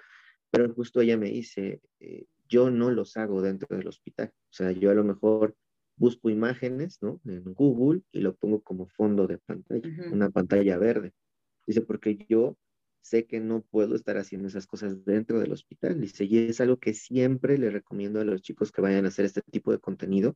[0.51, 4.31] Pero justo ella me dice, eh, yo no los hago dentro del hospital.
[4.35, 5.55] O sea, yo a lo mejor
[5.99, 7.21] busco imágenes, ¿no?
[7.26, 11.13] En Google y lo pongo como fondo de pantalla, una pantalla verde.
[11.67, 12.57] Dice, porque yo
[13.01, 15.99] sé que no puedo estar haciendo esas cosas dentro del hospital.
[16.01, 19.26] Dice, y es algo que siempre le recomiendo a los chicos que vayan a hacer
[19.26, 20.35] este tipo de contenido,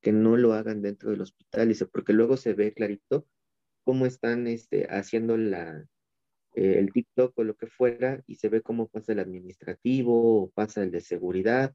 [0.00, 3.26] que no lo hagan dentro del hospital, dice, porque luego se ve clarito
[3.84, 5.86] cómo están este, haciendo la,
[6.54, 10.50] eh, el TikTok o lo que fuera, y se ve cómo pasa el administrativo, o
[10.50, 11.72] pasa el de seguridad,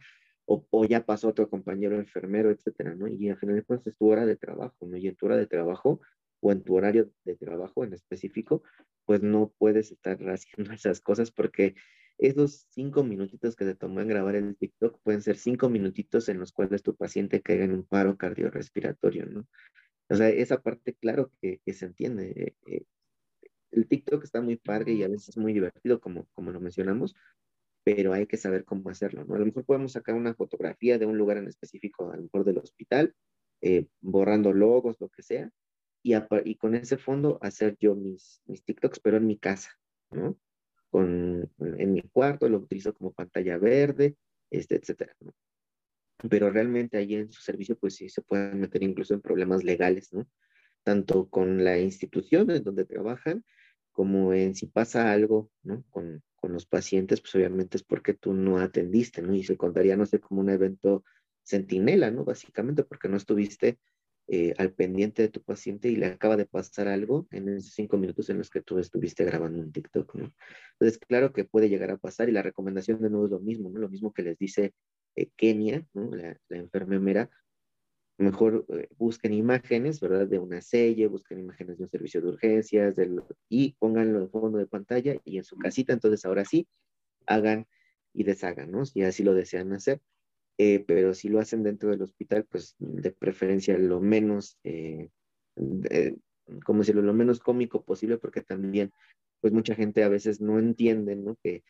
[0.50, 3.08] o, o, ya pasó otro compañero enfermero, etcétera, ¿no?
[3.08, 4.98] Y al final de cuentas es tu hora de trabajo, ¿no?
[4.98, 6.02] Y en tu hora de trabajo,
[6.42, 8.64] o en tu horario de trabajo en específico,
[9.06, 11.76] pues no puedes estar haciendo esas cosas porque
[12.18, 16.40] esos cinco minutitos que te tomó en grabar el TikTok pueden ser cinco minutitos en
[16.40, 19.48] los cuales tu paciente caiga en un paro cardiorrespiratorio, ¿no?
[20.10, 22.34] O sea, esa parte, claro que, se entiende.
[22.36, 22.84] Eh, eh,
[23.72, 27.16] el TikTok está muy padre y a veces muy divertido, como, como lo mencionamos,
[27.95, 29.34] pero hay que saber cómo hacerlo, ¿no?
[29.34, 32.45] A lo mejor podemos sacar una fotografía de un lugar en específico, a lo mejor
[32.45, 33.16] del hospital,
[33.61, 35.49] eh, borrando logos, lo que sea,
[36.03, 36.14] y,
[36.45, 39.72] y, con ese fondo hacer yo mis, mis TikToks, pero en mi casa,
[40.11, 40.38] ¿no?
[40.91, 44.16] con, en mi cuarto, lo utilizo como pantalla verde,
[44.52, 45.16] este, etcétera.
[45.22, 45.34] ¿no?
[46.30, 50.14] Pero realmente ahí en su servicio, pues sí se pueden meter incluso en problemas legales,
[50.14, 50.28] ¿no?
[50.84, 53.44] Tanto con la institución en donde trabajan,
[53.91, 55.84] como en si pasa algo, ¿no?
[55.90, 59.34] Con, con los pacientes, pues obviamente es porque tú no atendiste, ¿no?
[59.34, 61.03] Y se contaría, no sé, como un evento
[61.44, 62.24] centinela, ¿no?
[62.26, 63.80] Básicamente porque no estuviste
[64.28, 67.98] eh, al pendiente de tu paciente y le acaba de pasar algo en esos cinco
[67.98, 70.34] minutos en los que tú estuviste grabando un TikTok, ¿no?
[70.74, 73.70] Entonces, claro que puede llegar a pasar y la recomendación de nuevo es lo mismo,
[73.70, 73.80] ¿no?
[73.80, 74.74] Lo mismo que les dice
[75.16, 75.86] eh, Kenia.
[75.94, 77.30] La, la enfermera,
[78.20, 80.28] mejor eh, busquen imágenes, ¿verdad?
[80.28, 82.96] De una sella, busquen imágenes de un servicio de urgencias
[83.48, 86.68] y pónganlo en fondo de pantalla y en su casita, entonces ahora sí,
[87.26, 87.66] hagan
[88.14, 88.86] y deshagan, ¿no?
[88.86, 90.02] Si así lo desean hacer.
[90.58, 95.10] Eh, pero si lo hacen dentro del hospital, pues de preferencia lo menos, eh,
[96.66, 98.91] como decirlo, lo menos cómico posible, porque también,
[99.40, 101.38] pues mucha gente a veces no entiende, ¿no?
[101.41, 101.64] Que,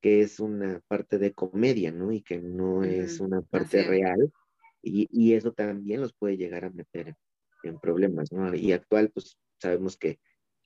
[0.00, 2.12] que es una parte de comedia, ¿no?
[2.12, 4.32] Y que no es una parte real.
[4.82, 7.16] Y, y, eso también los puede llegar a meter
[7.62, 8.54] en, problemas, ¿no?
[8.54, 10.18] Y actual, pues sabemos que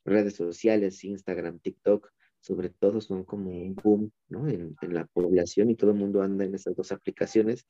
[0.04, 2.10] redes sociales, Instagram, TikTok,
[2.40, 4.46] sobre todo son como un boom ¿no?
[4.48, 7.66] en, en, la población y todo el mundo anda en esas dos aplicaciones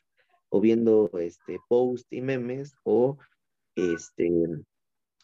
[0.49, 3.19] o viendo este, post y memes o
[3.77, 4.31] este,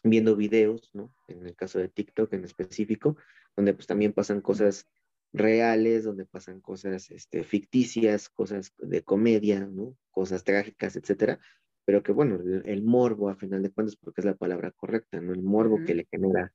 [0.03, 1.13] viendo videos, ¿no?
[1.27, 3.17] En el caso de TikTok en específico,
[3.55, 4.87] donde pues también pasan cosas
[5.33, 9.97] reales, donde pasan cosas este, ficticias, cosas de comedia, ¿no?
[10.09, 11.39] Cosas trágicas, etcétera,
[11.85, 15.33] pero que bueno, el, morbo a final de cuentas, porque es la palabra correcta, ¿no?
[15.33, 16.53] El morbo que le genera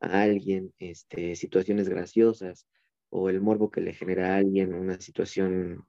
[0.00, 2.66] a alguien este, situaciones graciosas
[3.10, 5.84] o el morbo que le genera a alguien una situación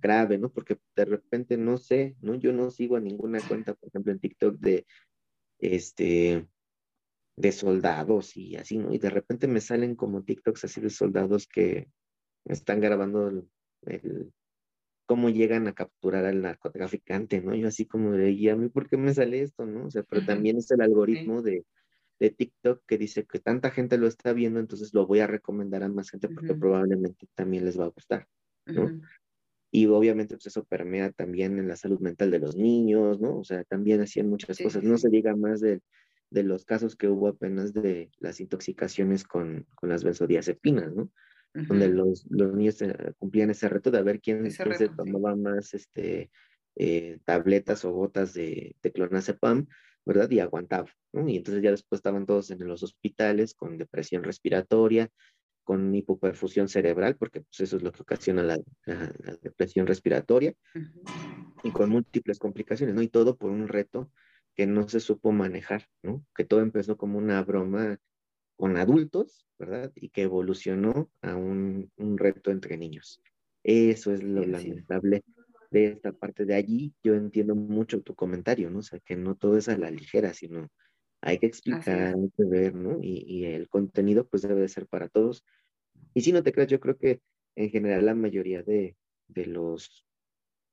[0.00, 0.52] grave, ¿no?
[0.52, 2.34] Porque de repente no sé, ¿no?
[2.34, 4.86] Yo no sigo a ninguna cuenta, por ejemplo, en TikTok de,
[5.58, 6.46] este,
[7.38, 8.92] de soldados y así, ¿no?
[8.92, 11.88] Y de repente me salen como TikToks así de soldados que
[12.44, 13.28] están grabando
[13.82, 14.32] el,
[15.06, 17.54] cómo llegan a capturar al narcotraficante, ¿no?
[17.54, 19.86] Yo así como de, ¿y a mí por qué me sale esto, no?
[19.86, 21.64] O sea, pero también es el algoritmo de
[22.18, 25.82] de TikTok que dice que tanta gente lo está viendo, entonces lo voy a recomendar
[25.82, 28.26] a más gente porque probablemente también les va a gustar,
[28.66, 29.00] ¿no?
[29.70, 33.38] Y obviamente pues eso permea también en la salud mental de los niños, ¿no?
[33.38, 34.82] O sea, también hacían muchas cosas.
[34.82, 35.80] No se diga más de,
[36.30, 41.10] de, los casos que hubo apenas de las intoxicaciones con, con las benzodiazepinas, ¿no?
[41.54, 46.30] Donde los, los niños eh, cumplían ese reto de ver quién, se tomaba más este,
[46.76, 49.66] eh, tabletas o gotas de, de clonazepam
[50.08, 50.30] ¿verdad?
[50.30, 51.28] Y aguantaba, ¿no?
[51.28, 55.10] Y entonces ya después estaban todos en los hospitales con depresión respiratoria,
[55.64, 58.58] con hipoperfusión cerebral, porque pues eso es lo que ocasiona la,
[59.42, 60.54] depresión respiratoria,
[61.62, 63.02] y con múltiples complicaciones, ¿no?
[63.02, 64.10] Y todo por un reto
[64.58, 66.26] que no se supo manejar, ¿no?
[66.34, 68.00] Que todo empezó como una broma
[68.56, 69.92] con adultos, ¿verdad?
[69.94, 73.22] Y que evolucionó a un, un reto entre niños.
[73.62, 75.22] Eso es lo lamentable
[75.70, 78.80] de esta parte de allí, yo entiendo mucho tu comentario, ¿no?
[78.80, 80.68] O sea, que no todo es a la ligera, sino
[81.20, 82.98] hay que explicar, hay que ver, ¿no?
[83.00, 85.44] Y, y, el contenido pues debe de ser para todos.
[86.14, 87.20] Y si no te creas, yo creo que
[87.54, 88.96] en general la mayoría de,
[89.28, 90.04] de los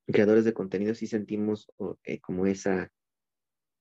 [0.08, 1.68] creadores de contenido sí sentimos
[2.04, 2.92] eh, como esa,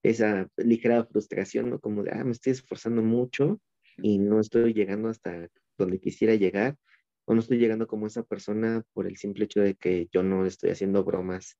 [0.09, 1.79] esa ligera frustración, ¿no?
[1.79, 3.59] Como de, ah, me estoy esforzando mucho
[3.97, 6.77] y no estoy llegando hasta donde quisiera llegar,
[7.25, 10.45] o no estoy llegando como esa persona por el simple hecho de que yo no
[10.45, 11.57] estoy haciendo bromas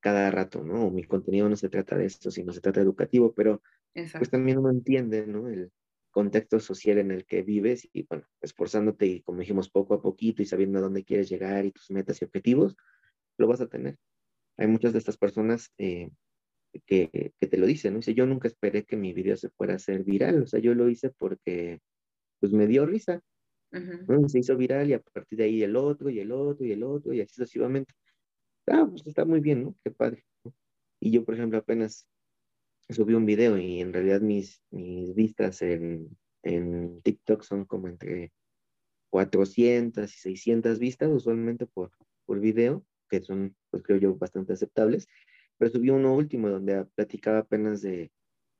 [0.00, 0.86] cada rato, ¿no?
[0.86, 3.62] O mi contenido no se trata de esto, sino se trata de educativo, pero
[3.92, 5.48] pues también uno entiende, ¿no?
[5.48, 5.72] El
[6.10, 10.40] contexto social en el que vives y, bueno, esforzándote y, como dijimos, poco a poquito
[10.42, 12.76] y sabiendo a dónde quieres llegar y tus metas y objetivos,
[13.38, 13.96] lo vas a tener.
[14.56, 16.10] Hay muchas de estas personas eh,
[16.86, 17.98] que, que, te lo dicen, ¿no?
[17.98, 20.74] Dice, yo nunca esperé que mi video se fuera a hacer viral, o sea, yo
[20.74, 21.80] lo hice porque,
[22.40, 23.22] pues, me dio risa,
[24.28, 26.82] Se hizo viral y a partir de ahí el otro y el otro y el
[26.82, 27.94] otro y así sucesivamente.
[28.66, 29.76] Ah, pues está muy bien, ¿no?
[29.84, 30.24] Qué padre.
[31.00, 32.06] Y yo, por ejemplo, apenas
[32.90, 36.08] subí un video y en realidad mis, mis vistas en,
[36.42, 38.32] en TikTok son como entre
[39.10, 41.90] 400 y 600 vistas usualmente por,
[42.26, 45.06] por video, que son, pues creo yo, bastante aceptables.
[45.58, 48.10] Pero subí uno último donde platicaba apenas de,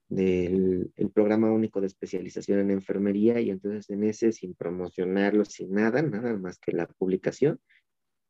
[0.09, 5.73] del el programa único de especialización en enfermería y entonces en ese, sin promocionarlo, sin
[5.73, 7.61] nada, nada más que la publicación,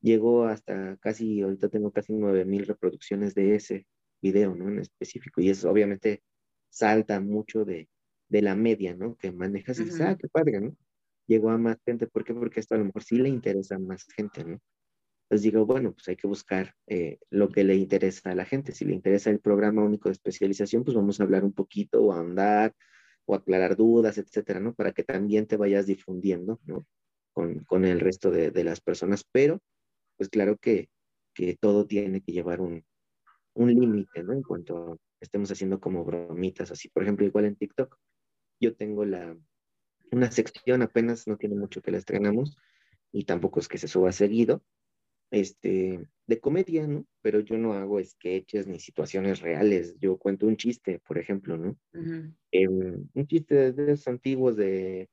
[0.00, 3.86] llegó hasta casi, ahorita tengo casi 9000 reproducciones de ese
[4.20, 4.68] video, ¿no?
[4.68, 5.40] En específico.
[5.40, 6.22] Y eso obviamente
[6.70, 7.88] salta mucho de,
[8.28, 9.16] de la media, ¿no?
[9.16, 10.76] Que manejas y dices, ah, qué padre, ¿no?
[11.26, 12.06] Llegó a más gente.
[12.06, 12.34] ¿Por qué?
[12.34, 14.58] Porque esto a lo mejor sí le interesa a más gente, ¿no?
[15.28, 18.72] Entonces digo, bueno, pues hay que buscar eh, lo que le interesa a la gente.
[18.72, 22.12] Si le interesa el programa único de especialización, pues vamos a hablar un poquito o
[22.14, 22.74] a andar
[23.26, 24.74] o aclarar dudas, etcétera, ¿no?
[24.74, 26.86] Para que también te vayas difundiendo, ¿no?
[27.34, 29.22] Con, con el resto de, de, las personas.
[29.30, 29.60] Pero,
[30.16, 30.88] pues claro que,
[31.34, 32.82] que todo tiene que llevar un,
[33.52, 34.32] un límite, ¿no?
[34.32, 36.88] En cuanto estemos haciendo como bromitas, así.
[36.88, 37.98] Por ejemplo, igual en TikTok,
[38.60, 39.36] yo tengo la,
[40.10, 42.56] una sección, apenas no tiene mucho que la estrenamos,
[43.12, 44.64] y tampoco es que se suba seguido,
[45.30, 47.06] este, de comedia, ¿no?
[47.22, 51.76] Pero yo no hago sketches ni situaciones reales, yo cuento un chiste, por ejemplo, ¿no?
[52.50, 55.08] Em, un chiste de esos antiguos de,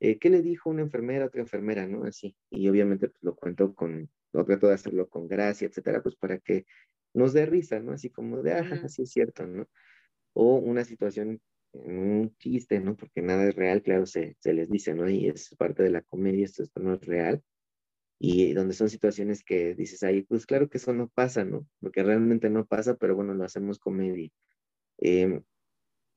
[0.00, 2.04] eh, ¿qué le dijo una enfermera a otra enfermera, ¿no?
[2.04, 6.16] Así, y obviamente pues, lo cuento con, lo trato de hacerlo con gracia, etcétera, pues
[6.16, 6.66] para que
[7.14, 7.92] nos dé risa, ¿no?
[7.92, 9.68] Así como de, ah, sí es cierto, ¿no?
[10.34, 11.40] O una situación,
[11.72, 12.96] un chiste, ¿no?
[12.96, 15.08] Porque nada es real, claro, se, se les dice, ¿no?
[15.08, 17.42] Y es parte de la comedia, esto, esto no es real.
[18.18, 21.66] Y donde son situaciones que dices ahí, pues claro que eso no pasa, ¿no?
[21.80, 24.30] Porque realmente no pasa, pero bueno, lo hacemos comedia.
[24.98, 25.40] Eh,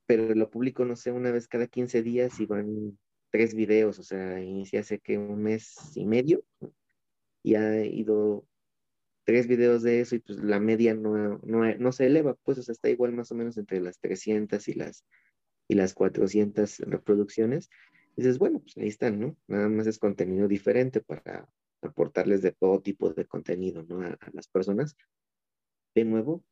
[0.05, 2.97] pero lo publico, no sé, una vez cada 15 días y van
[3.29, 6.43] tres videos, o sea, inicia hace que un mes y medio
[7.43, 8.47] y ha ido
[9.25, 12.63] tres videos de eso y pues la media no, no, no, se eleva, pues o
[12.63, 15.05] sea, está igual más o menos entre las 300 y las,
[15.67, 17.69] y las 400 reproducciones.
[18.15, 19.37] Y dices, bueno, pues ahí están, ¿no?
[19.47, 21.47] Nada más es contenido diferente para
[21.81, 24.01] aportarles de todo tipo de contenido, ¿no?
[24.01, 24.95] A, las personas.
[25.95, 26.43] De nuevo,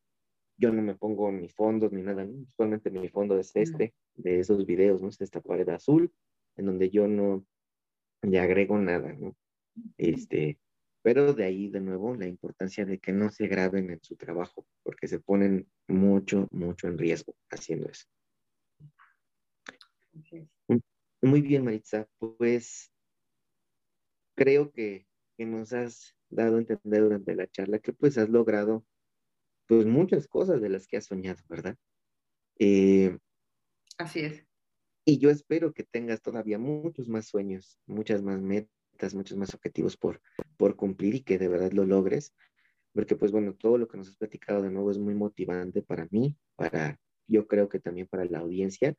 [0.57, 2.45] yo no me pongo ni fondos ni nada, ¿no?
[2.53, 5.09] Usualmente mi fondo es este, de esos videos, ¿no?
[5.09, 6.11] Es esta pared azul,
[6.57, 7.45] en donde yo no
[8.21, 9.35] le agrego nada, ¿no?
[9.97, 10.57] Este,
[11.01, 14.65] pero de ahí, de nuevo, la importancia de que no se graben en su trabajo,
[14.81, 18.07] porque se ponen mucho, mucho en riesgo haciendo eso.
[21.21, 22.07] Muy bien, Maritza.
[22.17, 22.91] Pues
[24.35, 25.05] creo que,
[25.37, 28.85] que, nos has dado a entender durante la charla que pues has logrado
[29.67, 31.75] pues muchas cosas de las que has soñado, ¿verdad?
[32.59, 33.17] Eh,
[33.97, 34.45] Así es.
[35.05, 38.75] Y yo espero que tengas todavía muchos más sueños, muchas más metas
[39.13, 40.21] muchos más objetivos por,
[40.57, 42.33] por cumplir y que de verdad lo logres,
[42.93, 46.07] porque pues bueno, todo lo que nos has platicado de nuevo es muy motivante para
[46.11, 48.95] mí, para yo creo que también para la audiencia,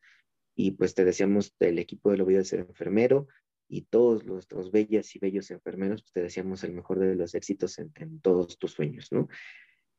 [0.54, 3.28] y pues te deseamos del equipo de lo de ser enfermero
[3.68, 7.78] y todos nuestros bellas y bellos enfermeros, pues te deseamos el mejor de los éxitos
[7.78, 9.28] en, todos tus sueños, ¿no?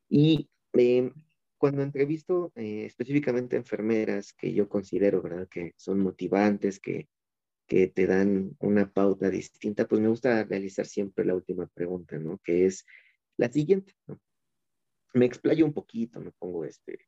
[0.10, 1.12] Y eh,
[1.58, 5.48] cuando entrevisto eh, específicamente enfermeras que yo considero, ¿verdad?
[5.50, 7.10] Que son motivantes, que,
[7.68, 12.40] que te dan una pauta distinta, pues me gusta realizar siempre la última pregunta, ¿no?
[12.44, 12.86] Que es
[13.38, 14.20] la siguiente, ¿no?
[15.14, 17.00] Me explayo un poquito, me pongo este,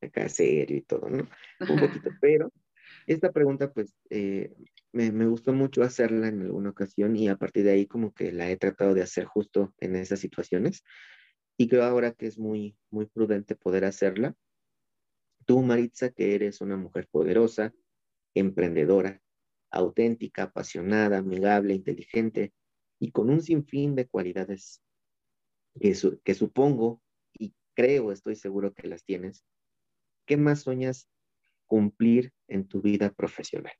[0.00, 1.28] acá serio y todo, ¿no?
[1.60, 2.50] Un poquito, pero
[3.06, 4.52] esta pregunta, pues, eh,
[4.92, 8.32] me, me, gustó mucho hacerla en alguna ocasión y a partir de ahí como que
[8.32, 10.82] la he tratado de hacer justo en esas situaciones
[11.56, 14.34] y creo ahora que es muy, muy prudente poder hacerla.
[15.46, 17.74] Tú, Maritza, que eres una mujer poderosa,
[18.34, 19.20] emprendedora,
[19.70, 22.52] auténtica, apasionada, amigable, inteligente
[22.98, 24.80] y con un sinfín de cualidades
[25.80, 27.02] que, supongo
[27.74, 29.44] creo, estoy seguro que las tienes.
[30.26, 31.08] ¿Qué más sueñas
[31.74, 33.72] cumplir en tu vida profesional?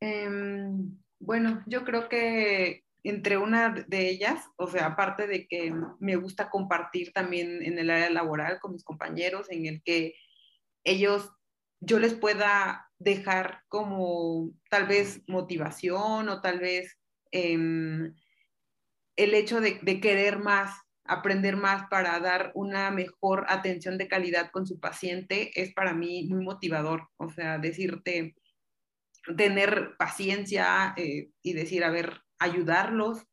[0.00, 6.14] Em, bueno, yo creo que entre una de ellas, o sea, aparte de que me
[6.14, 10.14] gusta compartir también en el área laboral con mis compañeros, en el que
[10.84, 11.28] ellos,
[11.80, 17.00] yo les pueda dejar como tal vez motivación o tal vez
[17.32, 18.14] em,
[19.16, 20.70] el hecho de, de, querer más,
[21.04, 26.26] aprender más para dar una mejor atención de calidad con su paciente es para mí
[26.28, 27.08] muy motivador.
[27.16, 28.34] O sea, decirte,
[29.36, 33.26] tener paciencia eh, y decir, a ver, ayudarlos.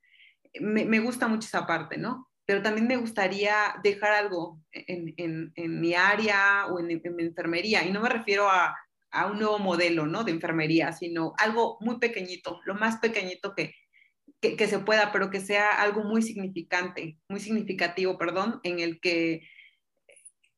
[0.60, 2.30] Me, me, gusta mucho esa parte, ¿no?
[2.46, 7.86] Pero también me gustaría dejar algo en, en, mi área o en, en, mi enfermería.
[7.86, 8.76] Y no me refiero a,
[9.12, 10.24] a, un nuevo modelo, ¿no?
[10.24, 13.76] De enfermería, sino algo muy pequeñito, lo más pequeñito que,
[14.42, 19.00] que, que se pueda, pero que sea algo muy significante, muy significativo, perdón, en el
[19.00, 19.42] que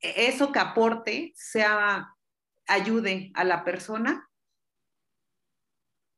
[0.01, 2.15] eso que aporte sea,
[2.67, 4.29] ayude a la persona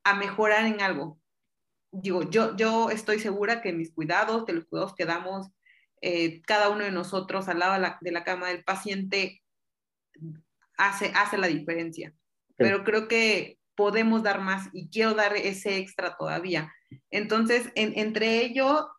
[0.06, 1.20] a mejorar en algo.
[1.92, 5.48] Digo, yo, yo estoy segura que mis cuidados, de los cuidados que damos
[6.02, 9.42] eh, cada uno de nosotros al lado de la, de la, cama del paciente,
[10.78, 12.14] hace, hace la diferencia.
[12.56, 16.74] Pero creo que podemos dar más y quiero dar ese extra todavía.
[17.10, 18.90] Entonces, en, entre ello,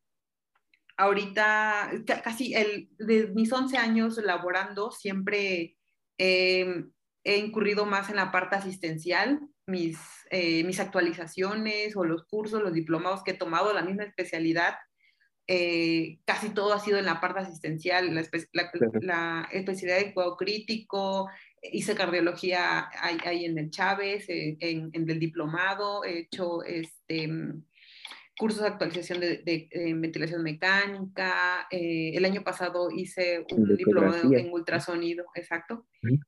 [0.96, 1.90] ahorita,
[2.22, 5.76] casi el, de mis 11 años laborando, siempre
[6.18, 6.84] eh,
[7.24, 9.98] he incurrido más en la parte asistencial, mis,
[10.30, 14.74] eh, mis actualizaciones o los cursos, los diplomados que he tomado, la misma especialidad,
[15.46, 18.70] eh, casi todo ha sido en la parte asistencial, la, espe la,
[19.00, 21.28] la especialidad de cuidado crítico,
[21.72, 27.28] hice cardiología ahí, ahí en el Chávez, eh, en, en, el diplomado, he hecho este,
[28.36, 34.32] cursos de actualización de, de, de ventilación mecánica, eh, el año pasado hice un diplomado
[34.34, 35.86] en ultrasonido, exacto.
[36.02, 36.20] -huh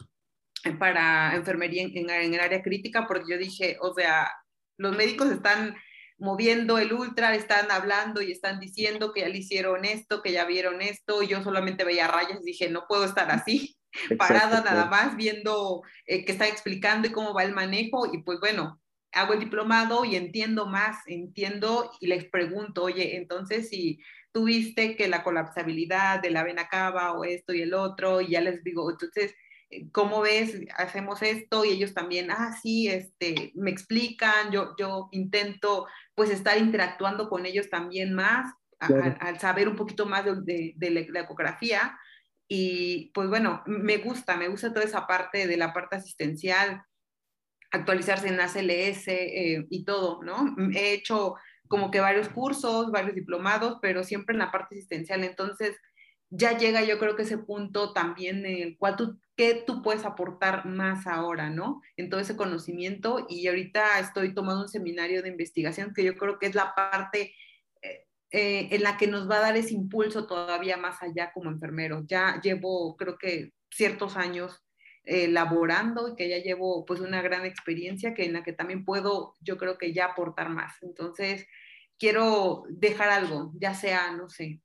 [0.74, 4.30] para enfermería en, en, en, el área crítica, porque yo dije, o sea,
[4.78, 5.76] los médicos están
[6.18, 10.44] moviendo el ultra, están hablando y están diciendo que ya le hicieron esto, que ya
[10.46, 13.75] vieron esto, y yo solamente veía rayas y dije, no puedo estar así,
[14.18, 18.40] parada nada más viendo eh, que están explicando y cómo va el manejo, y pues
[18.40, 18.80] bueno,
[19.12, 24.00] hago el diplomado y entiendo más, entiendo y les pregunto, oye, entonces si
[24.32, 28.40] tuviste que la colapsabilidad de la vena cava o esto y el otro, y ya
[28.40, 29.34] les digo, entonces
[29.70, 30.60] eh, ¿cómo ves?
[30.76, 36.58] Hacemos esto y ellos también, ah, sí, este, me explican, yo, yo intento pues estar
[36.58, 39.16] interactuando con ellos también más, claro.
[39.20, 41.98] al, saber un poquito más de, de, de, la ecografía.
[42.48, 46.82] Y pues bueno, me gusta, me gusta toda esa parte de la parte asistencial,
[47.72, 50.54] actualizarse en ACLS eh, y todo, ¿no?
[50.72, 51.34] He hecho
[51.68, 55.24] como que varios cursos, varios diplomados, pero siempre en la parte asistencial.
[55.24, 55.76] Entonces,
[56.30, 60.04] ya llega yo creo que ese punto también en el cual tú, ¿qué tú puedes
[60.04, 61.82] aportar más ahora, no?
[61.96, 66.38] En todo ese conocimiento y ahorita estoy tomando un seminario de investigación que yo creo
[66.38, 67.34] que es la parte
[68.30, 72.04] eh, en la que nos va a dar ese impulso todavía más allá como enfermero.
[72.06, 74.64] Ya llevo creo que ciertos años
[75.04, 78.84] eh, laborando y que ya llevo pues una gran experiencia que en la que también
[78.84, 80.74] puedo yo creo que ya aportar más.
[80.82, 81.46] Entonces,
[81.98, 84.60] quiero dejar algo, ya sea, no sé,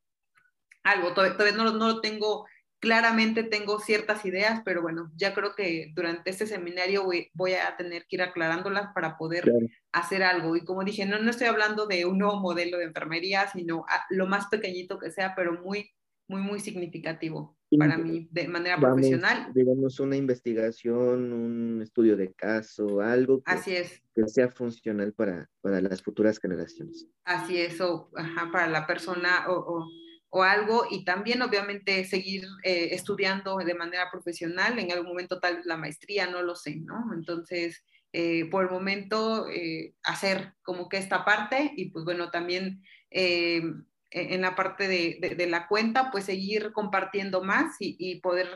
[0.84, 2.48] algo, todavía no lo tengo
[2.82, 7.78] claramente tengo ciertas ideas, pero bueno, ya creo que durante este seminario voy, voy a
[7.78, 9.60] tener que ir aclarándolas para poder claro.
[9.94, 10.58] hacer algo.
[10.58, 14.04] Y como dije, no, no estoy hablando de un nuevo modelo de enfermería, sino a,
[14.10, 15.92] lo más pequeñito que sea, pero muy,
[16.28, 17.78] muy, muy significativo sí.
[17.78, 19.52] para mí de manera Vamos, profesional.
[19.54, 24.02] Digamos, una investigación, un estudio de caso, algo que, Así es.
[24.16, 27.08] que sea funcional para, para las futuras generaciones.
[27.26, 29.88] Así es, o ajá, para la persona o, o
[30.32, 35.58] o algo y también obviamente seguir eh, estudiando de manera profesional, en algún momento tal
[35.58, 37.14] vez la maestría, no lo sé, ¿no?
[37.14, 42.82] Entonces, eh, por el momento, eh, hacer como que esta parte y pues bueno, también
[43.10, 43.62] eh,
[44.10, 48.48] en la parte de, de, de, la cuenta, pues seguir compartiendo más y, y poder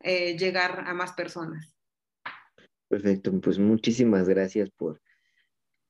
[0.00, 1.74] eh, llegar a más personas.
[2.88, 5.00] Perfecto, pues muchísimas gracias por,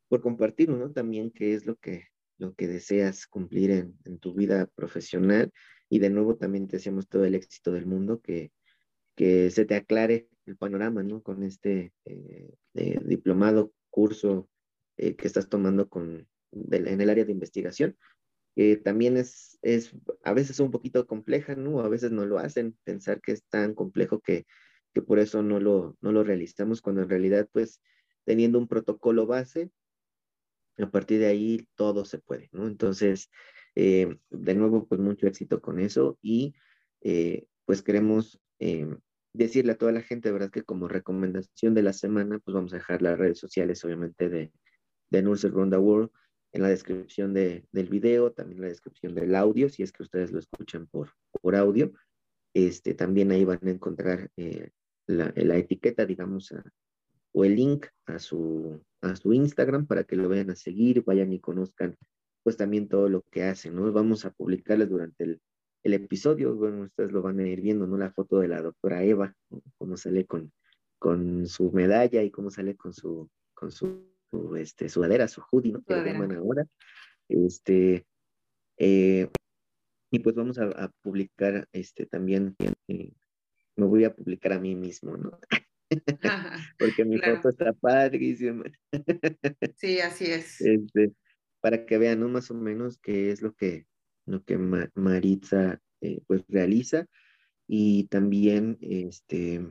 [0.08, 0.92] por compartir, ¿no?
[0.92, 2.08] También qué es lo que
[2.38, 5.52] lo que deseas cumplir en, tu vida profesional.
[5.88, 8.52] Y de nuevo también te deseamos todo el éxito del mundo, que,
[9.14, 11.22] que se te aclare el panorama, ¿no?
[11.22, 14.48] Con este eh, eh, diplomado, curso
[14.96, 17.96] eh, que estás tomando con, en el área de investigación,
[18.54, 19.92] que también es, es
[20.22, 21.80] a veces un poquito compleja, ¿no?
[21.80, 24.46] A veces no lo hacen, pensar que es tan complejo que,
[24.92, 27.80] que por eso no lo, no lo realizamos, cuando en realidad, pues,
[28.24, 29.70] teniendo un protocolo base,
[30.78, 32.66] a partir de ahí todo se puede, ¿no?
[32.66, 33.30] Entonces,
[33.74, 36.54] eh, de nuevo, pues mucho éxito con eso y
[37.00, 38.98] eh, pues queremos em,
[39.32, 40.50] decirle a toda la gente, ¿verdad?
[40.50, 44.52] Que como recomendación de la semana, pues vamos a dejar las redes sociales, obviamente, de,
[45.10, 46.10] de Nurses Ronda World
[46.52, 50.04] en la descripción de, del video, también en la descripción del audio, si es que
[50.04, 51.10] ustedes lo escuchan por,
[51.42, 51.92] por audio.
[52.54, 54.70] Este, también ahí van a encontrar eh,
[55.08, 56.54] la, la, etiqueta, digamos,
[57.34, 61.32] o el link a su, a su Instagram para que lo vayan a seguir, vayan
[61.32, 61.96] y conozcan
[62.42, 63.90] pues también todo lo que hacen, ¿no?
[63.90, 65.40] Vamos a publicarles durante el,
[65.82, 67.96] el episodio, bueno, ustedes lo van a ir viendo, ¿no?
[67.96, 69.34] La foto de la doctora Eva,
[69.78, 70.52] cómo sale con,
[70.98, 74.06] con su medalla y cómo sale con su, con su,
[74.56, 75.82] este, sudadera, su hoodie, ¿no?
[75.82, 76.66] Que llaman ahora.
[77.28, 78.06] Este,
[78.76, 79.28] eh,
[80.10, 82.54] y pues vamos a, publicar este también,
[82.88, 83.12] eh,
[83.76, 85.38] me voy a publicar a mí mismo, ¿no?
[86.78, 88.64] Porque mi foto está padrísima.
[89.76, 90.60] sí, así es.
[90.60, 91.12] Este,
[91.60, 92.28] para que vean, ¿no?
[92.28, 93.86] Más o menos qué es lo que,
[94.26, 97.06] lo que Maritza eh, pues realiza
[97.66, 99.66] y también, este,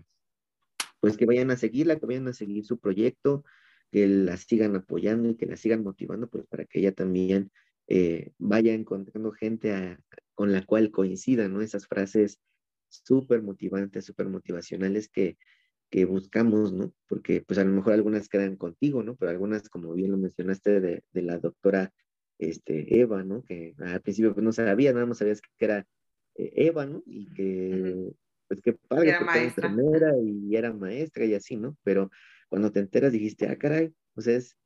[0.99, 3.44] pues que vayan a seguirla, que vayan a seguir su proyecto,
[3.91, 7.52] que la sigan apoyando y que la sigan motivando, pues para que ella también
[7.88, 9.98] eh, vaya encontrando gente
[10.34, 11.61] con la cual coincida, ¿no?
[11.61, 12.40] Esas frases
[12.90, 15.38] súper motivantes, súper motivacionales que,
[15.94, 16.91] que buscamos, ¿no?
[17.07, 19.15] Porque pues a lo mejor algunas quedan contigo, ¿no?
[19.15, 21.94] Pero algunas, como bien lo mencionaste, de, de la doctora
[22.40, 23.44] este, Eva, ¿no?
[23.44, 25.86] Que al principio pues, no sabía, nada más sabías que era
[26.34, 27.03] eh, Eva, ¿no?
[27.06, 28.11] Y que,
[28.48, 29.68] pues qué padre, era maestra.
[29.68, 31.78] enfermera y era maestra y así, ¿no?
[31.84, 32.10] Pero
[32.49, 34.57] cuando te enteras dijiste, ah, caray, o sea, es,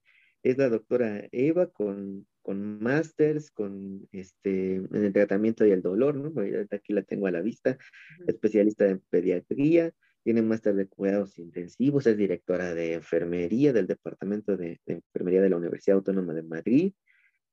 [0.44, 6.16] es la doctora Eva con, con másters, con este, en el tratamiento y el dolor,
[6.16, 6.32] ¿no?
[6.72, 7.78] Aquí la tengo a la vista,
[8.28, 9.92] especialista en pediatría,
[10.28, 15.56] tiene máster de cuidados intensivos, es directora de enfermería del Departamento de, Enfermería de la
[15.56, 16.92] Universidad Autónoma de Madrid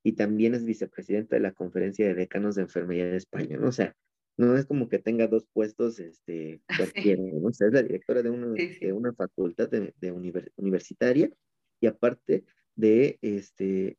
[0.03, 3.69] y también es vicepresidenta de la Conferencia de Decanos de Enfermería de España, ¿no?
[3.69, 3.95] O sea,
[4.37, 6.63] no es como que tenga dos puestos este,
[7.15, 7.47] cualquiera, ¿no?
[7.47, 9.95] O sea, es la directora de una, de una facultad de,
[10.57, 11.31] universitaria
[11.81, 12.45] y aparte
[12.75, 13.99] de este,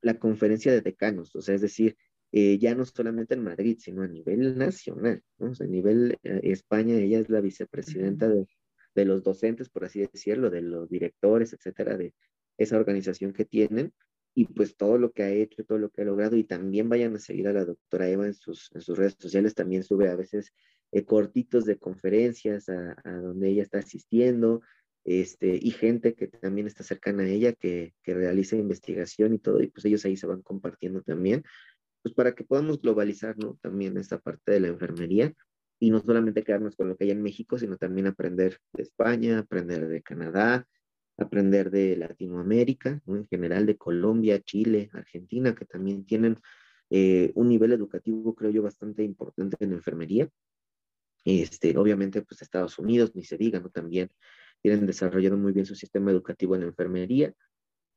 [0.00, 1.98] la conferencia de decanos, o sea, es decir,
[2.32, 5.52] eh, ya no solamente en Madrid, sino a nivel nacional, ¿no?
[5.58, 8.46] a nivel eh, España, ella es la vicepresidenta de,
[8.94, 12.14] de, los docentes, por así decirlo, de los directores, etcétera, de
[12.58, 13.92] esa organización que tienen,
[14.34, 17.14] y pues todo lo que ha hecho, todo lo que ha logrado, y también vayan
[17.14, 20.16] a seguir a la doctora Eva en sus, en sus redes sociales, también sube a
[20.16, 20.52] veces
[20.92, 24.60] eh, cortitos de conferencias a, a, donde ella está asistiendo,
[25.04, 29.62] este, y gente que también está cercana a ella, que, que realiza investigación y todo,
[29.62, 31.44] y pues ellos ahí se van compartiendo también
[32.06, 33.58] pues para que podamos globalizar, ¿no?
[33.60, 35.34] También esta parte de la enfermería
[35.80, 39.40] y no solamente quedarnos con lo que hay en México, sino también aprender de España,
[39.40, 40.68] aprender de Canadá,
[41.16, 43.16] aprender de Latinoamérica, ¿no?
[43.16, 46.38] en general de Colombia, Chile, Argentina, que también tienen
[46.90, 50.28] eh, un nivel educativo, creo yo, bastante importante en enfermería.
[51.24, 53.68] Este, obviamente, pues Estados Unidos, ni se diga, ¿no?
[53.70, 54.12] También
[54.62, 57.34] tienen desarrollado muy bien su sistema educativo en enfermería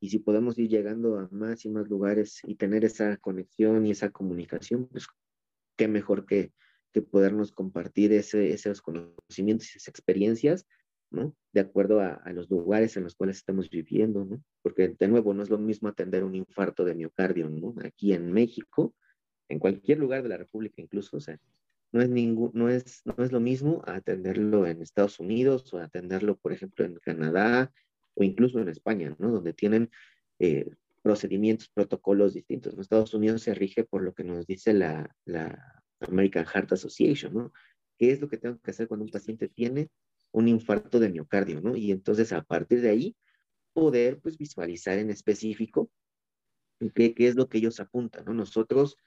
[0.00, 3.90] y si podemos ir llegando a más y más lugares y tener esa conexión y
[3.90, 5.06] esa comunicación, pues
[5.76, 6.52] qué mejor que,
[6.92, 10.66] que podernos compartir ese, esos conocimientos y esas experiencias,
[11.10, 11.36] ¿no?
[11.52, 14.42] De acuerdo a, a, los lugares en los cuales estamos viviendo, ¿no?
[14.62, 17.74] Porque de nuevo no es lo mismo atender un infarto de miocardio, ¿no?
[17.84, 18.94] Aquí en México,
[19.48, 21.38] en cualquier lugar de la República incluso, o sea,
[21.92, 26.36] no es, ningún, no es, no es lo mismo atenderlo en Estados Unidos o atenderlo,
[26.38, 27.72] por ejemplo, en Canadá,
[28.20, 29.30] o incluso en España, ¿no?
[29.30, 29.90] Donde tienen
[30.38, 30.70] eh,
[31.00, 32.74] procedimientos, protocolos distintos.
[32.74, 37.32] En Estados Unidos se rige por lo que nos dice la, la American Heart Association,
[37.32, 37.52] ¿no?
[37.98, 39.88] ¿Qué es lo que tengo que hacer cuando un paciente tiene
[40.32, 41.74] un infarto de miocardio, ¿no?
[41.76, 43.16] Y entonces a partir de ahí
[43.72, 45.90] poder pues visualizar en específico
[46.94, 48.34] qué, qué es lo que ellos apuntan, ¿no?
[48.34, 48.98] Nosotros,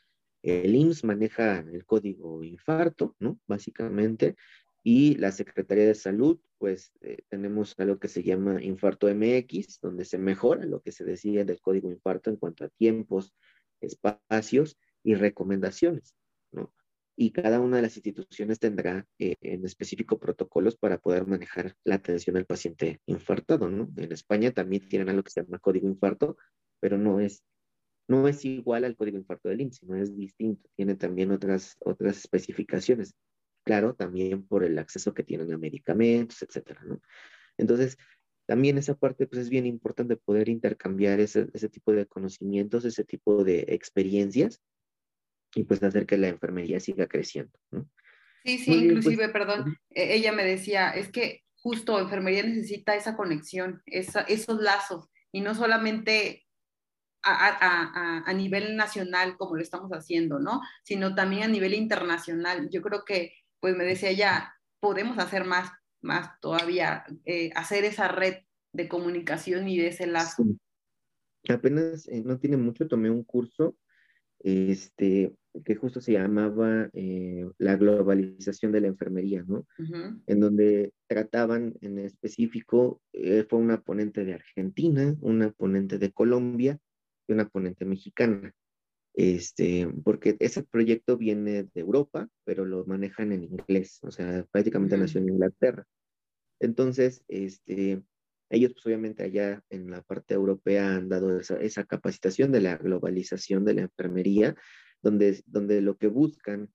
[0.42, 3.40] el IMSS maneja el código infarto, ¿no?
[3.46, 4.36] Básicamente,
[4.84, 10.04] y la Secretaría de Salud, pues eh, tenemos algo que se llama Infarto MX, donde
[10.04, 13.34] se mejora lo que se decía del código infarto en cuanto a tiempos,
[13.80, 16.16] espacios y recomendaciones,
[16.52, 16.74] ¿no?
[17.16, 21.96] Y cada una de las instituciones tendrá eh, en específico protocolos para poder manejar la
[21.96, 23.90] atención al paciente infartado, ¿no?
[23.96, 26.36] En España también tienen algo que se llama código infarto,
[26.82, 27.42] pero no es,
[28.10, 32.18] no es igual al código infarto del IMSS, no es distinto, tiene también otras, otras
[32.18, 33.16] especificaciones
[33.64, 37.02] claro, también por el acceso que tienen a medicamentos, etcétera, ¿no?
[37.58, 37.98] Entonces,
[38.46, 43.04] también esa parte pues es bien importante poder intercambiar ese, ese tipo de conocimientos, ese
[43.04, 44.62] tipo de experiencias
[45.56, 47.90] y pues hacer que la enfermería siga creciendo, ¿no?
[48.44, 53.16] Sí, sí, pues, inclusive, perdón, e, ella me decía, es que justo enfermería necesita esa
[53.16, 56.46] conexión, esa, esos lazos, y no solamente
[57.24, 60.62] a, a, a, nivel nacional como lo estamos haciendo, ¿no?
[60.84, 62.70] Sino también a nivel internacional.
[62.70, 63.34] Yo creo que
[63.64, 65.72] pues me decía, ya, podemos hacer más,
[66.02, 68.40] más todavía, eh, hacer esa red
[68.74, 70.44] de comunicación y de ese lazo.
[71.48, 73.78] Apenas, eh, no tiene mucho, tomé un curso
[74.40, 75.34] este,
[75.64, 79.66] que justo se llamaba eh, La globalización de la enfermería, ¿no?
[80.28, 83.02] En donde trataban en específico,
[83.48, 86.80] fue una ponente de Argentina, una ponente de Colombia
[87.30, 88.54] y una ponente mexicana
[89.14, 94.98] este, porque ese proyecto viene de Europa, pero lo manejan en inglés, o sea, prácticamente
[94.98, 95.86] nació en Inglaterra.
[96.60, 98.02] Entonces, este,
[98.50, 103.66] ellos pues obviamente allá en la parte europea han dado esa, capacitación de la globalización
[103.66, 104.56] de la enfermería,
[105.02, 106.72] donde, donde lo que buscan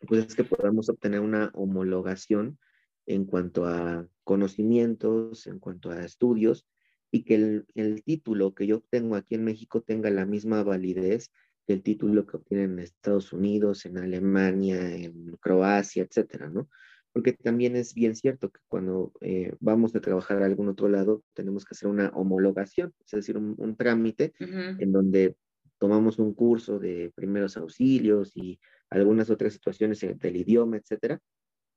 [0.00, 2.58] pues es que podamos obtener una homologación
[3.06, 6.66] en cuanto a conocimientos, en cuanto a estudios,
[7.10, 11.30] y que el, el título que yo obtengo aquí en México tenga la misma validez
[11.66, 16.68] el título que obtienen en Estados Unidos, en Alemania, en Croacia, etcétera, ¿no?
[17.12, 21.22] Porque también es bien cierto que cuando eh, vamos a trabajar a algún otro lado,
[21.32, 25.36] tenemos que hacer una homologación, es decir, un, trámite en donde
[25.78, 28.58] tomamos un curso de primeros auxilios y
[28.90, 31.20] algunas otras situaciones del idioma, etcétera,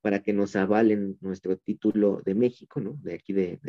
[0.01, 2.97] para que nos avalen nuestro título de México, ¿no?
[3.01, 3.59] De aquí de,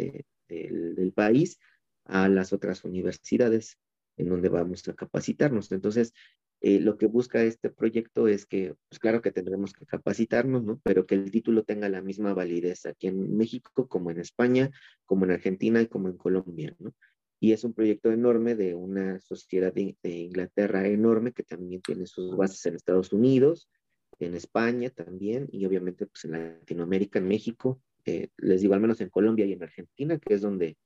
[0.48, 1.58] del, del país
[2.04, 3.78] a las otras universidades
[4.18, 5.72] en donde vamos a capacitarnos.
[5.72, 6.12] Entonces,
[6.60, 10.80] eh, lo que busca este proyecto es que, pues claro que tendremos que capacitarnos, ¿no?
[10.82, 14.70] Pero que el título tenga la misma validez aquí en México, como en España,
[15.06, 16.92] como en Argentina y como en Colombia, ¿no?
[17.40, 22.36] Y es un proyecto enorme de una sociedad de, Inglaterra enorme que también tiene sus
[22.36, 23.70] bases en Estados Unidos,
[24.18, 29.00] en España también, y obviamente pues en Latinoamérica, en México, eh, les digo al menos
[29.00, 30.76] en Colombia y en Argentina, que es donde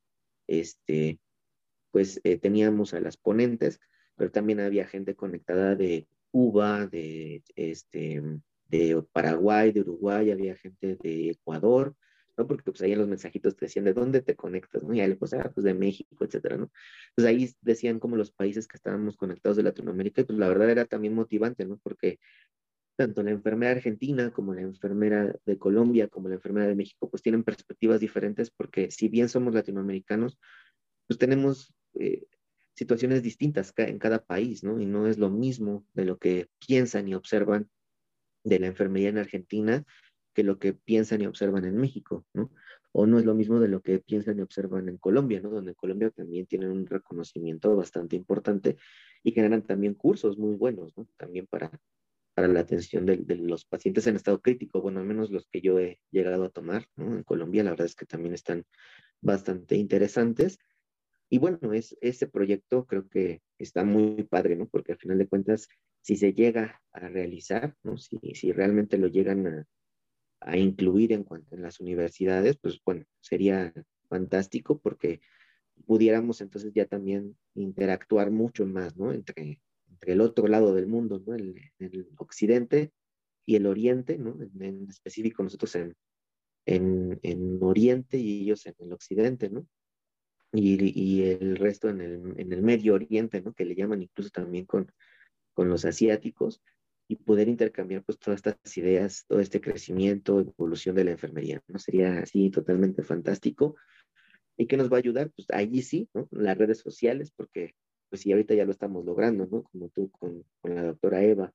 [0.46, 1.18] este,
[1.92, 3.78] pues eh, teníamos a las ponentes,
[4.16, 8.22] pero también había gente conectada de Cuba, de, este,
[8.68, 11.94] de Paraguay, de Uruguay, había gente de Ecuador,
[12.36, 12.46] ¿no?
[12.46, 14.94] Porque pues ahí en los mensajitos te decían de dónde te conectas, ¿no?
[14.94, 16.70] Y ahí pues, ah, pues de México, etcétera, ¿no?
[17.14, 20.70] Pues ahí decían como los países que estábamos conectados de Latinoamérica, y pues la verdad
[20.70, 21.78] era también motivante, ¿no?
[21.82, 22.18] Porque
[22.96, 27.22] tanto la enfermera argentina como la enfermera de Colombia, como la enfermera de México, pues
[27.22, 30.38] tienen perspectivas diferentes porque si bien somos latinoamericanos,
[31.06, 32.26] pues tenemos eh,
[32.74, 34.80] situaciones distintas en cada país, ¿no?
[34.80, 37.70] Y no es lo mismo de lo que piensan y observan
[38.44, 39.84] de la enfermería en Argentina
[40.34, 42.50] que lo que piensan y observan en México, ¿no?
[42.92, 45.50] O no es lo mismo de lo que piensan y observan en Colombia, ¿no?
[45.50, 48.76] Donde en Colombia también tienen un reconocimiento bastante importante
[49.22, 51.06] y generan también cursos muy buenos, ¿no?
[51.16, 51.70] También para,
[52.34, 55.60] para la atención de, de, los pacientes en estado crítico, bueno, al menos los que
[55.60, 57.14] yo he llegado a tomar, ¿no?
[57.14, 58.64] En Colombia, la verdad es que también están
[59.20, 60.58] bastante interesantes
[61.32, 64.68] y bueno, es, ese proyecto creo que está muy padre, ¿no?
[64.68, 65.66] Porque al final de cuentas,
[66.02, 67.96] si se llega a realizar, ¿no?
[67.96, 69.66] Si, si realmente lo llegan
[70.40, 73.72] a, incluir en, en las universidades, pues bueno, sería
[74.10, 75.22] fantástico porque
[75.86, 79.10] pudiéramos entonces ya también interactuar mucho más, ¿no?
[79.10, 81.34] Entre, entre el otro lado del mundo, ¿no?
[81.34, 82.92] El, el occidente
[83.46, 84.36] y el oriente, ¿no?
[84.42, 85.94] En, en específico nosotros en,
[86.66, 89.66] en, en, oriente y ellos en el occidente, ¿no?
[90.52, 93.52] Y, el resto en el, en el, Medio Oriente, ¿no?
[93.54, 94.92] Que le llaman incluso también con,
[95.54, 96.62] con los asiáticos
[97.08, 101.78] y poder intercambiar pues todas estas ideas, todo este crecimiento, evolución de la enfermería, ¿no?
[101.78, 103.76] Sería así totalmente fantástico.
[104.56, 105.30] ¿Y qué nos va a ayudar?
[105.30, 106.28] Pues allí sí, ¿no?
[106.30, 107.74] Las redes sociales, porque
[108.10, 109.62] pues sí, ahorita ya lo estamos logrando, ¿no?
[109.62, 111.52] Como tú con, con la doctora Eva.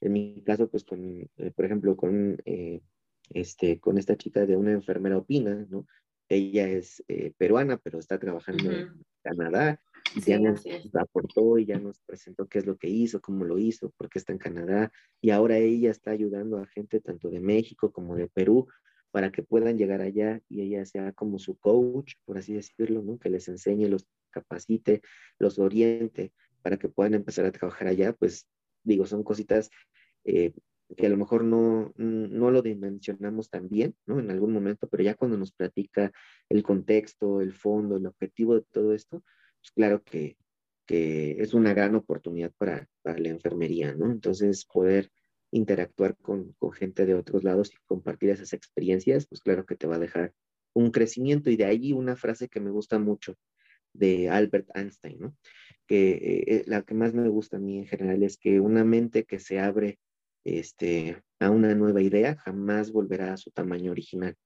[0.00, 2.82] En mi caso, pues con, eh, por ejemplo, con, eh,
[3.30, 5.86] este, con esta chica de una enfermera opina, ¿no?
[6.28, 9.80] Ella es eh, peruana, pero está trabajando en Canadá.
[10.14, 10.64] Y ya nos
[10.94, 14.18] aportó y ya nos presentó qué es lo que hizo, cómo lo hizo, por qué
[14.18, 14.92] está en Canadá.
[15.20, 18.68] Y ahora ella está ayudando a gente tanto de México como de Perú
[19.10, 23.18] para que puedan llegar allá y ella sea como su coach, por así decirlo, ¿no?
[23.18, 25.02] Que les enseñe, los capacite,
[25.38, 26.32] los oriente
[26.62, 28.12] para que puedan empezar a trabajar allá.
[28.12, 28.46] Pues
[28.84, 29.70] digo, son cositas
[30.24, 30.52] eh,
[30.96, 34.18] que a lo mejor no, no lo dimensionamos tan bien, ¿no?
[34.18, 36.12] En algún momento, pero ya cuando nos platica
[36.48, 39.22] el contexto, el fondo, el objetivo de todo esto,
[39.60, 40.36] pues claro que,
[40.86, 44.10] que es una gran oportunidad para, para, la enfermería, ¿no?
[44.10, 45.10] Entonces, poder
[45.50, 49.86] interactuar con, con gente de otros lados y compartir esas experiencias, pues claro que te
[49.86, 50.32] va a dejar
[50.72, 51.50] un crecimiento.
[51.50, 53.36] Y de ahí una frase que me gusta mucho
[53.92, 55.36] de Albert Einstein, ¿no?
[55.86, 58.84] Que eh, eh, la que más me gusta a mí en general es que una
[58.84, 59.98] mente que se abre
[60.48, 64.36] este, a una nueva idea, jamás volverá a su tamaño original.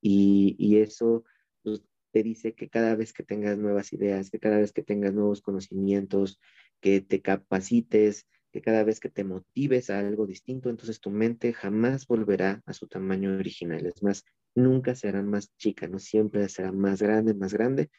[0.00, 1.24] Y, eso
[1.62, 1.82] pues,
[2.12, 5.42] te dice que cada vez que tengas nuevas ideas, que cada vez que tengas nuevos
[5.42, 6.40] conocimientos,
[6.80, 11.52] que te capacites que cada vez que te motives a algo distinto, entonces tu mente
[11.52, 13.84] jamás volverá a su tamaño original.
[13.86, 14.24] Es más,
[14.54, 17.90] nunca será más chica, no siempre será más grande, más grande.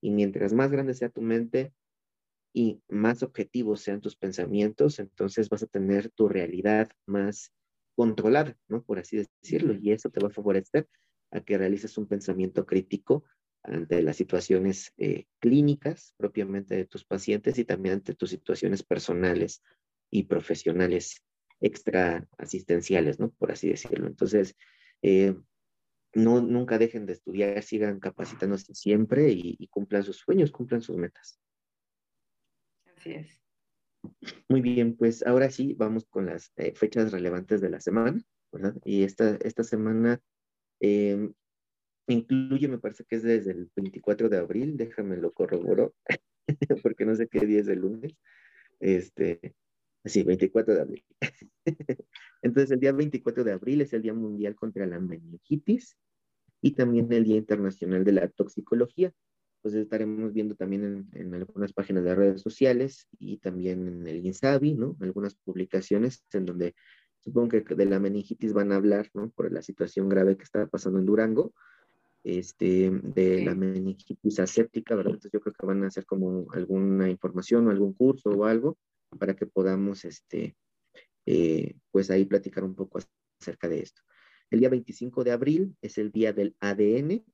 [0.00, 1.72] Y mientras más grande sea tu mente
[2.58, 7.52] y más objetivos sean tus pensamientos, entonces vas a tener tu realidad más
[7.94, 8.82] controlada, ¿no?
[8.82, 9.74] Por así decirlo.
[9.80, 10.88] Y eso te va a favorecer
[11.30, 13.22] a que realices un pensamiento crítico
[13.62, 19.62] ante las situaciones eh, clínicas propiamente de tus pacientes y también ante tus situaciones personales
[20.10, 21.22] y profesionales
[21.60, 23.30] extra asistenciales, ¿no?
[23.38, 24.08] Por así decirlo.
[24.08, 24.56] Entonces,
[25.02, 25.36] eh,
[26.12, 31.38] no, nunca dejen de estudiar, sigan capacitándose siempre y, cumplan sus sueños, cumplan sus metas.
[34.48, 38.22] Muy bien, pues ahora sí vamos con las eh, fechas relevantes de la semana,
[38.52, 38.74] ¿verdad?
[38.84, 40.20] Y esta, esta semana
[40.80, 41.30] eh,
[42.06, 45.94] incluye, me parece que es desde el 24 de abril, déjame lo corroboro,
[46.82, 48.14] porque no sé qué día es el lunes.
[48.80, 49.54] Este,
[50.04, 51.04] sí, 24 de abril.
[52.42, 55.96] Entonces, el día 24 de abril es el Día Mundial contra la Meningitis
[56.60, 59.12] y también el Día Internacional de la Toxicología.
[59.62, 64.74] Pues estaremos viendo también en, algunas páginas de redes sociales y también en el INSABI,
[64.74, 64.96] ¿no?
[65.00, 66.74] Algunas publicaciones en donde
[67.18, 69.30] supongo que de la meningitis van a hablar, ¿no?
[69.30, 71.52] Por la situación grave que está pasando en Durango,
[72.24, 75.14] este, de la meningitis aséptica, ¿verdad?
[75.14, 78.78] Entonces yo creo que van a hacer como alguna información o algún curso o algo
[79.18, 80.56] para que podamos, este,
[81.26, 83.00] eh, pues ahí platicar un poco
[83.40, 84.02] acerca de esto.
[84.50, 87.24] El día 25 de abril es el día del ADN,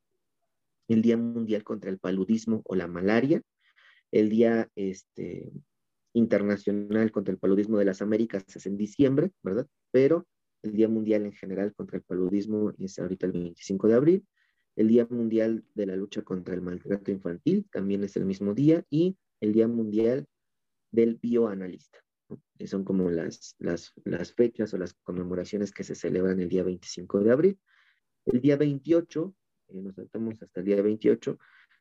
[0.89, 3.43] el Día Mundial contra el Paludismo o la Malaria,
[4.12, 5.52] el Día este,
[6.12, 9.66] Internacional contra el Paludismo de las Américas es en diciembre, ¿verdad?
[9.90, 10.27] Pero
[10.62, 14.27] el Día Mundial en general contra el paludismo es ahorita el 25 de abril.
[14.77, 18.85] El Día Mundial de la Lucha contra el Maltrato Infantil también es el mismo día
[18.89, 20.27] y el Día Mundial
[20.90, 22.05] del Bioanalista
[22.66, 27.20] son como las, las, las, fechas o las conmemoraciones que se celebran el día 25
[27.20, 27.59] de abril.
[28.27, 29.35] El día 28,
[29.75, 31.39] eh, nos saltamos hasta el día 28,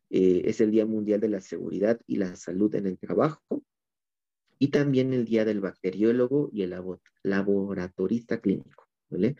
[0.10, 3.64] eh, es el Día Mundial de la Seguridad y la Salud en el Trabajo,
[4.60, 6.76] y también el Día del Bacteriólogo y el
[7.24, 9.36] Laboratorista Clínico, ¿vale?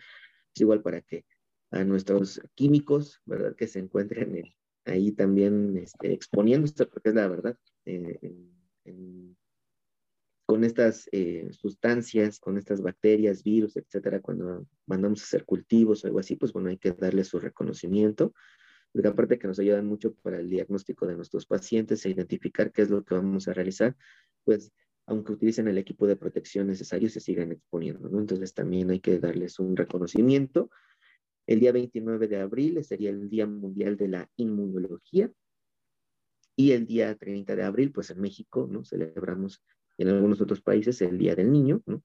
[0.54, 1.26] Es igual para que
[1.72, 3.56] a nuestros químicos, ¿verdad?
[3.56, 4.44] Que se encuentren
[4.86, 8.20] ahí también este, exponiéndose, porque es la verdad, eh,
[10.54, 16.08] con estas eh, sustancias, con estas bacterias, virus, etcétera, cuando mandamos a hacer cultivos o
[16.08, 18.36] algo así, pues bueno, hay que darle su reconocimiento,
[18.92, 22.84] porque aparte que nos ayudan mucho para el diagnóstico de nuestros pacientes e identificar qué
[22.84, 23.98] es lo que vamos a realizar,
[24.44, 24.72] pues
[25.08, 28.20] aunque utilicen el equipo de protección necesario, se sigan exponiendo, ¿no?
[28.20, 30.70] Entonces también hay que darles un reconocimiento.
[31.48, 35.32] El día 29 de abril sería el Día Mundial de la Inmunología.
[36.56, 38.86] Y el día 30 de abril, pues en México, ¿no?
[38.86, 39.64] Celebramos
[39.98, 42.04] en algunos otros países el Día del Niño, ¿no?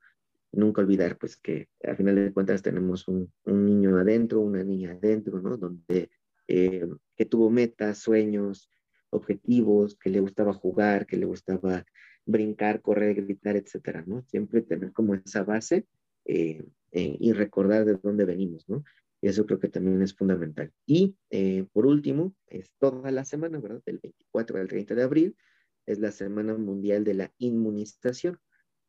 [0.52, 4.92] Nunca olvidar, pues, que al final de cuentas tenemos un, un niño adentro, una niña
[4.92, 5.56] adentro, ¿no?
[5.56, 6.10] Donde,
[6.46, 6.86] eh,
[7.16, 8.70] que tuvo metas, sueños,
[9.10, 11.84] objetivos, que le gustaba jugar, que le gustaba
[12.24, 14.22] brincar, correr, gritar, etcétera, ¿no?
[14.22, 15.86] Siempre tener como esa base
[16.24, 18.84] eh, eh, y recordar de dónde venimos, ¿no?
[19.20, 20.72] Y eso creo que también es fundamental.
[20.86, 21.16] Y
[21.72, 23.82] por último, es toda la semana, ¿verdad?
[23.84, 25.36] Del 24 al 30 de abril,
[25.88, 28.38] es la Semana Mundial de la Inmunización.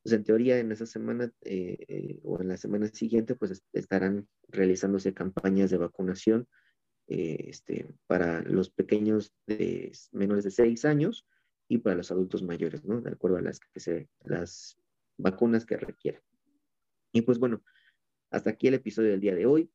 [0.03, 4.27] Pues en teoría en esa semana eh, eh, o en la semana siguiente pues estarán
[4.47, 6.47] realizándose campañas de vacunación
[7.07, 11.25] eh, este, para los pequeños de menores de 6 años
[11.69, 13.01] y para los adultos mayores, ¿no?
[13.01, 14.77] De acuerdo a las, que se, las
[15.17, 16.21] vacunas que requieran.
[17.13, 17.63] Y pues bueno,
[18.29, 19.71] hasta aquí el episodio del día de hoy.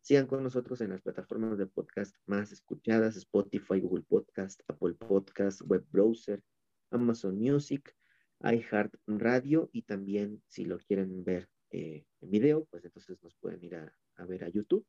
[0.00, 5.60] Sigan con nosotros en las plataformas de podcast más escuchadas, Spotify, Google Podcast, Apple Podcast,
[5.62, 6.42] Web Browser,
[6.90, 7.94] Amazon Music,
[8.40, 13.62] iHeart Radio y también si lo quieren ver eh, en video, pues entonces nos pueden
[13.64, 14.86] ir a, ver a YouTube.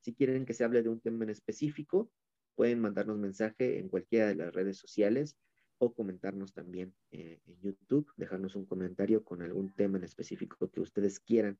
[0.00, 2.10] Si quieren que se hable de un tema en específico,
[2.54, 5.36] pueden mandarnos mensaje en cualquiera de las redes sociales
[5.78, 10.80] o comentarnos también eh, en YouTube, dejarnos un comentario con algún tema en específico que
[10.80, 11.58] ustedes quieran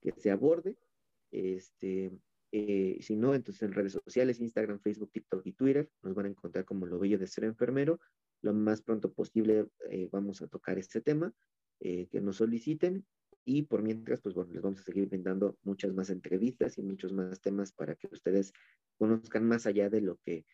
[0.00, 0.76] que se aborde.
[1.30, 2.10] Este,
[2.50, 6.30] eh, si no, entonces en redes sociales, Instagram, Facebook, TikTok y Twitter, nos van a
[6.30, 8.00] encontrar como lo bello de ser enfermero
[8.42, 11.32] lo más pronto posible eh, vamos a tocar este tema,
[11.80, 13.04] eh, que nos soliciten
[13.44, 17.12] y por mientras, pues bueno, les vamos a seguir brindando muchas más entrevistas y muchos
[17.12, 18.52] más temas para que ustedes
[18.98, 20.44] conozcan más allá de lo que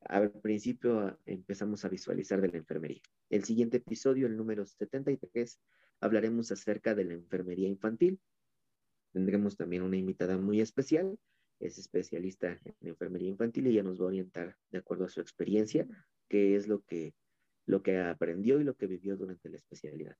[0.00, 3.00] al principio empezamos a visualizar de la enfermería.
[3.30, 5.60] El siguiente episodio, el número 73,
[6.00, 8.18] hablaremos acerca de la enfermería infantil.
[9.12, 11.16] Tendremos también una invitada muy especial,
[11.60, 15.20] es especialista en enfermería infantil y ella nos va a orientar de acuerdo a su
[15.20, 15.86] experiencia
[16.28, 17.14] qué es lo que
[17.66, 20.16] lo que aprendió y lo que vivió durante la especialidad.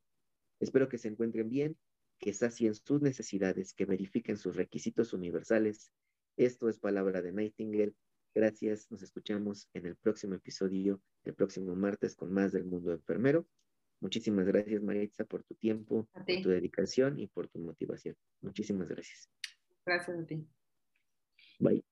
[0.61, 1.77] Espero que se encuentren bien,
[2.19, 5.93] que sacien sus necesidades, que verifiquen sus requisitos universales.
[6.37, 7.95] Esto es Palabra de Nightingale.
[8.35, 13.47] Gracias, nos escuchamos en el próximo episodio, el próximo martes, con más del mundo enfermero.
[14.01, 18.17] Muchísimas gracias, Maritza, por tu tiempo, por tu dedicación y por tu motivación.
[18.41, 19.29] Muchísimas gracias.
[19.85, 20.47] Gracias a ti.
[21.59, 21.92] Bye.